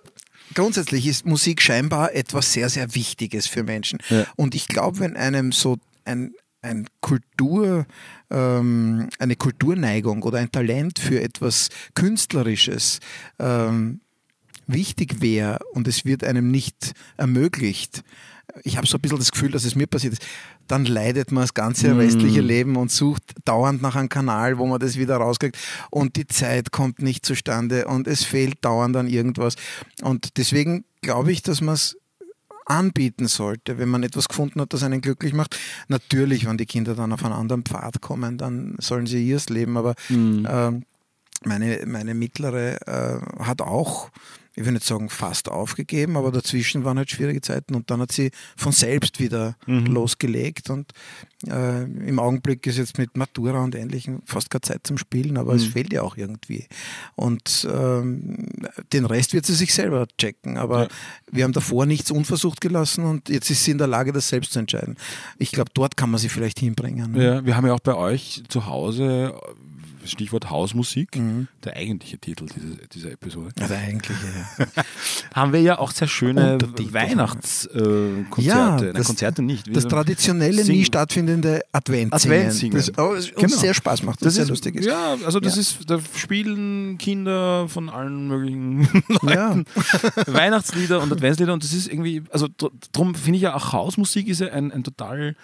grundsätzlich 0.56 1.06
ist 1.06 1.26
Musik 1.26 1.62
scheinbar 1.62 2.16
etwas 2.16 2.52
sehr, 2.52 2.70
sehr 2.70 2.96
Wichtiges 2.96 3.48
für 3.48 3.64
Menschen. 3.64 4.00
Ja. 4.10 4.26
Und 4.36 4.56
ich 4.56 4.68
glaube, 4.68 5.00
wenn 5.00 5.16
einem 5.16 5.52
so 5.52 5.78
ein, 6.06 6.34
ein 6.62 6.88
Kultur, 7.02 7.86
ähm, 8.32 9.10
eine 9.20 9.36
Kulturneigung 9.36 10.24
oder 10.24 10.40
ein 10.40 10.52
Talent 10.52 10.98
für 10.98 11.22
etwas 11.22 11.70
Künstlerisches 11.94 13.00
ähm, 13.38 14.00
wichtig 14.66 15.22
wäre 15.22 15.60
und 15.74 15.88
es 15.88 16.06
wird 16.06 16.24
einem 16.24 16.50
nicht 16.50 16.94
ermöglicht, 17.18 18.04
ich 18.64 18.78
habe 18.78 18.88
so 18.88 18.98
ein 18.98 19.02
bisschen 19.02 19.20
das 19.20 19.32
Gefühl, 19.32 19.52
dass 19.52 19.66
es 19.66 19.76
mir 19.76 19.88
passiert 19.88 20.14
ist, 20.14 20.26
dann 20.68 20.86
leidet 20.86 21.32
man 21.32 21.44
das 21.44 21.54
ganze 21.54 21.98
restliche 21.98 22.42
Leben 22.42 22.76
und 22.76 22.92
sucht 22.92 23.24
dauernd 23.46 23.82
nach 23.82 23.96
einem 23.96 24.10
Kanal, 24.10 24.58
wo 24.58 24.66
man 24.66 24.80
das 24.80 24.98
wieder 24.98 25.18
rauskriegt 25.18 25.58
und 25.92 26.16
die 26.16 26.28
Zeit 26.28 26.72
kommt 26.72 27.02
nicht 27.02 27.26
zustande 27.26 27.88
und 27.88 28.08
es 28.08 28.24
fehlt 28.24 28.64
dauernd 28.64 28.96
an 28.96 29.08
irgendwas. 29.08 29.56
Und 30.02 30.38
deswegen 30.38 30.86
glaube 31.02 31.32
ich, 31.32 31.42
dass 31.42 31.62
man 31.62 31.76
es 31.76 31.98
anbieten 32.66 33.28
sollte, 33.28 33.78
wenn 33.78 33.90
man 33.90 34.04
etwas 34.04 34.28
gefunden 34.28 34.60
hat, 34.60 34.74
das 34.74 34.84
einen 34.84 35.02
glücklich 35.02 35.34
macht. 35.34 35.58
Natürlich, 35.88 36.48
wenn 36.48 36.58
die 36.58 36.66
Kinder 36.66 36.96
dann 36.96 37.14
auf 37.14 37.24
einen 37.24 37.34
anderen 37.34 37.64
Pfad 37.64 38.02
kommen, 38.02 38.38
dann 38.38 38.76
sollen 38.80 39.06
sie 39.06 39.28
ihrs 39.28 39.50
leben, 39.50 39.78
aber 39.78 39.94
ähm, 40.10 40.84
meine, 41.44 41.84
meine 41.86 42.16
mittlere 42.16 42.82
äh, 42.88 43.44
hat 43.44 43.62
auch, 43.62 44.10
ich 44.56 44.66
will 44.66 44.72
nicht 44.74 44.86
sagen 44.86 45.10
fast 45.10 45.50
aufgegeben, 45.50 46.16
aber 46.18 46.32
dazwischen 46.32 46.84
waren 46.86 46.98
halt 46.98 47.10
schwierige 47.10 47.42
Zeiten 47.42 47.76
und 47.76 47.92
dann 47.92 48.00
hat 48.02 48.12
sie 48.12 48.32
von 48.56 48.72
selbst 48.72 49.20
wieder 49.20 49.56
losgelegt 49.68 50.70
und 50.70 50.92
äh, 51.48 51.84
im 51.84 52.20
Augenblick 52.20 52.66
ist 52.66 52.78
jetzt 52.78 52.98
mit 52.98 53.18
Matura 53.18 53.64
und 53.64 53.76
Ähnlichem 53.76 54.22
fast 54.26 54.50
keine 54.50 54.62
Zeit 54.62 54.88
zum 54.88 54.98
Spielen, 54.98 55.38
aber 55.38 55.54
es 55.54 55.66
fehlt 55.66 55.92
ja 55.94 56.02
auch 56.02 56.18
irgendwie. 56.18 56.66
Und 57.16 57.68
ähm, 57.72 58.48
den 58.94 59.06
Rest 59.06 59.34
wird 59.34 59.46
sie 59.46 59.54
sich 59.54 59.74
selber 59.74 60.08
checken, 60.18 60.58
aber 60.58 60.84
Ja. 60.84 60.88
wir 61.32 61.44
haben 61.44 61.54
davor 61.54 61.86
nichts 61.86 62.10
unversucht 62.12 62.62
gelassen 62.62 63.04
und 63.06 63.30
jetzt 63.30 63.50
ist 63.50 63.64
sie 63.64 63.72
in 63.72 63.78
der 63.78 63.88
Lage, 63.88 64.12
das 64.12 64.30
selbst 64.30 64.54
zu 64.54 64.60
entscheiden. 64.60 64.96
Ich 65.38 65.52
glaube, 65.52 65.72
dort 65.74 65.98
kann 65.98 66.10
man 66.10 66.20
sie 66.20 66.30
vielleicht 66.30 66.60
hinbringen. 66.60 67.12
ne? 67.12 67.24
Ja, 67.24 67.46
wir 67.46 67.56
haben 67.58 67.66
ja 67.68 67.74
auch 67.74 67.80
bei 67.80 67.96
euch 67.96 68.44
zu 68.48 68.66
Hause, 68.66 69.36
Stichwort 70.06 70.50
Hausmusik, 70.50 71.20
der 71.64 71.76
eigentliche 71.76 72.18
Titel 72.18 72.46
dieser, 72.46 72.88
dieser 72.88 73.12
Episode, 73.12 73.50
Ja, 73.60 73.68
der 73.68 73.78
eigentliche, 73.80 74.20
ja. 74.60 74.66
haben 75.34 75.54
wir 75.54 75.62
ja 75.62 75.80
auch 75.80 75.92
sehr 75.92 76.08
schöne. 76.08 76.58
Weihnachtskonzerte. 76.60 78.36
Äh, 78.38 78.42
Ja. 78.42 78.76
Nein, 78.76 78.94
das- 78.94 79.08
Konzerte 79.08 79.42
nicht. 79.42 79.68
Das 79.76 79.84
Wir- 79.84 79.90
traditionelle, 79.90 80.64
Singen. 80.64 80.80
nie 80.80 80.86
stattfindende. 80.86 81.62
Adventsingen. 81.72 82.78
Das 82.78 82.92
oh, 82.98 83.10
uns 83.10 83.34
Genau. 83.34 83.48
sehr 83.58 83.74
Spaß 83.74 84.04
macht 84.04 84.22
und 84.22 84.26
das 84.26 84.36
sehr 84.36 84.44
ist, 84.44 84.50
lustig 84.50 84.76
ist. 84.76 84.86
Ja, 84.86 85.16
also 85.26 85.40
das 85.40 85.56
Ja. 85.56 85.62
ist, 85.62 85.90
da 85.90 86.00
spielen 86.16 86.98
Kinder 86.98 87.68
von 87.68 87.90
allen 87.90 88.28
möglichen 88.28 88.88
Ja. 89.24 89.56
Weihnachtslieder 90.28 91.02
und 91.02 91.12
Adventslieder 91.12 91.54
und 91.54 91.64
das 91.64 91.74
ist 91.74 91.88
irgendwie, 91.88 92.24
also 92.30 92.48
drum 92.94 93.16
finde 93.16 93.38
ich 93.38 93.44
ja 93.44 93.56
auch 93.56 93.74
Hausmusik 93.74 94.28
ist 94.28 94.42
ja 94.42 94.48
ein, 94.48 94.72
ein 94.72 94.84
total 94.84 95.36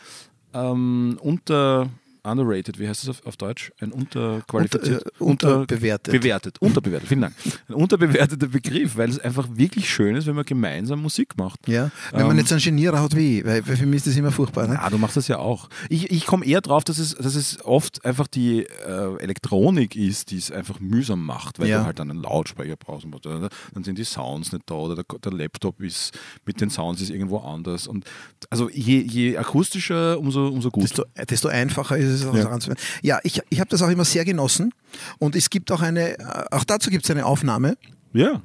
ähm, 0.53 1.17
unter 1.21 1.89
underrated, 2.23 2.79
wie 2.79 2.87
heißt 2.87 3.03
das 3.03 3.09
auf, 3.09 3.25
auf 3.25 3.37
Deutsch? 3.37 3.71
Ein 3.79 3.91
unterqualifiziert, 3.91 5.03
Unter- 5.19 5.47
äh, 5.49 5.51
unterbewertet. 5.61 6.11
bewertet, 6.13 6.57
unterbewertet, 6.61 7.07
vielen 7.09 7.21
Dank. 7.21 7.33
Ein 7.67 7.73
unterbewerteter 7.75 8.47
Begriff, 8.47 8.95
weil 8.97 9.09
es 9.09 9.19
einfach 9.19 9.47
wirklich 9.53 9.89
schön 9.89 10.15
ist, 10.15 10.27
wenn 10.27 10.35
man 10.35 10.45
gemeinsam 10.45 11.01
Musik 11.01 11.37
macht. 11.37 11.67
Ja, 11.67 11.91
wenn 12.11 12.21
man 12.27 12.31
Ähm, 12.31 12.37
jetzt 12.39 12.51
einen 12.51 12.61
Genierer 12.61 13.01
hat 13.01 13.15
wie 13.15 13.39
ich, 13.39 13.45
weil, 13.45 13.67
weil 13.67 13.75
für 13.77 13.85
mich 13.85 13.97
ist 13.97 14.07
das 14.07 14.15
immer 14.17 14.31
furchtbar. 14.31 14.67
Ne? 14.67 14.75
Ja, 14.75 14.89
du 14.89 14.97
machst 14.97 15.17
das 15.17 15.27
ja 15.27 15.39
auch. 15.39 15.69
Ich, 15.89 16.11
ich 16.11 16.25
komme 16.25 16.45
eher 16.45 16.61
drauf, 16.61 16.83
dass 16.83 16.97
es, 16.99 17.15
dass 17.15 17.35
es 17.35 17.63
oft 17.65 18.05
einfach 18.05 18.27
die 18.27 18.63
äh, 18.65 19.17
Elektronik 19.19 19.95
ist, 19.95 20.31
die 20.31 20.37
es 20.37 20.51
einfach 20.51 20.79
mühsam 20.79 21.25
macht, 21.25 21.59
weil 21.59 21.67
Ja. 21.69 21.79
du 21.79 21.85
halt 21.85 21.99
dann 21.99 22.11
einen 22.11 22.21
Lautsprecher 22.21 22.75
brauchst. 22.77 23.05
und 23.05 23.13
Oder 23.25 23.49
dann 23.73 23.83
sind 23.83 23.97
die 23.97 24.03
Sounds 24.03 24.51
nicht 24.51 24.63
da 24.69 24.75
oder 24.75 24.95
der, 24.95 25.05
der 25.23 25.31
Laptop 25.33 25.81
ist 25.81 26.17
mit 26.45 26.61
den 26.61 26.69
Sounds 26.69 27.01
ist 27.01 27.09
irgendwo 27.09 27.39
anders. 27.39 27.87
Und 27.87 28.05
also 28.49 28.69
je, 28.69 28.99
je 29.01 29.37
akustischer, 29.37 30.19
umso, 30.19 30.47
umso 30.47 30.69
gut. 30.71 30.83
Desto, 30.83 31.03
desto 31.29 31.47
einfacher 31.47 31.97
ist 31.97 32.10
es 32.13 32.25
auch 32.25 32.35
Ja. 32.35 32.43
daran 32.43 32.61
zu 32.61 32.67
werden. 32.69 32.79
Ja, 33.01 33.19
ich, 33.23 33.41
ich 33.49 33.59
habe 33.59 33.69
das 33.69 33.81
auch 33.81 33.89
immer 33.89 34.05
sehr 34.05 34.25
genossen 34.25 34.73
und 35.19 35.35
es 35.35 35.49
gibt 35.49 35.71
auch 35.71 35.81
eine, 35.81 36.19
äh, 36.19 36.23
auch 36.51 36.63
dazu 36.63 36.89
gibt 36.89 37.05
es 37.05 37.11
eine 37.11 37.25
Aufnahme, 37.25 37.77
ja. 38.13 38.41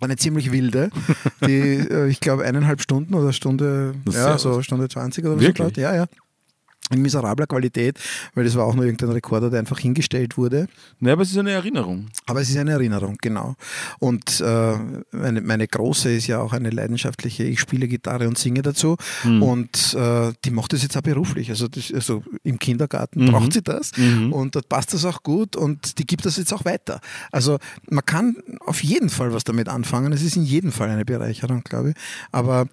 eine 0.00 0.16
ziemlich 0.16 0.50
wilde, 0.52 0.90
die 1.46 1.50
äh, 1.90 2.08
ich 2.08 2.20
glaube 2.20 2.44
eineinhalb 2.44 2.80
Stunden 2.80 3.14
oder 3.14 3.32
Stunde, 3.32 3.94
Das 4.04 4.14
ja, 4.14 4.38
so. 4.38 4.62
Stunde 4.62 4.88
20 4.88 5.24
oder 5.26 5.38
so. 5.40 5.80
Ja, 5.80 5.94
ja. 5.94 6.06
In 6.90 7.02
miserabler 7.02 7.46
Qualität, 7.46 7.98
weil 8.34 8.44
das 8.44 8.56
war 8.56 8.64
auch 8.64 8.74
nur 8.74 8.84
irgendein 8.84 9.10
Rekorder, 9.10 9.50
der 9.50 9.60
einfach 9.60 9.78
hingestellt 9.78 10.36
wurde. 10.36 10.66
Ne, 10.98 11.12
aber 11.12 11.22
es 11.22 11.30
ist 11.30 11.38
eine 11.38 11.52
Erinnerung. 11.52 12.06
Aber 12.26 12.40
es 12.40 12.50
ist 12.50 12.56
eine 12.56 12.72
Erinnerung, 12.72 13.16
genau. 13.20 13.54
Und 13.98 14.40
äh, 14.40 14.74
meine, 15.12 15.40
meine 15.40 15.68
Große 15.68 16.12
ist 16.12 16.26
ja 16.26 16.40
auch 16.40 16.52
eine 16.52 16.70
leidenschaftliche, 16.70 17.44
ich 17.44 17.60
spiele 17.60 17.86
Gitarre 17.88 18.26
und 18.26 18.38
singe 18.38 18.62
dazu. 18.62 18.96
Hm. 19.22 19.42
Und 19.42 19.94
äh, 19.94 20.32
die 20.44 20.50
macht 20.50 20.72
das 20.72 20.82
jetzt 20.82 20.96
auch 20.96 21.02
beruflich. 21.02 21.48
Also, 21.50 21.68
das, 21.68 21.92
also 21.92 22.22
im 22.42 22.58
Kindergarten 22.58 23.20
Mhm. 23.20 23.30
braucht 23.32 23.52
sie 23.52 23.62
das. 23.62 23.92
Mhm. 23.96 24.32
Und 24.32 24.54
dort 24.56 24.68
passt 24.68 24.94
das 24.94 25.04
auch 25.04 25.22
gut 25.22 25.56
und 25.56 25.98
die 25.98 26.06
gibt 26.06 26.24
das 26.26 26.36
jetzt 26.36 26.52
auch 26.52 26.64
weiter. 26.64 27.00
Also 27.30 27.58
man 27.88 28.04
kann 28.04 28.36
auf 28.66 28.82
jeden 28.82 29.10
Fall 29.10 29.32
was 29.32 29.44
damit 29.44 29.68
anfangen. 29.68 30.12
Es 30.12 30.22
ist 30.22 30.36
in 30.36 30.44
jedem 30.44 30.72
Fall 30.72 30.88
eine 30.90 31.04
Bereicherung, 31.04 31.62
glaube 31.62 31.90
ich. 31.90 31.96
Aber 32.32 32.66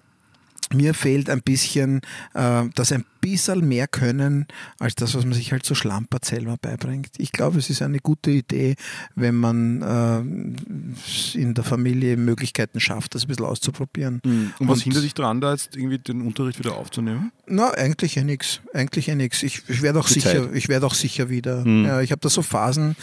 mir 0.72 0.94
fehlt 0.94 1.30
ein 1.30 1.42
bisschen 1.42 2.00
äh, 2.34 2.64
das 2.74 2.92
ein 2.92 3.04
bisschen 3.30 3.66
mehr 3.68 3.86
können 3.88 4.46
als 4.78 4.94
das, 4.94 5.14
was 5.14 5.24
man 5.24 5.34
sich 5.34 5.52
halt 5.52 5.64
so 5.64 5.74
schlampert 5.74 6.24
selber 6.24 6.56
beibringt. 6.60 7.10
Ich 7.18 7.32
glaube, 7.32 7.58
es 7.58 7.70
ist 7.70 7.82
eine 7.82 7.98
gute 7.98 8.30
Idee, 8.30 8.76
wenn 9.14 9.34
man 9.34 9.82
äh, 9.82 11.38
in 11.38 11.54
der 11.54 11.64
Familie 11.64 12.16
Möglichkeiten 12.16 12.80
schafft, 12.80 13.14
das 13.14 13.24
ein 13.24 13.28
bisschen 13.28 13.44
auszuprobieren. 13.44 14.20
Und 14.24 14.52
was 14.60 14.78
Und- 14.78 14.84
hindert 14.84 15.04
dich 15.04 15.14
daran, 15.14 15.40
da 15.40 15.52
jetzt 15.52 15.76
irgendwie 15.76 15.98
den 15.98 16.22
Unterricht 16.22 16.58
wieder 16.58 16.76
aufzunehmen? 16.76 17.32
Na, 17.46 17.70
eigentlich 17.72 18.14
ja 18.14 18.24
nichts. 18.24 18.60
Eigentlich 18.74 19.06
ja 19.06 19.14
nichts. 19.14 19.42
Ich, 19.42 19.62
ich 19.68 19.82
werde 19.82 19.98
auch 20.00 20.08
sicher, 20.08 20.52
ich 20.52 20.68
werde 20.68 20.86
auch 20.86 20.94
sicher 20.94 21.30
wieder. 21.30 21.64
Mhm. 21.64 21.84
Ja, 21.86 22.00
ich 22.00 22.10
habe 22.12 22.20
da 22.20 22.28
so 22.28 22.42
Phasen. 22.42 22.94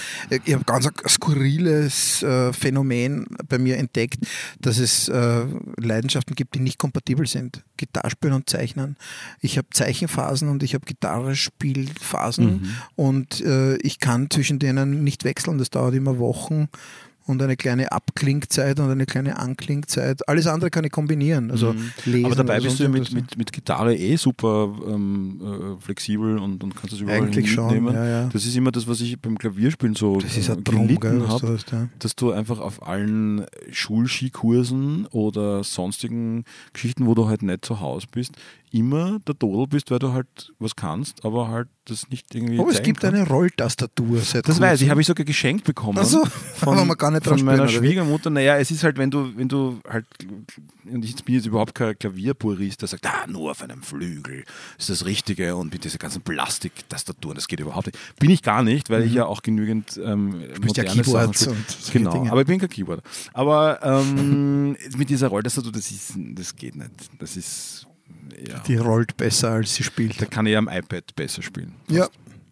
Ich 0.45 0.53
habe 0.53 0.63
ganz 0.65 0.85
ein 0.87 0.93
skurriles 1.07 2.21
äh, 2.23 2.53
Phänomen 2.53 3.25
bei 3.47 3.57
mir 3.57 3.77
entdeckt, 3.77 4.19
dass 4.59 4.77
es 4.77 5.07
äh, 5.09 5.45
Leidenschaften 5.77 6.35
gibt, 6.35 6.55
die 6.55 6.59
nicht 6.59 6.77
kompatibel 6.77 7.25
sind. 7.27 7.63
Gitarrespielen 7.77 8.35
und 8.35 8.49
Zeichnen. 8.49 8.95
Ich 9.41 9.57
habe 9.57 9.67
Zeichenphasen 10.15 10.49
und 10.49 10.63
ich 10.63 10.73
habe 10.73 10.85
Gitarrespielphasen 10.85 12.45
Mhm. 12.45 12.69
und 12.95 13.41
äh, 13.41 13.75
ich 13.77 13.99
kann 13.99 14.29
zwischen 14.29 14.59
denen 14.59 15.03
nicht 15.03 15.23
wechseln. 15.23 15.57
Das 15.57 15.69
dauert 15.69 15.93
immer 15.95 16.17
Wochen. 16.19 16.67
Und 17.27 17.41
eine 17.41 17.55
kleine 17.55 17.91
Abklingzeit 17.91 18.79
und 18.79 18.87
eine 18.87 19.07
kleine 19.07 19.39
Anklingzeit. 19.39 20.29
Alles 20.29 20.45
andere 20.45 20.69
kann 20.69 20.83
ich 20.83 20.91
kombinieren. 20.91 21.49
Also 21.49 21.73
lesen 22.05 22.19
Mhm. 22.19 22.25
Aber 22.27 22.35
dabei 22.35 22.59
bist 22.59 22.77
du 22.77 22.83
ja 22.83 22.89
mit, 22.89 23.11
mit, 23.13 23.35
mit 23.35 23.51
Gitarre 23.51 23.95
eh 23.95 24.15
super 24.15 24.71
ähm, 24.87 25.41
äh, 25.41 25.81
flexibel 25.81 26.37
und, 26.37 26.63
und 26.63 26.75
kannst 26.75 26.93
das 26.93 26.99
überall 26.99 27.23
Eigentlich 27.23 27.51
schon, 27.51 27.87
ja, 27.91 28.05
ja. 28.05 28.29
Das 28.31 28.45
ist 28.45 28.55
immer 28.55 28.71
das, 28.71 28.85
was 28.87 29.01
ich 29.01 29.19
beim 29.19 29.39
Klavierspielen 29.39 29.95
so 29.95 30.19
Das 30.19 30.37
ist 30.37 30.51
gelitten 30.65 31.27
habe, 31.27 31.57
ja. 31.71 31.87
dass 31.97 32.15
du 32.15 32.31
einfach 32.31 32.59
auf 32.59 32.87
allen 32.87 33.47
Schulskikursen 33.71 35.07
oder 35.07 35.63
sonstigen 35.63 36.43
Geschichten, 36.73 37.07
wo 37.07 37.15
du 37.15 37.27
halt 37.27 37.41
nicht 37.41 37.65
zu 37.65 37.79
Hause 37.79 38.05
bist, 38.11 38.33
immer 38.77 39.19
der 39.27 39.35
Dodel 39.35 39.67
bist, 39.67 39.89
weil 39.91 39.99
du 39.99 40.11
halt 40.13 40.51
was 40.59 40.75
kannst, 40.75 41.23
aber 41.25 41.47
halt 41.49 41.67
das 41.87 42.09
nicht 42.09 42.33
irgendwie 42.33 42.57
Oh, 42.59 42.67
es 42.69 42.81
gibt 42.81 43.01
kannst. 43.01 43.15
eine 43.15 43.27
Rolltastatur 43.27 44.19
seit 44.21 44.47
Das 44.49 44.59
weiß 44.59 44.81
ich, 44.81 44.89
habe 44.89 45.01
ich 45.01 45.07
sogar 45.07 45.23
geschenkt 45.23 45.65
bekommen. 45.65 45.99
Ach 46.01 46.05
so, 46.05 46.23
aber 46.61 46.83
man 46.83 46.97
kann 46.97 47.13
nicht 47.13 47.25
von 47.27 47.39
meiner 47.43 47.67
spielen, 47.67 47.83
wie? 47.83 47.87
Schwiegermutter. 47.89 48.29
Naja, 48.31 48.57
es 48.57 48.71
ist 48.71 48.83
halt, 48.83 48.97
wenn 48.97 49.11
du, 49.11 49.31
wenn 49.37 49.47
du 49.47 49.79
halt, 49.87 50.05
und 50.91 51.05
ich 51.05 51.15
bin 51.23 51.35
jetzt 51.35 51.45
überhaupt 51.45 51.75
kein 51.75 51.97
Klavierpurist, 51.97 52.81
der 52.81 52.87
sagt, 52.87 53.05
ah, 53.05 53.27
nur 53.27 53.51
auf 53.51 53.61
einem 53.61 53.83
Flügel 53.83 54.43
ist 54.79 54.89
das 54.89 55.05
Richtige 55.05 55.55
und 55.55 55.71
mit 55.71 55.83
dieser 55.83 55.99
ganzen 55.99 56.21
Plastiktastaturen, 56.23 57.35
das 57.35 57.47
geht 57.47 57.59
überhaupt 57.59 57.85
nicht. 57.87 57.99
Bin 58.19 58.31
ich 58.31 58.41
gar 58.41 58.63
nicht, 58.63 58.89
weil 58.89 59.03
ich 59.03 59.13
ja 59.13 59.25
auch 59.25 59.41
genügend 59.41 59.97
ähm, 60.03 60.25
Mhm. 60.25 60.53
Du 60.55 60.61
bist 60.61 60.77
ja 60.77 60.83
Keyboards 60.85 61.41
spiele. 61.43 61.55
und 61.55 61.93
Genau, 61.93 62.11
Dinge. 62.13 62.31
aber 62.31 62.41
ich 62.41 62.47
bin 62.47 62.59
kein 62.59 62.69
Keyboarder. 62.69 63.03
Aber 63.33 63.79
ähm, 63.83 64.75
mit 64.97 65.09
dieser 65.09 65.27
Rolltastatur, 65.27 65.71
das 65.71 65.91
ist, 65.91 66.13
das 66.33 66.55
geht 66.55 66.75
nicht. 66.75 66.89
Das 67.19 67.37
ist, 67.37 67.85
ja, 68.47 68.59
Die 68.67 68.77
rollt 68.77 69.17
besser, 69.17 69.51
als 69.51 69.75
sie 69.75 69.83
spielt. 69.83 70.21
da 70.21 70.25
kann 70.25 70.45
ich 70.45 70.55
am 70.57 70.67
iPad 70.67 71.15
besser 71.15 71.41
spielen. 71.41 71.73
Ja, 71.87 72.07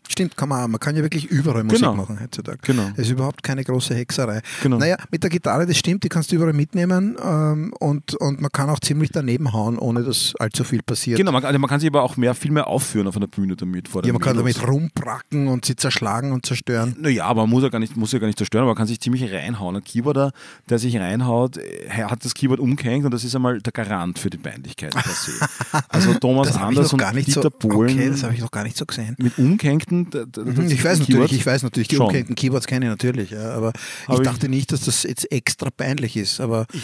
Stimmt, 0.10 0.36
kann 0.38 0.50
man 0.50 0.64
auch. 0.64 0.68
Man 0.68 0.80
kann 0.80 0.96
ja 0.96 1.02
wirklich 1.02 1.26
überall 1.26 1.64
Musik 1.64 1.80
Genau. 1.80 1.96
machen 1.96 2.20
heutzutage. 2.22 2.60
Genau. 2.62 2.90
Das 2.96 3.06
ist 3.08 3.12
überhaupt 3.12 3.42
keine 3.44 3.64
große 3.64 3.96
Hexerei. 3.96 4.42
Genau. 4.62 4.78
Naja, 4.78 4.98
mit 5.12 5.24
der 5.24 5.30
Gitarre, 5.30 5.66
das 5.66 5.78
stimmt, 5.78 6.04
die 6.04 6.10
kannst 6.10 6.32
du 6.32 6.36
überall 6.36 6.54
mitnehmen 6.54 7.16
ähm, 7.24 7.74
und, 7.80 8.14
und 8.16 8.42
man 8.42 8.52
kann 8.52 8.70
auch 8.70 8.80
ziemlich 8.80 9.12
daneben 9.12 9.54
hauen, 9.54 9.78
ohne 9.78 10.04
dass 10.04 10.34
allzu 10.40 10.64
viel 10.64 10.82
passiert. 10.84 11.18
Genau, 11.18 11.32
man, 11.32 11.44
also 11.46 11.58
man 11.60 11.70
kann 11.70 11.80
sich 11.80 11.90
aber 11.90 12.04
auch 12.04 12.18
mehr, 12.18 12.36
viel 12.36 12.52
mehr 12.52 12.68
aufführen 12.68 13.08
auf 13.08 13.16
einer 13.18 13.28
Bühne 13.28 13.56
damit. 13.56 13.88
Vor 13.88 14.06
Ja, 14.06 14.12
man 14.14 14.22
kann 14.22 14.38
damit 14.38 14.66
rumpracken 14.68 15.48
und 15.48 15.66
sie 15.66 15.76
zerschlagen 15.76 16.32
und 16.32 16.46
zerstören. 16.46 16.96
Naja, 17.00 17.26
aber 17.26 17.42
man 17.42 17.50
muss 17.52 17.64
ja, 17.64 17.70
gar 17.70 17.80
nicht, 17.80 17.96
muss 17.96 18.12
ja 18.12 18.20
gar 18.20 18.28
nicht 18.28 18.38
zerstören, 18.38 18.64
aber 18.64 18.72
man 18.72 18.78
kann 18.78 18.88
sich 18.88 19.00
ziemlich 19.00 19.32
reinhauen. 19.32 19.76
Ein 19.78 19.84
Keyboarder, 19.84 20.32
der 20.70 20.80
sich 20.80 20.98
reinhaut, 20.98 21.58
äh, 21.58 21.90
hat 21.90 22.24
das 22.26 22.34
Keyboard 22.34 22.60
umgehängt 22.60 23.06
und 23.06 23.12
das 23.14 23.24
ist 23.24 23.36
einmal 23.36 23.60
der 23.62 23.72
Garant 23.72 24.20
für 24.20 24.30
die 24.30 24.38
Peinlichkeit 24.38 24.92
per 24.92 25.04
se. 25.04 25.32
Also 25.90 26.14
Thomas 26.16 26.56
Anders 26.56 26.94
und 26.94 27.02
Dieter 27.16 27.42
so. 27.44 27.50
Bohlen 27.50 27.98
Okay, 27.98 28.10
das 28.10 28.24
habe 28.24 28.34
ich 28.34 28.42
noch 28.42 28.52
gar 28.52 28.64
nicht 28.64 28.78
so 28.78 28.86
gesehen. 28.86 29.16
mit 29.20 29.38
umgehängten. 29.38 29.93
D- 30.10 30.26
Mhm, 30.42 30.68
Ich 30.68 30.84
weiß 30.84 31.00
Keyboard- 31.00 31.00
natürlich, 31.00 31.32
ich 31.34 31.46
weiß 31.46 31.64
natürlich, 31.64 31.88
die 31.88 31.96
Schon. 31.96 32.06
umgehängten 32.08 32.36
Keyboards 32.36 32.68
kenne 32.68 32.86
ich 32.86 32.90
natürlich, 32.90 33.30
ja, 33.32 33.52
aber 33.52 33.72
ich 34.04 34.10
Aber 34.10 34.22
ich- 34.22 34.28
dachte 34.28 34.50
nicht, 34.50 34.72
dass 34.72 34.82
das 34.82 35.04
jetzt 35.04 35.32
extra 35.32 35.70
peinlich 35.70 36.18
ist. 36.18 36.40
Aber, 36.40 36.66
Ich 36.74 36.84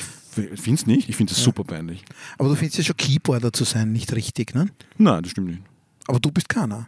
finde 0.62 0.80
es 0.82 0.86
nicht, 0.88 1.10
ich 1.10 1.16
finde 1.16 1.34
es 1.34 1.44
super 1.44 1.64
peinlich. 1.64 2.04
aber 2.38 2.50
du 2.50 2.56
findest 2.56 2.78
ja 2.78 2.84
schon 2.84 2.98
Keyboarder 2.98 3.52
zu 3.52 3.64
sein, 3.66 3.92
nicht 3.92 4.14
richtig, 4.14 4.54
ne? 4.56 4.68
Nein, 4.98 5.24
das 5.24 5.32
stimmt 5.32 5.48
nicht. 5.50 5.62
Aber 6.08 6.20
du 6.20 6.32
bist 6.32 6.48
keiner. 6.50 6.88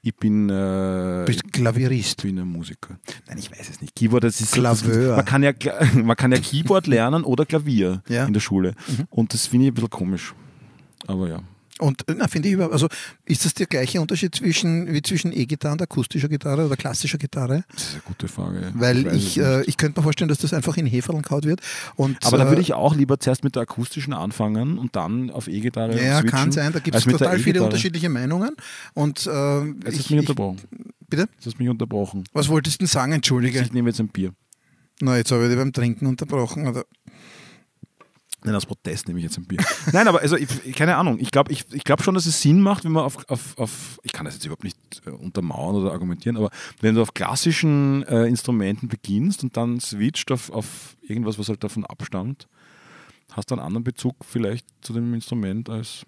Ich 0.00 0.14
bin, 0.14 0.48
äh, 0.48 1.24
bist 1.26 1.52
Klavierist. 1.52 2.20
ich 2.20 2.30
bin 2.30 2.38
ein 2.38 2.46
Musiker. 2.46 2.98
Nein, 3.26 3.38
ich 3.38 3.50
weiß 3.50 3.68
es 3.68 3.80
nicht. 3.80 3.96
Keyboard, 3.96 4.22
das 4.24 4.40
ist 4.40 4.52
Klaveur. 4.52 5.08
Das, 5.08 5.16
man, 5.16 5.24
kann 5.24 5.42
ja, 5.42 5.52
man 6.04 6.16
kann 6.16 6.30
ja 6.32 6.38
Keyboard 6.38 6.86
lernen 6.94 7.24
oder 7.24 7.44
Klavier 7.44 8.02
Ja. 8.08 8.24
in 8.26 8.32
der 8.32 8.40
Schule. 8.40 8.74
Und 9.10 9.34
das 9.34 9.46
finde 9.48 9.66
ich 9.66 9.72
ein 9.72 9.74
bisschen 9.74 9.90
komisch. 9.90 10.34
Aber 11.08 11.28
ja. 11.28 11.40
Und 11.78 12.04
na, 12.16 12.28
finde 12.28 12.48
ich 12.48 12.54
über, 12.54 12.72
also 12.72 12.88
ist 13.24 13.44
das 13.44 13.54
der 13.54 13.66
gleiche 13.66 14.00
Unterschied 14.00 14.34
zwischen 14.34 14.92
wie 14.92 15.02
zwischen 15.02 15.32
E-Gitarre 15.32 15.74
und 15.74 15.82
akustischer 15.82 16.28
Gitarre 16.28 16.66
oder 16.66 16.76
klassischer 16.76 17.18
Gitarre? 17.18 17.64
Das 17.72 17.82
ist 17.82 17.92
eine 17.92 18.02
gute 18.02 18.28
Frage. 18.28 18.72
Weil 18.74 19.06
ich, 19.08 19.36
nicht. 19.36 19.38
äh, 19.38 19.62
ich 19.64 19.76
könnte 19.76 20.00
mir 20.00 20.02
vorstellen, 20.02 20.28
dass 20.28 20.38
das 20.38 20.52
einfach 20.52 20.76
in 20.76 20.86
Heferln 20.86 21.22
kaut 21.22 21.44
wird. 21.44 21.60
Und, 21.96 22.24
Aber 22.26 22.38
da 22.38 22.46
würde 22.48 22.60
äh, 22.60 22.62
ich 22.62 22.74
auch 22.74 22.94
lieber 22.94 23.18
zuerst 23.20 23.44
mit 23.44 23.54
der 23.54 23.62
akustischen 23.62 24.12
anfangen 24.12 24.78
und 24.78 24.96
dann 24.96 25.30
auf 25.30 25.48
E-Gitarre 25.48 26.02
ja, 26.02 26.22
kann 26.22 26.52
sein, 26.52 26.72
da 26.72 26.80
gibt 26.80 26.96
es 26.96 27.04
total 27.04 27.38
viele 27.38 27.62
unterschiedliche 27.62 28.08
Meinungen. 28.08 28.56
Und 28.94 29.26
äh, 29.26 29.28
Jetzt 29.28 29.86
hast 29.86 29.94
ich, 29.94 30.08
du 30.08 30.14
mich 30.14 30.24
ich, 30.24 30.30
unterbrochen. 30.30 30.60
bitte? 31.08 31.28
Jetzt 31.34 31.46
hast 31.46 31.58
du 31.58 31.62
mich 31.62 31.70
unterbrochen. 31.70 32.24
Was 32.32 32.48
wolltest 32.48 32.76
du 32.76 32.78
denn 32.84 32.88
sagen, 32.88 33.12
Entschuldige? 33.12 33.60
Ich 33.60 33.72
nehme 33.72 33.90
jetzt 33.90 34.00
ein 34.00 34.08
Bier. 34.08 34.32
Na, 35.00 35.16
jetzt 35.16 35.30
habe 35.30 35.44
ich 35.44 35.48
dich 35.48 35.58
beim 35.58 35.72
Trinken 35.72 36.06
unterbrochen. 36.06 36.66
Oder? 36.66 36.84
Nein, 38.44 38.54
aus 38.54 38.66
Protest 38.66 39.08
nehme 39.08 39.18
ich 39.18 39.24
jetzt 39.24 39.36
ein 39.36 39.46
Bier. 39.46 39.58
Nein, 39.92 40.06
aber 40.06 40.20
also 40.20 40.36
ich, 40.36 40.48
keine 40.76 40.96
Ahnung. 40.96 41.18
Ich 41.18 41.32
glaube 41.32 41.50
ich, 41.50 41.64
ich 41.72 41.82
glaub 41.82 42.02
schon, 42.02 42.14
dass 42.14 42.24
es 42.24 42.40
Sinn 42.40 42.60
macht, 42.60 42.84
wenn 42.84 42.92
man 42.92 43.04
auf, 43.04 43.28
auf, 43.28 43.58
auf 43.58 43.98
ich 44.04 44.12
kann 44.12 44.26
das 44.26 44.34
jetzt 44.34 44.44
überhaupt 44.44 44.62
nicht 44.64 44.78
äh, 45.06 45.10
untermauern 45.10 45.74
oder 45.74 45.90
argumentieren, 45.90 46.36
aber 46.36 46.50
wenn 46.80 46.94
du 46.94 47.02
auf 47.02 47.14
klassischen 47.14 48.04
äh, 48.04 48.26
Instrumenten 48.26 48.88
beginnst 48.88 49.42
und 49.42 49.56
dann 49.56 49.80
switcht 49.80 50.30
auf, 50.30 50.50
auf 50.50 50.96
irgendwas, 51.02 51.38
was 51.38 51.48
halt 51.48 51.64
davon 51.64 51.84
abstammt, 51.84 52.46
hast 53.32 53.50
du 53.50 53.56
einen 53.56 53.64
anderen 53.64 53.84
Bezug 53.84 54.16
vielleicht 54.24 54.66
zu 54.82 54.92
dem 54.92 55.12
Instrument 55.14 55.68
als, 55.68 56.06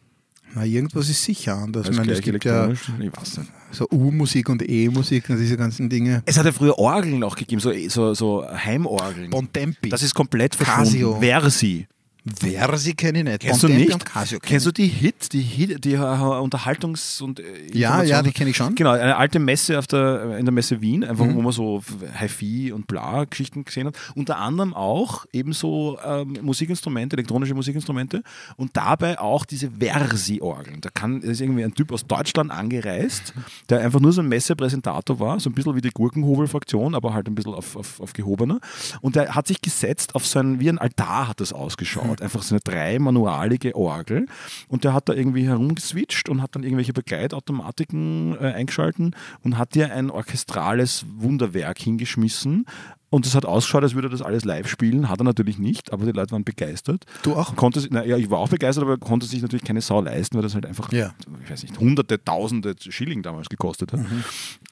Na, 0.55 0.65
irgendwas 0.65 1.09
ist 1.09 1.25
sicher 1.25 1.57
anders. 1.57 1.89
ich 1.89 1.97
meine, 1.97 2.13
es 2.13 2.21
gibt 2.21 2.45
ja 2.45 2.67
elektronisch. 2.67 3.07
ich 3.07 3.17
weiß 3.21 3.39
nicht. 3.39 3.53
so 3.73 3.89
U-Musik 3.91 4.49
und 4.49 4.69
E-Musik 4.69 5.29
und 5.31 5.39
diese 5.39 5.57
ganzen 5.57 5.91
Dinge. 5.91 6.23
Es 6.27 6.39
hat 6.39 6.47
ja 6.47 6.53
früher 6.53 6.79
Orgeln 6.79 7.25
auch 7.25 7.35
gegeben, 7.35 7.61
so, 7.61 7.73
so, 7.89 8.15
so 8.15 8.47
Heimorgeln. 8.49 9.31
Bontempi. 9.31 9.89
Das 9.89 10.03
ist 10.03 10.15
komplett 10.15 10.55
verschwunden. 10.55 10.85
Casio. 10.85 11.21
Versi. 11.21 11.89
Versi 12.27 12.95
kenne 12.95 13.19
ich 13.19 13.25
nicht. 13.25 13.41
Kennst 13.41 13.63
du 13.63 13.67
Bontempi 13.69 13.85
nicht? 13.87 13.95
Und 13.95 14.05
Casio 14.05 14.39
kenn 14.39 14.49
Kennst 14.51 14.67
du 14.67 14.73
die 14.73 14.87
Hit, 14.89 15.33
die, 15.33 15.41
Hit, 15.41 15.85
die 15.85 15.95
äh, 15.95 15.99
Unterhaltungs- 15.99 17.23
und 17.23 17.41
äh, 17.41 17.45
Ja, 17.73 18.03
ja, 18.03 18.23
die 18.23 18.33
kenne 18.33 18.51
ich 18.51 18.57
schon. 18.57 18.75
Genau, 18.75 18.91
eine 18.91 19.17
alte 19.17 19.39
Messe 19.39 19.79
auf 19.79 19.87
der, 19.87 20.37
in 20.39 20.45
der 20.45 20.53
Messe 20.53 20.81
Wien, 20.81 21.05
einfach 21.05 21.25
Mhm. 21.25 21.35
wo 21.37 21.43
man 21.43 21.53
so 21.53 21.83
Hi-Fi 22.19 22.73
und 22.73 22.87
bla 22.87 23.25
Geschichten 23.25 23.65
gesehen 23.65 23.87
hat. 23.87 23.95
Unter 24.15 24.39
anderem 24.39 24.75
auch 24.75 25.25
ebenso 25.33 25.99
ähm, 26.05 26.37
Musikinstrumente, 26.43 27.17
elektronische 27.17 27.55
Musikinstrumente 27.55 28.23
und 28.57 28.77
dabei 28.77 29.19
auch 29.19 29.45
diese 29.45 29.71
Versi-Orgeln. 29.79 30.81
Da 30.81 30.91
kann, 30.91 31.23
ist 31.23 31.41
irgendwie 31.41 31.65
ein 31.65 31.75
Typ 31.75 31.93
aus 31.93 32.07
Deutschland 32.07 32.51
angereist, 32.51 33.33
der 33.69 33.81
einfach 33.81 34.01
nur 34.01 34.13
so 34.13 34.21
ein 34.21 34.29
Messepräsentator 34.29 35.21
war, 35.21 35.41
so 35.41 35.51
ein 35.51 35.55
bisschen 35.55 35.75
wie 35.77 35.81
die 35.81 35.91
Gurkenhobel-Fraktion, 35.91 36.95
aber 36.95 37.15
halt 37.15 37.29
ein 37.29 37.35
bisschen 37.35 37.55
auf, 37.55 37.77
auf, 37.77 38.01
auf 38.01 38.13
gehobener. 38.13 38.61
Und 39.01 39.17
der 39.17 39.35
hat 39.35 39.47
sich 39.47 39.61
gesetzt 39.63 40.15
auf 40.15 40.27
so 40.27 40.39
ein, 40.39 40.61
wie 40.61 40.69
ein 40.69 40.79
Altar 40.79 41.29
hat 41.29 41.41
das 41.41 41.53
ausgeschaut. 41.53 42.10
Einfach 42.19 42.43
so 42.43 42.55
eine 42.55 42.61
dreimanualige 42.61 43.75
Orgel. 43.77 44.27
Und 44.69 44.85
der 44.85 44.93
hat 44.93 45.09
da 45.09 45.13
irgendwie 45.13 45.47
herumgeswitcht 45.47 46.29
und 46.29 46.43
hat 46.43 46.57
dann 46.57 46.63
irgendwelche 46.63 46.93
Begleitautomatiken 46.93 48.37
äh, 48.41 48.53
eingeschalten 48.53 49.15
und 49.43 49.59
hat 49.59 49.75
dir 49.75 49.93
ein 49.93 50.11
orchestrales 50.11 51.05
Wunderwerk 51.19 51.79
hingeschmissen. 51.79 52.67
Und 53.13 53.27
es 53.27 53.35
hat 53.35 53.45
ausgeschaut, 53.45 53.83
als 53.83 53.95
würde 53.95 54.07
er 54.07 54.11
das 54.13 54.23
alles 54.23 54.45
live 54.45 54.69
spielen. 54.69 55.09
Hat 55.09 55.21
er 55.21 55.25
natürlich 55.25 55.59
nicht, 55.59 55.93
aber 55.93 56.05
die 56.07 56.13
Leute 56.13 56.31
waren 56.31 56.45
begeistert. 56.45 57.05
Du 57.25 57.35
auch? 57.35 57.57
Konnte, 57.57 57.85
na, 57.91 58.05
ja, 58.05 58.17
ich 58.17 58.31
war 58.31 58.39
auch 58.39 58.49
begeistert, 58.49 58.85
aber 58.85 58.99
konnte 58.99 59.27
sich 59.27 59.43
natürlich 59.43 59.65
keine 59.65 59.81
Sau 59.81 60.01
leisten, 60.01 60.37
weil 60.37 60.43
das 60.43 60.55
halt 60.55 60.65
einfach, 60.65 60.93
Ja. 60.93 61.13
ich 61.45 61.51
weiß 61.51 61.63
nicht, 61.65 61.79
hunderte, 61.81 62.23
tausende 62.23 62.77
Schilling 62.79 63.23
damals 63.23 63.49
gekostet 63.49 63.93
hat. 63.93 64.01
Mhm. 64.01 64.23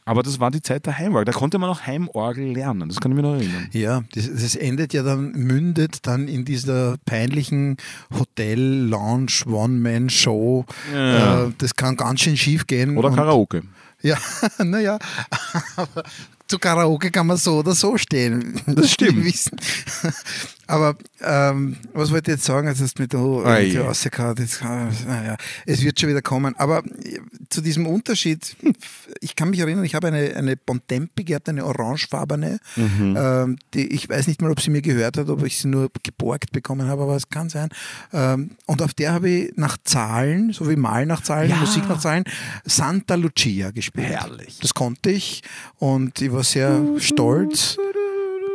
Aber 0.05 0.22
das 0.22 0.39
war 0.39 0.53
die 0.53 0.62
Zeit 0.62 0.86
der 0.86 0.97
Heimorgel. 0.97 1.24
Da 1.24 1.32
konnte 1.32 1.59
man 1.59 1.68
auch 1.68 1.82
Heimorgel 1.84 2.53
lernen. 2.53 2.89
Das 2.89 3.01
kann 3.01 3.11
ich 3.11 3.16
mir 3.16 3.22
noch 3.22 3.34
erinnern. 3.34 3.68
Ja, 3.72 4.05
das, 4.14 4.30
das 4.32 4.55
endet 4.55 4.95
ja 4.95 5.03
dann, 5.03 5.32
mündet 5.32 6.07
dann 6.07 6.28
in 6.28 6.45
dieser 6.45 6.97
peinlichen 7.05 7.76
Hotel-Lounge, 8.16 9.45
One-Man-Show. 9.47 10.64
Ja. 10.95 11.45
Äh, 11.47 11.53
das 11.59 11.74
kann 11.74 11.97
ganz 11.97 12.20
schön 12.20 12.36
schief 12.36 12.66
gehen. 12.66 12.97
Oder 12.97 13.11
Karaoke. 13.11 13.62
Ja, 14.01 14.16
naja, 14.59 14.99
aber 15.76 16.05
zu 16.49 16.59
Karaoke 16.59 17.11
kann 17.11 17.27
man 17.27 17.37
so 17.37 17.59
oder 17.59 17.75
so 17.75 17.99
stehen. 17.99 18.61
Das 18.67 18.91
stimmt. 18.91 19.25
Aber 20.69 20.97
ähm, 21.23 21.79
was 21.95 22.11
wollte 22.12 22.31
ich 22.31 22.37
jetzt 22.37 22.45
sagen? 22.45 22.69
Jetzt 22.69 22.83
hast 22.83 22.99
du 22.99 23.03
mit 23.03 23.14
oh, 23.14 23.43
Ei. 23.43 23.62
irgendwie 23.62 23.79
rausgehauen. 23.79 24.37
Jetzt, 24.39 24.62
naja, 24.62 25.37
es 25.64 25.83
wird 25.83 25.99
schon 25.99 26.11
wieder 26.11 26.21
kommen. 26.21 26.55
Aber 26.57 26.85
äh, 26.85 27.21
zu 27.49 27.62
diesem 27.62 27.87
Unterschied, 27.87 28.55
ich 29.23 29.35
kann 29.35 29.49
mich 29.49 29.61
erinnern, 29.61 29.85
ich 29.85 29.95
habe 29.95 30.09
eine, 30.09 30.37
eine 30.37 30.59
Bontempi 30.59 31.25
gehabt, 31.25 31.49
eine 31.49 31.64
orangefarbene. 31.64 32.59
Mhm. 32.77 33.16
Ähm, 33.19 33.59
die, 33.73 33.89
ich 33.89 34.11
weiß 34.11 34.27
nicht 34.27 34.43
mal, 34.43 34.51
ob 34.51 34.61
sie 34.61 34.69
mir 34.71 34.83
gehört 34.83 35.16
hat, 35.16 35.31
ob 35.31 35.43
ich 35.43 35.59
sie 35.59 35.69
nur 35.69 35.91
geborgt 36.03 36.53
bekommen 36.53 36.87
habe, 36.87 37.03
aber 37.05 37.16
es 37.16 37.31
kann 37.31 37.49
sein. 37.49 37.71
Ähm, 38.12 38.51
und 38.66 38.83
auf 38.83 38.93
der 38.93 39.14
habe 39.14 39.31
ich 39.31 39.53
nach 39.57 39.79
Zahlen, 39.85 40.53
so 40.53 40.69
wie 40.69 40.77
Mal 40.77 41.07
nach 41.07 41.23
Zahlen, 41.23 41.49
Ja. 41.49 41.57
Musik 41.57 41.89
nach 41.89 41.99
Zahlen, 41.99 42.25
Santa 42.66 43.14
Lucia 43.14 43.71
gespielt. 43.71 44.09
Herrlich. 44.09 44.59
Das 44.61 44.75
konnte 44.75 45.11
ich 45.11 45.43
und 45.79 46.21
ich 46.21 46.31
war 46.31 46.45
sehr 46.45 46.79
stolz. 46.99 47.79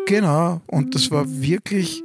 Genau. 0.07 0.61
Und 0.67 0.95
das 0.95 1.11
war 1.11 1.25
wirklich, 1.27 2.03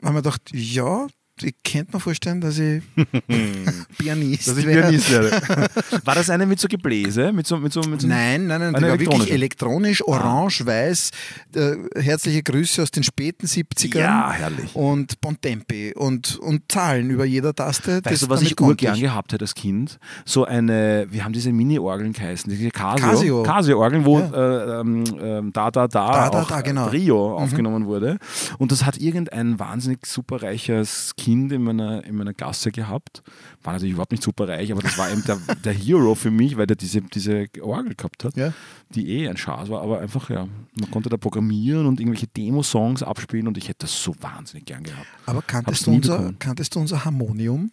weil 0.00 0.12
man 0.12 0.22
dachte, 0.22 0.56
ja, 0.56 1.06
ich 1.42 1.54
könnte 1.62 1.92
mir 1.96 2.00
vorstellen, 2.00 2.40
dass 2.40 2.58
ich 2.58 2.82
Pianist 3.98 4.48
Dass 4.48 4.56
ich 4.56 4.66
werde. 4.66 4.82
Pianist 4.82 5.10
werde. 5.12 5.30
War 6.04 6.14
das 6.14 6.30
eine 6.30 6.46
mit 6.46 6.58
so 6.58 6.68
Gebläse? 6.68 7.32
Mit 7.32 7.46
so, 7.46 7.58
mit 7.58 7.72
so, 7.72 7.80
mit 7.82 8.00
so 8.00 8.08
Nein, 8.08 8.46
nein, 8.46 8.60
nein, 8.60 8.74
die 8.74 8.82
war 8.82 8.98
wirklich 8.98 9.30
elektronisch, 9.30 10.02
orange, 10.06 10.64
weiß. 10.64 11.10
Äh, 11.54 11.76
herzliche 12.00 12.42
Grüße 12.42 12.82
aus 12.82 12.90
den 12.90 13.02
späten 13.02 13.46
70ern. 13.46 13.98
Ja, 13.98 14.32
herrlich. 14.32 14.74
Und 14.74 15.20
Bontempi 15.20 15.92
und, 15.94 16.38
und 16.38 16.62
Zahlen 16.72 17.10
über 17.10 17.24
jeder 17.24 17.54
Taste. 17.54 18.00
Weißt 18.02 18.22
du, 18.22 18.28
was 18.30 18.42
ich 18.42 18.58
urgern 18.60 18.98
gehabt 18.98 19.32
hätte 19.32 19.44
als 19.44 19.54
Kind? 19.54 19.98
So 20.24 20.44
eine, 20.44 21.06
wir 21.10 21.24
haben 21.24 21.32
diese 21.32 21.52
Mini-Orgeln 21.52 22.12
geheißen, 22.12 22.50
diese 22.50 22.70
Casio. 22.70 23.06
Casio. 23.06 23.42
Casio-Orgeln, 23.42 24.04
wo 24.04 24.18
Ja. 24.20 24.76
äh, 24.76 24.80
ähm, 24.80 25.04
ähm, 25.20 25.52
da, 25.52 25.70
da, 25.70 25.86
da, 25.86 26.30
Da, 26.30 26.40
auch 26.40 26.48
da, 26.48 26.60
genau. 26.62 26.88
Trio 26.88 27.36
aufgenommen 27.36 27.86
wurde. 27.86 28.18
Und 28.58 28.72
das 28.72 28.84
hat 28.86 28.96
irgendein 28.96 29.58
wahnsinnig 29.58 30.06
superreiches 30.06 31.12
Kind 31.16 31.25
in 31.32 31.62
meiner, 31.62 32.04
in 32.04 32.16
meiner 32.16 32.32
Gasse 32.34 32.70
gehabt. 32.70 33.22
War 33.62 33.72
natürlich 33.72 33.92
überhaupt 33.94 34.12
nicht 34.12 34.22
superreich, 34.22 34.70
aber 34.72 34.82
das 34.82 34.96
war 34.98 35.10
eben 35.10 35.22
der, 35.24 35.38
der 35.64 35.72
Hero 35.72 36.14
für 36.14 36.30
mich, 36.30 36.56
weil 36.56 36.66
der 36.66 36.76
diese, 36.76 37.00
diese 37.02 37.46
Orgel 37.60 37.94
gehabt 37.94 38.24
hat, 38.24 38.36
Ja. 38.36 38.52
die 38.94 39.08
eh 39.08 39.28
ein 39.28 39.36
Schatz 39.36 39.68
war, 39.68 39.82
aber 39.82 40.00
einfach, 40.00 40.30
ja, 40.30 40.46
man 40.78 40.90
konnte 40.90 41.08
da 41.08 41.16
programmieren 41.16 41.86
und 41.86 42.00
irgendwelche 42.00 42.26
Demo-Songs 42.28 43.02
abspielen 43.02 43.48
und 43.48 43.56
ich 43.58 43.68
hätte 43.68 43.80
das 43.86 44.02
so 44.02 44.14
wahnsinnig 44.20 44.64
gern 44.66 44.82
gehabt. 44.82 45.06
Aber 45.26 45.42
kanntest 45.42 45.86
du, 45.86 45.92
unser, 45.92 46.32
kanntest 46.38 46.74
du 46.74 46.80
unser 46.80 47.04
Harmonium? 47.04 47.70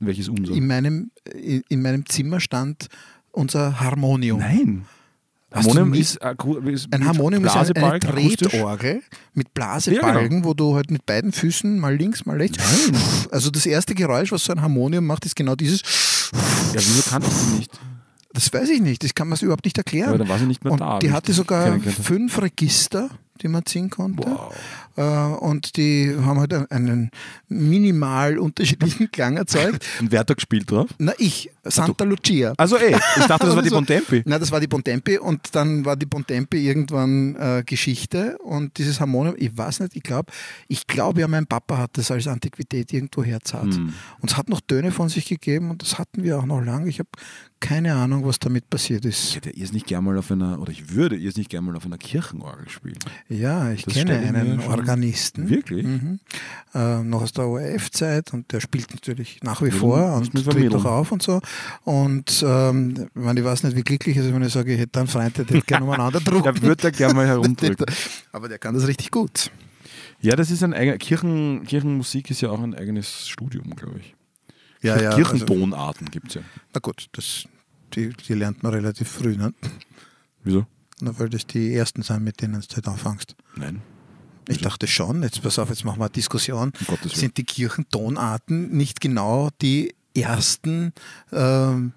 Welches 0.00 0.28
unser? 0.28 0.52
In, 0.54 0.66
meinem, 0.66 1.10
in, 1.34 1.62
in 1.68 1.80
meinem 1.82 2.04
Zimmer 2.06 2.40
stand 2.40 2.88
unser 3.32 3.80
Harmonium. 3.80 4.40
Nein. 4.40 4.84
Harmonium 5.54 5.94
ist, 5.94 6.18
ist 6.66 6.88
Ein 6.92 7.06
Harmonium 7.06 7.44
ist 7.44 7.54
eine, 7.56 7.76
eine. 7.76 8.00
Tretorgel 8.00 9.02
mit 9.34 9.46
Ja, 9.46 9.50
Blasebalgen, 9.54 10.28
genau. 10.38 10.44
wo 10.48 10.54
du 10.54 10.74
halt 10.74 10.90
mit 10.90 11.06
beiden 11.06 11.32
Füßen 11.32 11.78
mal 11.78 11.94
links, 11.96 12.26
mal 12.26 12.36
rechts. 12.36 12.58
Also 13.30 13.50
das 13.50 13.64
erste 13.66 13.94
Geräusch, 13.94 14.32
was 14.32 14.44
so 14.44 14.52
ein 14.52 14.60
Harmonium 14.62 15.06
macht, 15.06 15.24
ist 15.26 15.36
genau 15.36 15.54
dieses. 15.54 15.80
Ja, 16.72 16.80
wieso 16.80 17.02
kannte 17.08 17.28
ich 17.28 17.34
die 17.36 17.58
nicht? 17.58 17.70
Das 18.32 18.52
weiß 18.52 18.68
ich 18.70 18.80
nicht, 18.80 19.04
das 19.04 19.14
kann 19.14 19.28
man 19.28 19.34
es 19.36 19.42
überhaupt 19.42 19.64
nicht 19.64 19.78
erklären. 19.78 20.10
Ja, 20.10 20.18
dann 20.18 20.28
war 20.28 20.38
sie 20.40 20.46
nicht 20.46 20.64
mehr 20.64 20.72
Und 20.72 20.80
da. 20.80 20.98
die 20.98 21.12
hatte 21.12 21.32
sogar 21.32 21.78
fünf 21.78 22.42
Register, 22.42 23.08
die 23.42 23.48
man 23.48 23.64
ziehen 23.66 23.90
konnte. 23.90 24.26
Wow. 24.28 24.54
Äh, 24.96 25.44
und 25.44 25.76
die 25.76 26.14
haben 26.24 26.38
halt 26.38 26.52
einen 26.70 27.10
minimal 27.48 28.38
unterschiedlichen 28.38 29.10
Klang 29.10 29.36
erzeugt. 29.36 29.84
Und 30.00 30.12
wer 30.12 30.20
hat 30.20 30.30
da 30.30 30.34
gespielt 30.34 30.70
drauf? 30.70 30.88
Na, 30.98 31.12
ich, 31.18 31.50
Santa 31.64 32.04
Lucia. 32.04 32.54
Also 32.56 32.76
ey, 32.76 32.94
ich 33.16 33.26
dachte, 33.26 33.46
das 33.46 33.56
war 33.56 33.62
die 33.62 33.68
So. 33.74 33.76
Bontempi. 33.76 34.22
Nein, 34.24 34.38
das 34.38 34.52
war 34.52 34.60
die 34.60 34.68
Bontempi 34.68 35.18
und 35.18 35.54
dann 35.54 35.84
war 35.84 35.96
die 35.96 36.06
Bontempi 36.06 36.64
irgendwann 36.66 37.34
äh, 37.36 37.62
Geschichte 37.66 38.38
und 38.38 38.78
dieses 38.78 39.00
Harmonium, 39.00 39.34
ich 39.38 39.56
weiß 39.56 39.80
nicht, 39.80 39.96
ich 39.96 40.02
glaube, 40.02 40.32
ich 40.68 40.86
glaube 40.86 41.20
ja, 41.20 41.28
mein 41.28 41.46
Papa 41.46 41.78
hat 41.78 41.98
das 41.98 42.10
als 42.10 42.28
Antiquität 42.28 42.92
irgendwo 42.92 43.24
herzahlt. 43.24 43.74
Hm. 43.74 43.92
Und 44.20 44.30
es 44.30 44.36
hat 44.36 44.48
noch 44.48 44.60
Töne 44.60 44.92
von 44.92 45.08
sich 45.08 45.26
gegeben 45.26 45.70
und 45.70 45.82
das 45.82 45.98
hatten 45.98 46.22
wir 46.22 46.38
auch 46.38 46.46
noch 46.46 46.60
lange. 46.60 46.88
Ich 46.88 46.98
habe 47.00 47.08
keine 47.60 47.94
Ahnung, 47.94 48.26
was 48.26 48.38
damit 48.38 48.68
passiert 48.68 49.06
Ich 49.06 49.10
ist. 49.28 49.36
hätte 49.36 49.50
ihr 49.50 49.64
es 49.64 49.72
nicht 49.72 49.86
gerne 49.86 50.04
mal 50.06 50.18
auf 50.18 50.30
einer, 50.30 50.60
oder 50.60 50.70
ich 50.70 50.90
würde 50.90 51.16
ihr 51.16 51.30
es 51.30 51.36
nicht 51.36 51.48
gerne 51.48 51.66
mal 51.66 51.76
auf 51.76 51.86
einer 51.86 51.96
Kirchenorgel 51.96 52.68
spielen. 52.68 52.98
Ja, 53.28 53.72
ich 53.72 53.84
Das 53.84 53.94
kenne 53.94 54.18
einen 54.18 54.60
Organisten. 54.60 55.48
Wirklich? 55.48 55.86
Mhm. 55.86 56.20
Äh, 56.74 57.02
noch 57.02 57.22
aus 57.22 57.32
der 57.32 57.46
ORF-Zeit 57.46 58.34
und 58.34 58.52
der 58.52 58.60
spielt 58.60 58.92
natürlich 58.92 59.42
nach 59.42 59.62
wie 59.62 59.68
Ja, 59.68 59.74
vor 59.74 60.16
und 60.16 60.32
tritt 60.32 60.72
noch 60.72 60.84
auf 60.84 61.10
und 61.10 61.22
so. 61.22 61.40
Und 61.84 62.44
ähm, 62.46 62.94
ich, 62.98 63.14
meine, 63.14 63.40
ich 63.40 63.46
weiß 63.46 63.62
nicht, 63.62 63.76
wie 63.76 63.82
glücklich 63.82 64.18
es 64.18 64.26
ist, 64.26 64.34
wenn 64.34 64.42
ich 64.42 64.52
sage, 64.52 64.74
ich 64.74 64.80
hätte 64.80 64.98
einen 65.00 65.08
Freund, 65.08 65.38
der 65.38 65.46
hätte 65.46 65.62
gerne 65.62 65.86
umeinander 65.86 66.20
drucken. 66.20 66.54
Der 66.54 66.62
würde 66.62 66.82
da 66.82 66.90
gerne 66.90 67.14
mal 67.14 67.26
herumdrücken. 67.26 67.86
Aber 68.32 68.48
der 68.48 68.58
kann 68.58 68.74
das 68.74 68.86
richtig 68.86 69.10
gut. 69.10 69.50
Ja, 70.20 70.36
das 70.36 70.50
ist 70.50 70.62
ein 70.62 70.74
eigener, 70.74 70.98
Kirchen, 70.98 71.64
Kirchenmusik 71.64 72.30
ist 72.30 72.42
ja 72.42 72.50
auch 72.50 72.62
ein 72.62 72.74
eigenes 72.74 73.28
Studium, 73.28 73.74
glaube 73.74 74.00
ich. 74.00 74.14
Ja, 74.82 75.00
ja. 75.00 75.10
Also, 75.10 75.22
Kirchentonarten 75.22 76.10
gibt 76.10 76.28
es 76.28 76.34
ja. 76.34 76.42
na 76.74 76.80
gut, 76.80 77.06
das, 77.12 77.44
die, 77.94 78.10
die 78.10 78.34
lernt 78.34 78.62
man 78.62 78.74
relativ 78.74 79.08
früh, 79.08 79.34
ne? 79.34 79.54
Wieso? 80.42 80.66
Weil 81.18 81.28
das 81.28 81.46
die 81.46 81.74
ersten 81.74 82.02
sind, 82.02 82.22
mit 82.24 82.40
denen 82.40 82.60
du 82.60 82.74
halt 82.74 82.88
anfängst. 82.88 83.34
Nein. 83.56 83.82
Ich 84.48 84.56
Wieso? 84.56 84.68
dachte 84.68 84.86
schon, 84.86 85.22
jetzt 85.22 85.42
pass 85.42 85.58
auf, 85.58 85.70
jetzt 85.70 85.84
machen 85.84 85.98
wir 86.00 86.04
eine 86.04 86.12
Diskussion. 86.12 86.72
Um. 86.86 87.10
Sind 87.10 87.36
die 87.38 87.44
Kirchentonarten 87.44 88.76
nicht 88.76 89.00
genau 89.00 89.48
die 89.62 89.94
ersten, 90.14 90.92
ähm, 91.32 91.92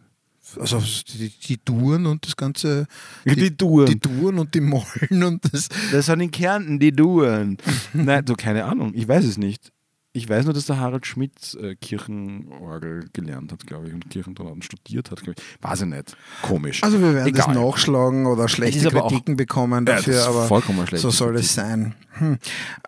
also 0.57 0.81
die, 1.13 1.29
die 1.29 1.59
Duren 1.63 2.05
und 2.05 2.25
das 2.25 2.37
Ganze, 2.37 2.87
Die 3.25 3.55
Duren. 3.55 3.87
die 3.87 3.99
Duren 3.99 4.39
und 4.39 4.53
die 4.55 4.61
Mollen 4.61 5.23
und 5.23 5.53
das. 5.53 5.67
Das 5.91 6.05
sind 6.05 6.21
in 6.21 6.31
Kärnten 6.31 6.79
die 6.79 6.93
Duren. 6.93 7.57
Nein, 7.93 8.23
du, 8.23 8.33
keine 8.35 8.63
Ahnung. 8.63 8.93
Ich 8.95 9.07
weiß 9.07 9.25
es 9.25 9.37
nicht. 9.37 9.73
Ich 10.17 10.27
weiß 10.27 10.45
nur, 10.45 10.53
dass 10.55 10.65
der 10.65 10.79
Harald 10.79 11.05
Schmidt 11.05 11.53
äh, 11.61 11.75
Kirchenorgel 11.75 13.07
gelernt 13.13 13.51
hat, 13.51 13.67
glaube 13.67 13.87
ich, 13.87 13.93
und 13.93 14.09
Kirchentonarten 14.09 14.61
studiert 14.63 15.11
hat, 15.11 15.21
glaube 15.21 15.39
ich. 15.39 15.63
Weiß 15.63 15.81
ich 15.81 15.87
nicht. 15.87 16.17
Komisch. 16.41 16.83
Also 16.83 16.99
wir 16.99 17.13
werden 17.13 17.27
Egal. 17.27 17.45
das 17.53 17.55
nachschlagen 17.55 18.25
oder 18.25 18.47
schlechte 18.47 18.87
aber 18.87 19.03
auch- 19.03 19.09
Kritiken 19.09 19.35
bekommen 19.35 19.85
Ja, 19.85 19.95
dafür, 19.95 20.13
das 20.13 20.23
ist 20.23 20.27
aber 20.27 20.47
vollkommen 20.47 20.87
schlecht. 20.87 21.01
so 21.03 21.11
soll 21.11 21.35
es 21.37 21.53
sein. 21.53 21.93
Hm. 22.13 22.37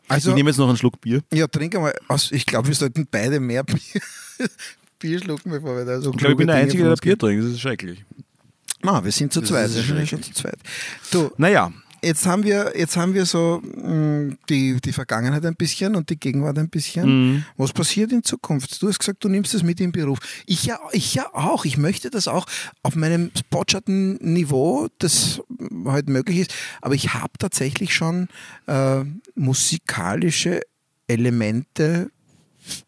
Also 0.08 0.32
ich 0.32 0.36
nehme 0.36 0.50
jetzt 0.50 0.58
noch 0.58 0.68
einen 0.68 0.78
Schluck 0.78 1.00
Bier. 1.02 1.22
Ja, 1.32 1.46
trink 1.48 1.76
einmal 1.76 1.94
aus. 2.08 2.32
Ich 2.32 2.46
glaube, 2.48 2.68
wir 2.68 2.76
sollten 2.76 3.08
beide 3.10 3.40
mehr 3.40 3.64
Bier, 3.64 3.78
Bier 5.00 5.20
schlucken, 5.20 5.52
bevor 5.52 5.78
wir 5.78 5.86
da 5.86 6.02
so 6.02 6.10
Ich 6.12 6.18
glaube, 6.18 6.32
ich 6.34 6.38
bin 6.38 6.48
der 6.48 6.56
kluge 6.56 6.64
Einzige, 6.66 6.84
Dinge 6.84 6.96
der 6.96 7.02
Bier 7.02 7.18
trinkt. 7.18 7.44
Das 7.46 7.52
ist 7.52 7.62
schrecklich. 7.62 8.00
geben. 8.00 8.24
Ah, 8.82 9.04
wir 9.04 9.12
sind 9.12 9.32
zu 9.34 9.42
zweit. 9.42 9.70
Wir 9.74 10.06
sind 10.06 10.26
zu 10.26 10.34
zweit. 10.34 10.58
Du, 11.12 11.30
Naja, 11.38 11.72
jetzt 12.02 12.26
haben 12.26 12.44
wir, 12.44 12.74
jetzt 12.76 12.98
haben 12.98 13.14
wir 13.14 13.26
so 13.26 13.62
mh, 13.64 14.36
die, 14.50 14.80
die 14.82 14.94
Vergangenheit 14.94 15.46
ein 15.46 15.56
bisschen 15.56 15.96
und 15.96 16.10
die 16.10 16.20
Gegenwart 16.20 16.58
ein 16.58 16.70
bisschen. 16.70 17.34
Mhm. 17.34 17.46
Was 17.58 17.74
passiert 17.74 18.12
in 18.12 18.24
Zukunft? 18.24 18.82
Du 18.82 18.88
hast 18.88 19.00
gesagt, 19.00 19.24
du 19.24 19.30
nimmst 19.30 19.54
das 19.54 19.64
mit 19.64 19.80
im 19.80 19.92
Beruf. 19.92 20.20
Ich 20.46 20.66
ja, 20.66 20.80
ich 20.92 21.14
ja 21.16 21.28
auch. 21.34 21.66
Ich 21.66 21.78
möchte 21.78 22.10
das 22.10 22.28
auch 22.28 22.46
auf 22.84 22.96
meinem 22.96 23.32
Spotschatten-Niveau, 23.38 24.88
das 25.00 25.42
halt 25.86 26.10
möglich 26.10 26.40
ist. 26.40 26.54
Aber 26.82 26.96
ich 26.96 27.14
habe 27.14 27.34
tatsächlich 27.38 27.94
schon 27.94 28.28
äh, 28.68 29.04
musikalische 29.36 30.62
Elemente 31.08 32.12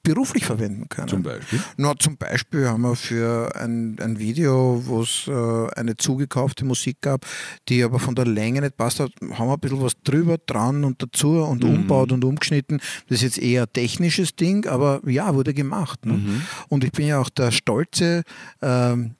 beruflich 0.04 0.46
verwenden 0.46 0.88
können. 0.90 1.08
zum 1.08 1.24
Beispiel. 1.24 1.60
Na, 1.78 1.94
zum 1.98 2.18
Beispiel 2.18 2.68
haben 2.68 2.82
wir 2.82 2.96
für 2.96 3.56
ein, 3.56 3.98
ein 4.00 4.20
Video, 4.20 4.82
wo 4.86 5.02
es 5.02 5.28
äh, 5.28 5.68
eine 5.80 5.98
zugekaufte 5.98 6.66
Musik 6.66 6.98
gab, 7.02 7.26
die 7.70 7.84
aber 7.84 8.00
von 8.00 8.16
der 8.16 8.26
Länge 8.26 8.62
nicht 8.62 8.78
passt 8.78 9.00
hat, 9.00 9.12
haben 9.34 9.48
wir 9.48 9.54
ein 9.54 9.60
bisschen 9.60 9.82
was 9.82 9.94
drüber, 10.04 10.38
dran 10.46 10.84
und 10.84 11.02
dazu 11.02 11.42
und 11.44 11.64
Mhm. 11.64 11.70
umbaut 11.70 12.12
und 12.12 12.24
umgeschnitten. 12.24 12.80
Das 13.08 13.18
ist 13.18 13.22
jetzt 13.24 13.38
eher 13.40 13.64
ein 13.64 13.74
technisches 13.74 14.36
Ding, 14.36 14.66
aber 14.68 15.02
ja, 15.08 15.34
wurde 15.36 15.54
gemacht. 15.54 16.06
Ne? 16.06 16.14
Mhm. 16.14 16.42
Und 16.70 16.84
ich 16.84 16.92
bin 16.92 17.08
ja 17.08 17.20
auch 17.20 17.30
der 17.30 17.52
stolze 17.52 18.24
ähm, 18.62 19.16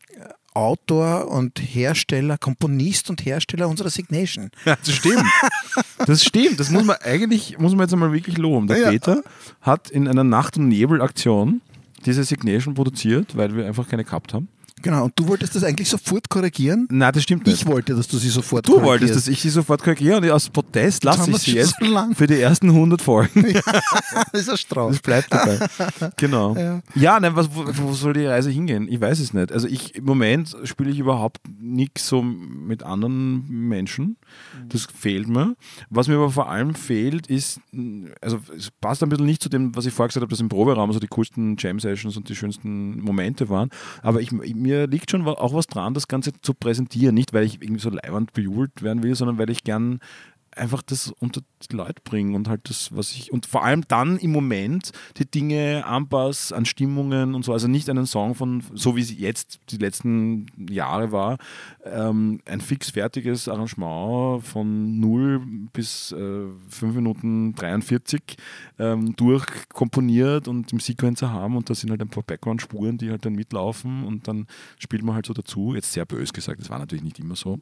Autor 0.54 1.30
und 1.30 1.60
Hersteller, 1.60 2.38
Komponist 2.38 3.10
und 3.10 3.26
Hersteller 3.26 3.68
unserer 3.70 3.90
Signation. 3.90 4.50
Ja, 4.66 4.76
das 4.76 4.94
stimmt. 4.96 5.24
Das 6.06 6.24
stimmt. 6.24 6.60
Das 6.60 6.70
muss 6.70 6.84
man 6.84 6.98
eigentlich, 7.04 7.58
muss 7.58 7.72
man 7.72 7.82
jetzt 7.82 7.94
einmal 7.94 8.12
wirklich 8.12 8.38
loben. 8.38 8.68
Der 8.68 8.78
Ja. 8.80 8.90
Peter 8.90 9.24
hat 9.62 9.90
in 9.90 10.08
einer 10.08 10.24
Nacht- 10.24 10.58
und 10.58 10.68
Nebel-Aktion 10.68 11.62
diese 12.06 12.24
Signation 12.24 12.74
produziert, 12.74 13.38
weil 13.38 13.56
wir 13.56 13.66
einfach 13.66 13.88
keine 13.88 14.04
gehabt 14.04 14.34
haben. 14.34 14.48
Genau, 14.82 15.06
und 15.06 15.14
du 15.18 15.28
wolltest 15.28 15.56
das 15.56 15.64
eigentlich 15.64 15.90
sofort 15.90 16.30
korrigieren? 16.30 16.88
Nein, 16.90 17.12
das 17.14 17.24
stimmt 17.24 17.46
nicht. 17.46 17.62
Ich 17.62 17.68
wollte, 17.68 17.96
dass 17.96 18.08
du 18.08 18.18
sie 18.18 18.30
sofort 18.30 18.68
Du 18.68 18.74
wolltest, 18.74 18.86
korrigierst. 18.86 19.16
dass 19.16 19.28
ich 19.28 19.42
sie 19.42 19.50
sofort 19.50 19.84
korrigiere 19.84 20.18
und 20.18 20.30
aus 20.30 20.50
Protest 20.50 21.04
lasse 21.04 21.30
ich 21.32 21.38
sie 21.38 21.56
jetzt 21.56 21.76
so 21.80 22.14
für 22.14 22.28
die 22.28 22.40
ersten 22.40 22.70
100 22.70 23.02
Folgen. 23.02 23.54
das 24.32 24.42
ist 24.42 24.50
ein 24.50 24.58
Strauß. 24.58 24.94
Das 24.94 25.02
bleibt 25.02 25.32
dabei. 25.32 25.60
Genau. 26.18 26.56
Ja. 26.56 26.82
Ja, 26.96 27.20
nein, 27.20 27.36
was, 27.36 27.50
wo, 27.54 27.66
wo 27.66 27.94
soll 27.94 28.14
die 28.14 28.26
Reise 28.26 28.50
hingehen? 28.50 28.88
Ich 28.90 29.00
weiß 29.00 29.20
es 29.20 29.34
nicht. 29.34 29.52
Also 29.52 29.68
ich 29.68 29.96
im 29.96 30.06
Moment 30.06 30.56
spiele 30.64 30.90
ich 30.92 31.00
überhaupt 31.00 31.40
nichts 31.60 32.08
so 32.08 32.22
mit 32.22 32.84
anderen 32.84 33.48
Menschen. 33.48 34.18
Das 34.70 34.88
fehlt 34.98 35.28
mir. 35.28 35.56
Was 35.90 36.08
mir 36.08 36.16
aber 36.16 36.32
vor 36.32 36.50
allem 36.50 36.76
fehlt, 36.76 37.28
ist, 37.28 37.60
also 38.22 38.40
es 38.56 38.72
passt 38.72 39.04
ein 39.04 39.10
bisschen 39.10 39.26
nicht 39.26 39.44
zu 39.44 39.50
dem, 39.50 39.76
was 39.76 39.86
ich 39.86 39.94
vorher 39.94 40.08
gesagt 40.10 40.22
habe, 40.24 40.30
dass 40.30 40.40
im 40.40 40.50
Proberaum 40.50 40.92
so 40.94 41.00
die 41.00 41.08
coolsten 41.08 41.56
Jam-Sessions 41.58 42.18
und 42.18 42.30
die 42.30 42.36
schönsten 42.36 43.02
Momente 43.02 43.50
waren. 43.50 43.70
Aber 44.02 44.22
ich, 44.22 44.32
mir 44.32 44.71
liegt 44.76 45.12
schon 45.12 45.28
auch 45.28 45.54
was 45.54 45.68
dran, 45.68 45.94
das 45.94 46.08
Ganze 46.08 46.32
zu 46.42 46.54
präsentieren. 46.54 47.16
Nicht, 47.16 47.34
weil 47.34 47.46
ich 47.46 47.62
irgendwie 47.62 47.82
so 47.82 47.90
leibend 47.90 48.34
bejubelt 48.34 48.82
werden 48.82 49.04
will, 49.04 49.16
sondern 49.16 49.38
weil 49.38 49.50
ich 49.50 49.64
gern 49.64 50.00
einfach 50.56 50.82
das 50.82 51.14
unter 51.20 51.42
die 51.70 51.76
Leute 51.76 52.02
bringen 52.04 52.36
und 52.36 52.48
halt 52.48 52.70
das, 52.70 52.96
was 52.96 53.12
ich, 53.12 53.32
und 53.32 53.46
vor 53.46 53.64
allem 53.64 53.88
dann 53.88 54.18
im 54.18 54.32
Moment 54.32 54.92
die 55.18 55.30
Dinge 55.30 55.86
anpasse 55.86 56.56
an 56.56 56.66
Stimmungen 56.66 57.36
und 57.36 57.44
so, 57.44 57.54
also 57.54 57.68
nicht 57.68 57.90
einen 57.90 58.06
Song 58.06 58.36
von, 58.36 58.64
so 58.74 58.96
wie 58.96 59.02
es 59.02 59.18
jetzt 59.18 59.60
die 59.70 59.78
letzten 59.78 60.48
Jahre 60.70 61.12
war, 61.12 61.38
ähm, 61.86 62.42
ein 62.46 62.62
fix 62.62 62.92
fertiges 62.92 63.48
Arrangement 63.48 64.44
von 64.44 65.00
0 65.00 65.42
bis 65.72 66.12
äh, 66.12 66.48
5 66.70 66.96
Minuten 66.96 67.56
43 67.56 68.22
ähm, 68.80 69.16
durchkomponiert 69.16 70.48
und 70.48 70.72
im 70.74 70.80
Sequencer 70.80 71.32
haben 71.32 71.56
und 71.56 71.70
da 71.70 71.76
sind 71.76 71.92
halt 71.92 72.02
ein 72.02 72.10
paar 72.10 72.24
Background-Spuren, 72.24 72.98
die 72.98 73.10
halt 73.10 73.26
dann 73.26 73.34
mitlaufen 73.34 74.04
und 74.04 74.28
dann 74.28 74.48
spielt 74.78 75.04
man 75.04 75.16
halt 75.16 75.26
so 75.26 75.34
dazu, 75.34 75.76
jetzt 75.76 75.94
sehr 75.94 76.06
bös 76.06 76.34
gesagt, 76.34 76.60
das 76.60 76.70
war 76.70 76.80
natürlich 76.80 77.04
nicht 77.04 77.20
immer 77.20 77.36
so. 77.36 77.60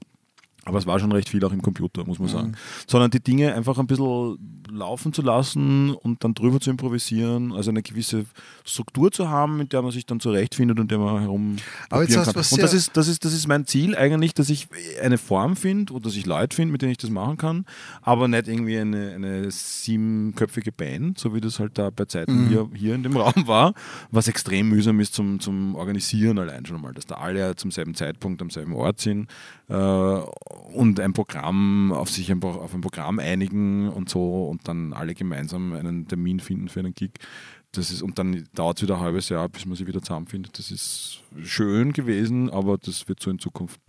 Aber 0.65 0.77
es 0.77 0.85
war 0.85 0.99
schon 0.99 1.11
recht 1.11 1.29
viel 1.29 1.43
auch 1.45 1.51
im 1.51 1.61
Computer, 1.61 2.05
muss 2.05 2.19
man 2.19 2.27
sagen. 2.27 2.55
Sondern 2.85 3.09
die 3.11 3.21
Dinge 3.21 3.53
einfach 3.53 3.79
ein 3.79 3.87
bisschen 3.87 4.37
laufen 4.69 5.13
zu 5.13 5.21
lassen 5.21 5.91
und 5.91 6.23
dann 6.23 6.33
drüber 6.33 6.59
zu 6.59 6.69
improvisieren, 6.69 7.53
also 7.53 7.71
eine 7.71 7.81
gewisse 7.81 8.25
Struktur 8.65 9.11
zu 9.11 9.29
haben, 9.29 9.57
mit 9.57 9.73
der 9.73 9.81
man 9.81 9.91
sich 9.91 10.05
dann 10.05 10.19
zurechtfindet 10.19 10.79
und 10.79 10.91
der 10.91 10.99
man 10.99 11.21
herum 11.21 11.55
Aber 11.89 12.03
jetzt 12.03 12.15
hast 12.17 12.25
kann. 12.27 12.35
was 12.35 12.51
Und 12.51 12.61
das 12.61 12.73
ist, 12.73 12.95
das, 12.95 13.07
ist, 13.07 13.25
das 13.25 13.33
ist 13.33 13.47
mein 13.47 13.65
Ziel 13.65 13.95
eigentlich, 13.95 14.33
dass 14.33 14.49
ich 14.49 14.67
eine 15.01 15.17
Form 15.17 15.55
finde 15.55 15.93
oder 15.93 16.03
dass 16.03 16.15
ich 16.15 16.25
Leute 16.25 16.55
finde, 16.55 16.71
mit 16.71 16.81
denen 16.81 16.91
ich 16.91 16.97
das 16.97 17.09
machen 17.09 17.37
kann, 17.37 17.65
aber 18.01 18.27
nicht 18.27 18.47
irgendwie 18.47 18.77
eine, 18.77 19.13
eine 19.13 19.49
siebenköpfige 19.49 20.71
Band, 20.71 21.17
so 21.17 21.33
wie 21.33 21.41
das 21.41 21.59
halt 21.59 21.77
da 21.77 21.89
bei 21.89 22.05
Zeiten 22.05 22.29
Mhm. 22.29 22.47
hier, 22.49 22.69
hier 22.75 22.95
in 22.95 23.03
dem 23.03 23.17
Raum 23.17 23.47
war, 23.47 23.73
was 24.11 24.27
extrem 24.27 24.69
mühsam 24.69 24.99
ist 24.99 25.13
zum, 25.13 25.39
zum 25.39 25.75
Organisieren 25.75 26.37
allein 26.37 26.65
schon 26.65 26.81
mal, 26.81 26.93
dass 26.93 27.05
da 27.05 27.15
alle 27.15 27.55
zum 27.55 27.71
selben 27.71 27.95
Zeitpunkt 27.95 28.41
am 28.41 28.49
selben 28.49 28.73
Ort 28.73 28.99
sind 28.99 29.27
äh, 29.69 29.73
und 30.73 30.99
ein 30.99 31.13
Programm 31.13 31.91
auf 31.91 32.09
sich 32.09 32.31
ein, 32.31 32.41
auf 32.43 32.73
ein 32.73 32.81
Programm 32.81 33.19
einigen 33.19 33.89
und 33.89 34.09
so 34.09 34.47
und 34.47 34.67
dann 34.67 34.93
alle 34.93 35.13
gemeinsam 35.13 35.73
einen 35.73 36.07
Termin 36.07 36.39
finden 36.39 36.69
für 36.69 36.79
einen 36.79 36.93
Gig. 36.93 37.11
Das 37.71 37.91
ist, 37.91 38.01
und 38.01 38.17
dann 38.17 38.47
dauert 38.55 38.77
es 38.77 38.83
wieder 38.83 38.95
ein 38.95 39.01
halbes 39.01 39.29
Jahr, 39.29 39.47
bis 39.47 39.65
man 39.65 39.75
sich 39.75 39.85
wieder 39.85 40.01
zusammenfindet. 40.01 40.57
Das 40.57 40.71
ist 40.71 41.21
schön 41.43 41.93
gewesen, 41.93 42.49
aber 42.49 42.79
das 42.79 43.07
wird 43.07 43.21
so 43.21 43.29
in 43.29 43.37
Zukunft, 43.37 43.79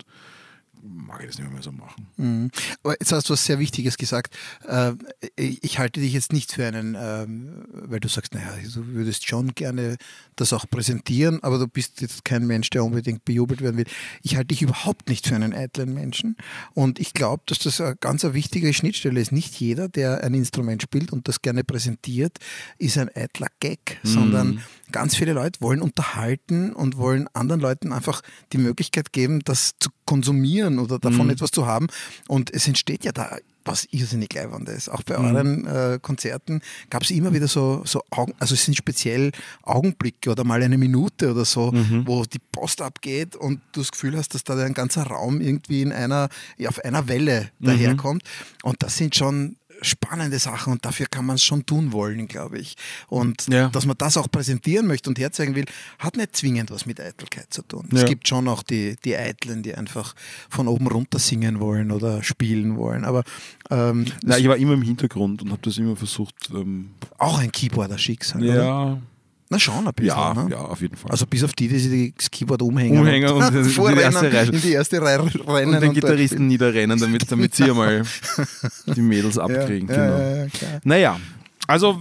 mag 0.83 1.21
ich 1.21 1.27
das 1.27 1.39
nicht 1.39 1.51
mehr 1.51 1.61
so 1.61 1.71
machen. 1.71 2.07
Mhm. 2.17 2.51
Aber 2.83 2.95
jetzt 2.99 3.11
hast 3.11 3.29
du 3.29 3.33
was 3.33 3.45
sehr 3.45 3.59
Wichtiges 3.59 3.97
gesagt. 3.97 4.35
Äh, 4.67 4.93
Ich 5.35 5.79
halte 5.79 5.99
dich 5.99 6.13
jetzt 6.13 6.33
nicht 6.33 6.51
für 6.51 6.65
einen, 6.65 6.95
ähm, 6.99 7.65
weil 7.71 7.99
du 7.99 8.07
sagst, 8.07 8.33
naja, 8.33 8.53
du 8.73 8.85
würdest 8.87 9.27
schon 9.27 9.53
gerne 9.55 9.97
das 10.35 10.53
auch 10.53 10.65
präsentieren, 10.69 11.41
aber 11.43 11.57
du 11.59 11.67
bist 11.67 12.01
jetzt 12.01 12.25
kein 12.25 12.47
Mensch, 12.47 12.69
der 12.69 12.83
unbedingt 12.83 13.25
bejubelt 13.25 13.61
werden 13.61 13.77
will. 13.77 13.85
Ich 14.21 14.35
halte 14.35 14.47
dich 14.47 14.61
überhaupt 14.61 15.09
nicht 15.09 15.27
für 15.27 15.35
einen 15.35 15.53
eitlen 15.53 15.93
Menschen. 15.93 16.35
Und 16.73 16.99
ich 16.99 17.13
glaube, 17.13 17.43
dass 17.45 17.59
das 17.59 17.79
eine 17.81 17.95
ganz 17.95 18.23
eine 18.25 18.33
wichtige 18.33 18.73
Schnittstelle 18.73 19.19
ist. 19.19 19.31
Nicht 19.31 19.55
jeder, 19.59 19.89
der 19.89 20.23
ein 20.23 20.33
Instrument 20.33 20.81
spielt 20.81 21.11
und 21.11 21.27
das 21.27 21.41
gerne 21.41 21.63
präsentiert, 21.63 22.37
ist 22.77 22.97
ein 22.97 23.09
eitler 23.15 23.47
Gag, 23.59 23.99
sondern 24.03 24.61
ganz 24.91 25.15
viele 25.15 25.33
Leute 25.33 25.61
wollen 25.61 25.81
unterhalten 25.81 26.73
und 26.73 26.97
wollen 26.97 27.27
anderen 27.33 27.61
Leuten 27.61 27.93
einfach 27.93 28.21
die 28.53 28.57
Möglichkeit 28.57 29.13
geben, 29.13 29.39
das 29.43 29.73
zu 29.79 29.89
konsumieren 30.05 30.79
oder 30.79 30.99
davon 30.99 31.29
etwas 31.29 31.51
zu 31.51 31.65
haben. 31.65 31.87
Und 32.27 32.53
es 32.53 32.67
entsteht 32.67 33.05
ja 33.05 33.11
da 33.11 33.37
was 33.65 33.87
irrsinnig 33.91 34.33
leibend 34.33 34.67
ist. 34.69 34.89
Auch 34.89 35.03
bei 35.03 35.17
euren 35.17 35.65
äh, 35.67 35.99
Konzerten 36.01 36.61
gab 36.89 37.03
es 37.03 37.11
immer 37.11 37.33
wieder 37.33 37.47
so, 37.47 37.83
so 37.85 38.01
Augen, 38.09 38.33
also 38.39 38.55
es 38.55 38.65
sind 38.65 38.75
speziell 38.75 39.31
Augenblicke 39.63 40.31
oder 40.31 40.43
mal 40.43 40.61
eine 40.61 40.77
Minute 40.77 41.31
oder 41.31 41.45
so, 41.45 41.71
wo 42.05 42.23
die 42.25 42.39
Post 42.51 42.81
abgeht 42.81 43.35
und 43.35 43.61
du 43.73 43.81
das 43.81 43.91
Gefühl 43.91 44.17
hast, 44.17 44.33
dass 44.33 44.43
da 44.43 44.57
ein 44.57 44.73
ganzer 44.73 45.03
Raum 45.03 45.41
irgendwie 45.41 45.81
in 45.81 45.91
einer, 45.91 46.29
ja, 46.57 46.69
auf 46.69 46.83
einer 46.83 47.07
Welle 47.07 47.51
daherkommt. 47.59 48.23
Und 48.63 48.81
das 48.81 48.97
sind 48.97 49.15
schon 49.15 49.57
spannende 49.81 50.39
Sachen 50.39 50.73
und 50.73 50.85
dafür 50.85 51.07
kann 51.09 51.25
man 51.25 51.35
es 51.35 51.43
schon 51.43 51.65
tun 51.65 51.91
wollen, 51.91 52.27
glaube 52.27 52.59
ich. 52.59 52.75
Und 53.07 53.47
Ja. 53.47 53.69
dass 53.69 53.85
man 53.85 53.97
das 53.97 54.17
auch 54.17 54.29
präsentieren 54.31 54.87
möchte 54.87 55.09
und 55.09 55.17
herzeigen 55.19 55.55
will, 55.55 55.65
hat 55.99 56.17
nicht 56.17 56.35
zwingend 56.35 56.71
was 56.71 56.85
mit 56.85 56.99
Eitelkeit 57.01 57.53
zu 57.53 57.61
tun. 57.63 57.87
Es 57.91 58.01
Ja. 58.01 58.07
gibt 58.07 58.27
schon 58.27 58.47
auch 58.47 58.63
die, 58.63 58.95
die 59.03 59.15
Eitlen, 59.15 59.63
die 59.63 59.75
einfach 59.75 60.13
von 60.49 60.67
oben 60.67 60.87
runter 60.87 61.19
singen 61.19 61.59
wollen 61.59 61.91
oder 61.91 62.23
spielen 62.23 62.77
wollen. 62.77 63.05
Aber 63.05 63.23
ähm, 63.69 64.05
Na, 64.23 64.37
ich 64.37 64.47
war 64.47 64.57
immer 64.57 64.73
im 64.73 64.81
Hintergrund 64.81 65.41
und 65.41 65.51
habe 65.51 65.61
das 65.63 65.77
immer 65.77 65.95
versucht. 65.95 66.35
Ähm, 66.53 66.91
auch 67.17 67.39
ein 67.39 67.51
Keyboarder-Schicksal. 67.51 68.43
Oder? 68.43 69.01
Na 69.51 69.59
schon 69.59 69.85
ein 69.85 69.93
bisschen. 69.93 70.17
ja, 70.17 70.33
ne? 70.33 70.47
ja, 70.49 70.59
auf 70.59 70.79
jeden 70.79 70.95
Fall. 70.95 71.11
Also 71.11 71.25
bis 71.27 71.43
auf 71.43 71.51
die, 71.51 71.67
die 71.67 71.77
sich 71.77 72.15
das 72.15 72.31
Keyboard 72.31 72.61
umhängen. 72.61 72.97
Umhängen 72.97 73.29
und 73.29 73.43
in 73.53 73.63
die 73.63 73.69
vorrennen, 73.69 73.99
erste 73.99 74.31
Reihe. 74.31 74.47
in 74.47 74.61
die 74.61 74.71
erste 74.71 75.01
Reihe 75.01 75.19
rennen. 75.19 75.41
und 75.45 75.81
den 75.81 75.81
dort 75.81 75.93
Gitarristen 75.93 76.47
niederrennen, 76.47 76.97
damit, 76.97 77.29
damit 77.29 77.53
sie 77.53 77.65
einmal 77.65 78.03
die 78.95 79.01
Mädels 79.01 79.37
abkriegen. 79.37 79.89
Ja, 79.89 79.95
genau. 79.95 80.17
ja, 80.17 80.35
ja, 80.37 80.47
klar. 80.47 80.81
Naja, 80.85 81.19
also 81.67 81.99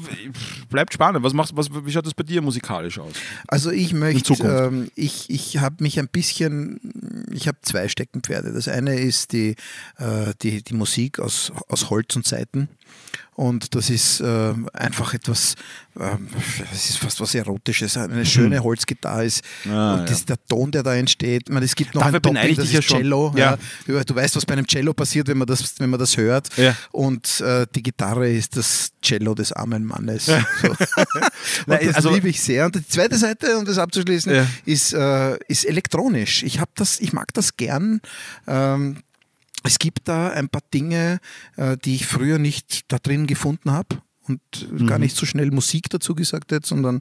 bleibt 0.68 0.94
spannend. 0.94 1.24
Was 1.24 1.32
machst, 1.32 1.56
was, 1.56 1.70
wie 1.72 1.90
schaut 1.90 2.06
das 2.06 2.14
bei 2.14 2.22
dir 2.22 2.40
musikalisch 2.40 3.00
aus? 3.00 3.14
Also 3.48 3.72
ich 3.72 3.94
möchte, 3.94 4.34
ähm, 4.44 4.88
ich, 4.94 5.28
ich 5.28 5.58
habe 5.58 5.76
mich 5.80 5.98
ein 5.98 6.08
bisschen, 6.08 7.26
ich 7.32 7.48
habe 7.48 7.58
zwei 7.62 7.88
Steckenpferde. 7.88 8.52
Das 8.52 8.68
eine 8.68 8.94
ist 8.94 9.32
die, 9.32 9.56
äh, 9.98 10.34
die, 10.42 10.62
die 10.62 10.74
Musik 10.74 11.18
aus, 11.18 11.50
aus 11.66 11.90
Holz 11.90 12.14
und 12.14 12.26
Saiten. 12.26 12.68
Und 13.40 13.74
das 13.74 13.88
ist 13.88 14.20
äh, 14.20 14.52
einfach 14.74 15.14
etwas, 15.14 15.54
ähm, 15.98 16.28
das 16.70 16.90
ist 16.90 16.98
fast 16.98 17.22
was 17.22 17.34
Erotisches. 17.34 17.96
Eine 17.96 18.26
schöne 18.26 18.62
Holzgitarre 18.62 19.24
ist. 19.24 19.42
Ah, 19.66 19.94
und 19.94 20.10
das, 20.10 20.26
der 20.26 20.36
Ton, 20.46 20.70
der 20.70 20.82
da 20.82 20.94
entsteht. 20.94 21.48
Meine, 21.48 21.64
es 21.64 21.74
gibt 21.74 21.94
noch 21.94 22.02
Dafür 22.02 22.20
ein 22.36 22.50
ich 22.50 22.56
das 22.58 22.70
ja 22.70 22.80
ist. 22.80 22.88
Cello. 22.88 23.32
Ja. 23.34 23.56
Ja. 23.86 24.04
Du 24.04 24.14
weißt, 24.14 24.36
was 24.36 24.44
bei 24.44 24.52
einem 24.52 24.66
Cello 24.66 24.92
passiert, 24.92 25.26
wenn 25.28 25.38
man 25.38 25.46
das, 25.46 25.80
wenn 25.80 25.88
man 25.88 25.98
das 25.98 26.18
hört. 26.18 26.54
Ja. 26.58 26.76
Und 26.92 27.40
äh, 27.40 27.66
die 27.74 27.82
Gitarre 27.82 28.28
ist 28.30 28.58
das 28.58 28.90
Cello 29.00 29.34
des 29.34 29.52
armen 29.54 29.86
Mannes. 29.86 30.26
So. 30.26 30.32
Nein, 31.66 31.80
das 31.86 31.94
also- 31.96 32.10
liebe 32.12 32.28
ich 32.28 32.42
sehr. 32.42 32.66
Und 32.66 32.74
die 32.74 32.86
zweite 32.86 33.16
Seite, 33.16 33.56
um 33.56 33.64
das 33.64 33.78
abzuschließen, 33.78 34.34
Ja. 34.34 34.46
ist, 34.66 34.92
äh, 34.92 35.38
ist 35.48 35.64
elektronisch. 35.64 36.42
Ich 36.42 36.60
habe 36.60 36.72
das, 36.74 37.00
ich 37.00 37.14
mag 37.14 37.32
das 37.32 37.56
gern. 37.56 38.02
Ähm, 38.46 38.98
es 39.64 39.78
gibt 39.78 40.08
da 40.08 40.30
ein 40.30 40.48
paar 40.48 40.62
Dinge, 40.72 41.18
äh, 41.56 41.76
die 41.76 41.94
ich 41.96 42.06
früher 42.06 42.38
nicht 42.38 42.90
da 42.92 42.98
drin 42.98 43.26
gefunden 43.26 43.70
habe 43.72 44.00
und 44.26 44.40
gar 44.86 44.98
Mhm. 44.98 45.04
nicht 45.04 45.16
so 45.16 45.26
schnell 45.26 45.50
Musik 45.50 45.88
dazu 45.90 46.14
gesagt 46.14 46.52
hätte, 46.52 46.66
sondern 46.66 47.00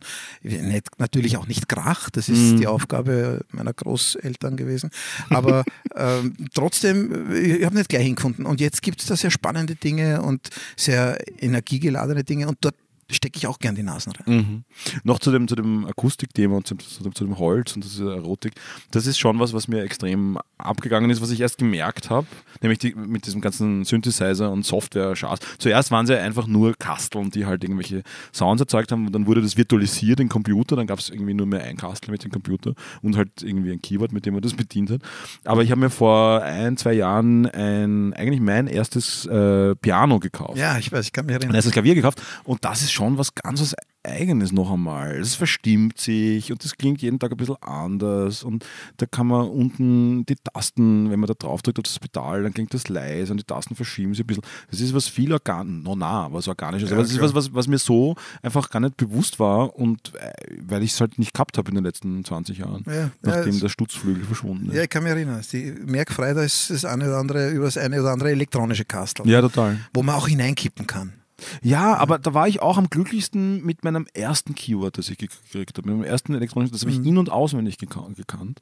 natürlich 0.98 1.38
auch 1.38 1.48
nicht 1.48 1.70
Krach. 1.70 2.10
Das 2.10 2.30
ist 2.30 2.54
Mhm. 2.54 2.58
die 2.58 2.68
Aufgabe 2.68 3.46
meiner 3.52 3.74
Großeltern 3.74 4.58
gewesen. 4.58 4.90
Aber 5.30 5.64
ähm, 5.96 6.36
trotzdem, 6.54 7.32
ich 7.34 7.64
habe 7.66 7.76
nicht 7.76 7.90
gleich 7.90 8.06
hingefunden. 8.06 8.46
Und 8.46 8.60
jetzt 8.60 8.82
gibt 8.82 9.02
es 9.02 9.08
da 9.08 9.16
sehr 9.16 9.32
spannende 9.32 9.76
Dinge 9.76 10.22
und 10.22 10.50
sehr 10.76 11.18
energiegeladene 11.42 12.24
Dinge 12.24 12.48
und 12.48 12.58
dort 12.62 12.76
stecke 13.12 13.38
ich 13.38 13.48
auch 13.48 13.60
gern 13.60 13.76
die 13.76 13.84
Nasen 13.84 14.14
rein. 14.14 14.36
Mhm. 14.36 14.64
Noch 15.04 15.20
zu 15.20 15.32
dem, 15.32 15.48
zu 15.48 15.56
dem 15.56 15.86
Akustikthema 15.86 16.56
und 16.58 16.68
zu, 16.68 16.76
dem, 16.76 17.16
zu 17.16 17.24
dem 17.26 17.38
Holz 17.40 17.76
und 17.76 17.84
dieser 17.84 18.16
Erotik. 18.16 18.54
Das 18.92 19.08
ist 19.08 19.18
schon 19.18 19.40
was, 19.40 19.54
was 19.54 19.68
mir 19.68 19.82
extrem 19.84 20.38
abgegangen 20.58 21.10
ist, 21.10 21.22
was 21.22 21.32
ich 21.32 21.40
erst 21.42 21.58
gemerkt 21.58 22.10
habe, 22.10 22.28
nämlich 22.62 22.80
die, 22.80 22.94
mit 22.94 23.26
diesem 23.26 23.42
ganzen 23.42 23.86
Synthesizer 23.86 24.52
und 24.52 24.66
Software 24.66 25.16
Schaß. 25.16 25.40
Zuerst 25.58 25.92
waren 25.92 26.06
sie 26.06 26.18
einfach 26.20 26.48
nur 26.48 26.76
Kasteln, 26.78 27.32
die 27.32 27.46
halt 27.46 27.64
irgendwelche 27.64 28.04
Sounds 28.34 28.62
erzeugt 28.62 28.92
haben 28.92 29.08
und 29.08 29.14
dann 29.14 29.26
wurde 29.26 29.42
das 29.42 29.58
virtualisiert 29.58 30.20
im 30.20 30.30
Computer, 30.30 30.76
dann 30.76 30.86
gab 30.88 31.00
es 31.00 31.10
irgendwie 31.10 31.34
nur 31.34 31.48
mehr 31.48 31.64
ein 31.64 31.78
Kastel 31.78 32.12
mit 32.12 32.24
dem 32.24 32.32
Computer 32.32 32.74
und 33.02 33.18
halt 33.18 33.42
irgendwie 33.42 33.72
ein 33.72 33.82
Keyboard, 33.82 34.12
mit 34.12 34.26
dem 34.26 34.34
man 34.34 34.44
das 34.44 34.54
bedient 34.54 34.92
hat. 34.92 35.02
Aber 35.46 35.64
ich 35.64 35.72
habe 35.72 35.82
mir 35.82 35.90
vor 35.90 36.44
ein, 36.44 36.78
zwei 36.78 36.94
Jahren 36.94 37.48
ein, 37.48 38.14
eigentlich 38.14 38.42
mein 38.42 38.68
erstes 38.68 39.26
äh, 39.26 39.76
Piano 39.76 40.20
gekauft 40.20 40.58
Ja, 40.58 40.78
ich 40.78 40.92
weiß, 40.92 41.06
ich 41.06 41.14
kann 41.14 41.26
mich 41.26 41.36
ein 41.36 41.42
erinnern. 41.42 41.56
erstes 41.56 41.74
Klavier 41.74 41.96
gekauft 41.96 42.22
und 42.44 42.64
das 42.66 42.82
ist 42.82 42.92
schon 42.92 42.99
was 43.00 43.36
ganz 43.36 43.62
was 43.62 43.76
Eigenes 44.02 44.54
noch 44.54 44.72
einmal. 44.72 45.18
Es 45.18 45.36
verstimmt 45.36 46.00
sich 46.00 46.54
und 46.54 46.64
das 46.64 46.78
klingt 46.78 47.02
jeden 47.02 47.20
Tag 47.20 47.32
ein 47.32 47.38
bisschen 47.38 47.62
anders 47.62 48.44
und 48.44 48.66
da 48.96 49.06
kann 49.06 49.28
man 49.28 49.50
unten 49.50 50.26
die 50.26 50.36
Tasten, 50.36 51.12
wenn 51.12 51.20
man 51.20 51.28
da 51.28 51.34
drauf 51.34 51.62
drückt 51.62 51.80
auf 51.80 51.84
das 51.84 52.00
Pedal, 52.00 52.44
dann 52.44 52.54
klingt 52.54 52.74
das 52.74 52.88
leise 52.88 53.34
und 53.34 53.40
die 53.40 53.44
Tasten 53.44 53.76
verschieben 53.76 54.14
sich 54.14 54.24
ein 54.24 54.28
bisschen. 54.28 54.44
Das 54.72 54.80
ist 54.80 54.94
was 54.94 55.10
viel 55.10 55.34
organ, 55.34 55.84
no, 55.84 55.98
na, 55.98 56.32
was 56.32 56.48
organisches, 56.48 56.94
aber 56.94 57.02
das 57.02 57.12
ist 57.12 57.20
was, 57.20 57.34
was, 57.34 57.54
was 57.54 57.68
mir 57.68 57.78
so 57.78 58.16
einfach 58.42 58.70
gar 58.70 58.80
nicht 58.80 58.96
bewusst 58.96 59.38
war 59.38 59.76
und 59.76 60.14
äh, 60.16 60.32
weil 60.62 60.82
ich 60.82 60.94
es 60.94 61.02
halt 61.02 61.20
nicht 61.20 61.34
gehabt 61.34 61.58
habe 61.58 61.68
in 61.68 61.76
den 61.76 61.84
letzten 61.84 62.24
20 62.24 62.58
Jahren, 62.58 62.86
Ja, 62.88 63.12
nachdem 63.22 63.56
ja, 63.56 63.60
der 63.60 63.70
Stutzflügel 63.70 64.24
verschwunden 64.24 64.70
ist. 64.70 64.76
Ja, 64.76 64.84
ich 64.84 64.90
kann 64.90 65.04
mich 65.04 65.12
erinnern. 65.12 65.42
Die 65.52 65.74
Merkfrei, 65.86 66.34
da 66.34 66.44
ist 66.44 66.70
das 66.70 66.86
eine 66.86 67.06
oder 67.06 67.18
andere 67.18 67.50
über 67.50 67.66
das 67.66 67.76
eine 67.76 68.00
oder 68.00 68.12
andere 68.12 68.32
elektronische 68.32 68.86
Kastel, 68.86 69.28
ja 69.28 69.42
total. 69.42 69.78
wo 69.94 70.04
man 70.04 70.16
auch 70.16 70.30
hineinkippen 70.30 70.88
kann. 70.88 71.19
Ja, 71.62 71.96
aber 71.98 72.20
da 72.20 72.34
war 72.34 72.48
ich 72.48 72.62
auch 72.62 72.78
am 72.78 72.90
glücklichsten 72.90 73.64
mit 73.66 73.84
meinem 73.84 74.06
ersten 74.14 74.56
Keyword, 74.56 74.98
das 74.98 75.10
ich 75.10 75.18
gekriegt 75.18 75.78
habe. 75.78 75.88
Mit 75.90 75.98
meinem 76.00 76.06
ersten 76.10 76.34
elektronischen, 76.34 76.74
das 76.74 76.82
habe 76.82 76.92
ich 76.92 76.98
in- 77.06 77.18
und 77.18 77.30
auswendig 77.32 77.76
geka- 77.76 78.14
gekannt. 78.16 78.60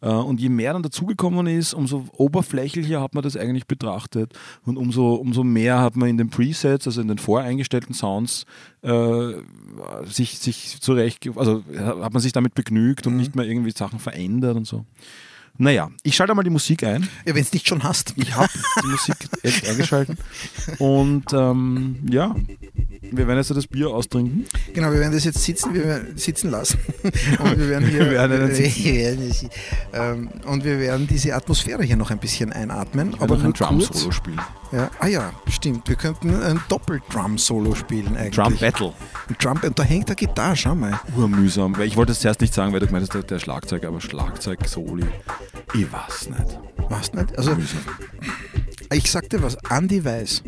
Äh, 0.00 0.08
Und 0.08 0.40
je 0.40 0.48
mehr 0.48 0.72
dann 0.72 0.82
dazugekommen 0.82 1.46
ist, 1.46 1.74
umso 1.74 2.04
oberflächlicher 2.16 3.00
hat 3.00 3.14
man 3.14 3.22
das 3.22 3.36
eigentlich 3.36 3.66
betrachtet. 3.66 4.32
Und 4.64 4.76
umso, 4.76 5.14
umso 5.14 5.44
mehr 5.44 5.80
hat 5.80 5.96
man 5.96 6.08
in 6.08 6.18
den 6.18 6.30
Presets, 6.30 6.86
also 6.86 7.00
in 7.00 7.08
den 7.08 7.18
voreingestellten 7.18 7.94
Sounds, 7.94 8.44
äh, 8.82 9.32
sich, 10.04 10.38
sich 10.38 10.80
zurecht, 10.80 11.28
also 11.36 11.62
hat 11.78 12.12
man 12.12 12.20
sich 12.22 12.32
damit 12.32 12.54
begnügt 12.54 13.06
und 13.06 13.16
nicht 13.16 13.36
mehr 13.36 13.44
irgendwie 13.46 13.70
Sachen 13.72 13.98
verändert 13.98 14.56
und 14.56 14.66
so. 14.66 14.84
Naja, 15.58 15.90
ich 16.02 16.16
schalte 16.16 16.34
mal 16.34 16.42
die 16.42 16.50
Musik 16.50 16.82
ein. 16.84 17.08
Ja, 17.24 17.34
wenn 17.34 17.42
es 17.42 17.52
nicht 17.52 17.68
schon 17.68 17.82
hast. 17.82 18.14
Ich 18.16 18.34
habe 18.34 18.48
die 18.82 18.88
Musik 18.88 19.16
jetzt 19.42 19.68
eingeschaltet. 19.68 20.18
Und 20.78 21.32
ähm, 21.32 21.96
ja, 22.10 22.34
wir 23.12 23.26
werden 23.26 23.38
jetzt 23.38 23.50
das 23.50 23.66
Bier 23.66 23.90
austrinken. 23.90 24.46
Genau, 24.74 24.90
wir 24.90 25.00
werden 25.00 25.12
das 25.12 25.24
jetzt 25.24 25.42
sitzen, 25.42 25.74
wir 25.74 25.84
werden 25.84 26.18
sitzen 26.18 26.50
lassen. 26.50 26.78
Und 27.38 27.58
wir 27.58 27.68
werden 27.68 27.88
hier. 27.88 28.00
Wir 28.00 28.10
werden 28.10 28.50
wir 28.56 28.94
werden 28.94 29.32
ähm, 29.92 30.28
und 30.46 30.64
wir 30.64 30.78
werden 30.78 31.06
diese 31.06 31.34
Atmosphäre 31.34 31.82
hier 31.82 31.96
noch 31.96 32.10
ein 32.10 32.18
bisschen 32.18 32.52
einatmen. 32.52 33.14
Aber 33.14 33.36
aber 33.36 33.36
noch 33.36 33.44
ein 33.44 33.52
Drum-Solo 33.52 34.10
spielen. 34.10 34.40
Ja, 34.72 34.90
ah 34.98 35.06
ja, 35.06 35.32
stimmt. 35.48 35.88
Wir 35.88 35.96
könnten 35.96 36.34
ein 36.42 36.60
Doppel-Drum-Solo 36.68 37.74
spielen 37.74 38.16
eigentlich. 38.16 38.34
Drum 38.34 38.56
Battle. 38.56 38.92
Drum 39.38 39.60
und 39.62 39.78
da 39.78 39.82
hängt 39.82 40.08
eine 40.08 40.16
Gitarre, 40.16 40.56
schau 40.56 40.74
mal. 40.74 41.00
Urmühsam. 41.16 41.80
Ich 41.82 41.96
wollte 41.96 42.12
es 42.12 42.20
zuerst 42.20 42.40
nicht 42.40 42.54
sagen, 42.54 42.72
weil 42.72 42.80
du 42.80 42.86
gemeint 42.86 43.12
hast, 43.12 43.30
der 43.30 43.38
Schlagzeug, 43.38 43.84
aber 43.84 44.00
Schlagzeug-Soli. 44.00 45.06
Ich 45.74 45.86
weiß 45.92 46.28
nicht. 46.30 46.58
Weißt 46.90 47.14
nicht? 47.14 47.36
Also, 47.38 47.56
ich 48.92 49.10
sag 49.10 49.28
dir 49.30 49.42
was, 49.42 49.56
Andy 49.70 50.04
Weiß. 50.04 50.42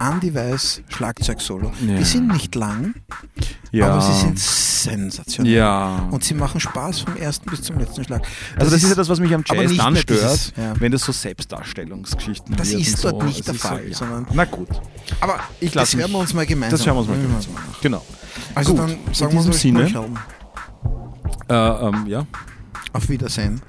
Andy 0.00 0.34
Weiß 0.34 0.82
Schlagzeug-Solo. 0.88 1.70
Ja. 1.86 1.96
Die 1.96 2.04
sind 2.04 2.26
nicht 2.28 2.54
lang, 2.56 2.94
Ja. 3.70 3.90
aber 3.92 4.00
sie 4.00 4.12
sind 4.20 4.38
sensationell. 4.38 5.52
Ja. 5.52 6.08
Und 6.10 6.24
sie 6.24 6.34
machen 6.34 6.60
Spaß 6.60 7.00
vom 7.00 7.16
ersten 7.16 7.48
bis 7.48 7.62
zum 7.62 7.78
letzten 7.78 8.04
Schlag. 8.04 8.26
also 8.56 8.70
das 8.72 8.82
ist 8.82 8.88
ja 8.88 8.94
das, 8.96 9.08
was 9.08 9.20
mich 9.20 9.32
am 9.32 9.44
Jazz 9.46 9.70
nicht 9.70 9.80
dann 9.80 9.96
stört, 9.96 10.20
dieses- 10.20 10.52
ja. 10.56 10.74
wenn 10.80 10.90
das 10.92 11.02
so 11.02 11.12
Selbstdarstellungsgeschichten 11.12 12.56
Das 12.56 12.70
wird 12.70 12.80
ist 12.80 13.04
dort 13.04 13.20
so. 13.20 13.26
nicht 13.26 13.38
Es 13.40 13.44
der 13.46 13.54
ist 13.54 13.62
so, 13.62 13.68
Fall, 13.68 13.88
ja. 13.88 14.26
Na 14.32 14.44
gut. 14.44 14.68
Aber 15.20 15.38
Ich 15.60 15.70
das 15.72 15.74
lass 15.74 15.92
hören 15.94 16.10
wir 16.10 16.18
mich- 16.18 16.22
uns 16.22 16.34
mal 16.34 16.46
gemeinsam. 16.46 16.78
Das 16.78 16.86
hören 16.86 16.96
wir 16.96 17.00
uns 17.00 17.08
mal 17.08 17.14
an. 17.14 17.22
gemeinsam. 17.22 17.52
Genau. 17.80 18.04
Also 18.54 18.70
Gut. 18.72 18.80
dann 18.80 18.90
In 18.90 19.14
sagen 19.14 19.32
wir 19.32 19.38
diesem 19.38 19.52
uns 19.52 19.60
Sinne-. 19.60 20.14
Äh, 21.48 21.54
ähm, 21.54 22.06
ja. 22.08 22.26
Auf 22.94 23.08
Wiedersehen. 23.08 23.60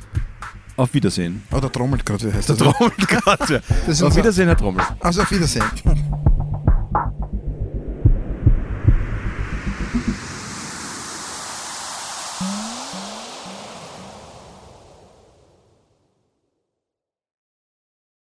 Auf 0.78 0.94
Wiedersehen. 0.94 1.42
Oder 1.52 1.72
trommelt 1.72 2.06
gerade, 2.06 2.32
wie 2.32 2.34
heißt 2.36 2.48
Der 2.50 2.56
das? 2.56 2.74
Trommel 2.74 2.92
gerade. 2.98 3.62
Das 3.86 3.88
ist 3.88 4.02
Auf 4.04 4.08
unser- 4.10 4.18
Wiedersehen, 4.20 4.48
Herr 4.48 4.58
Trommel. 4.58 4.84
Also 5.00 5.22
auf 5.22 5.32
Wiedersehen. 5.32 5.64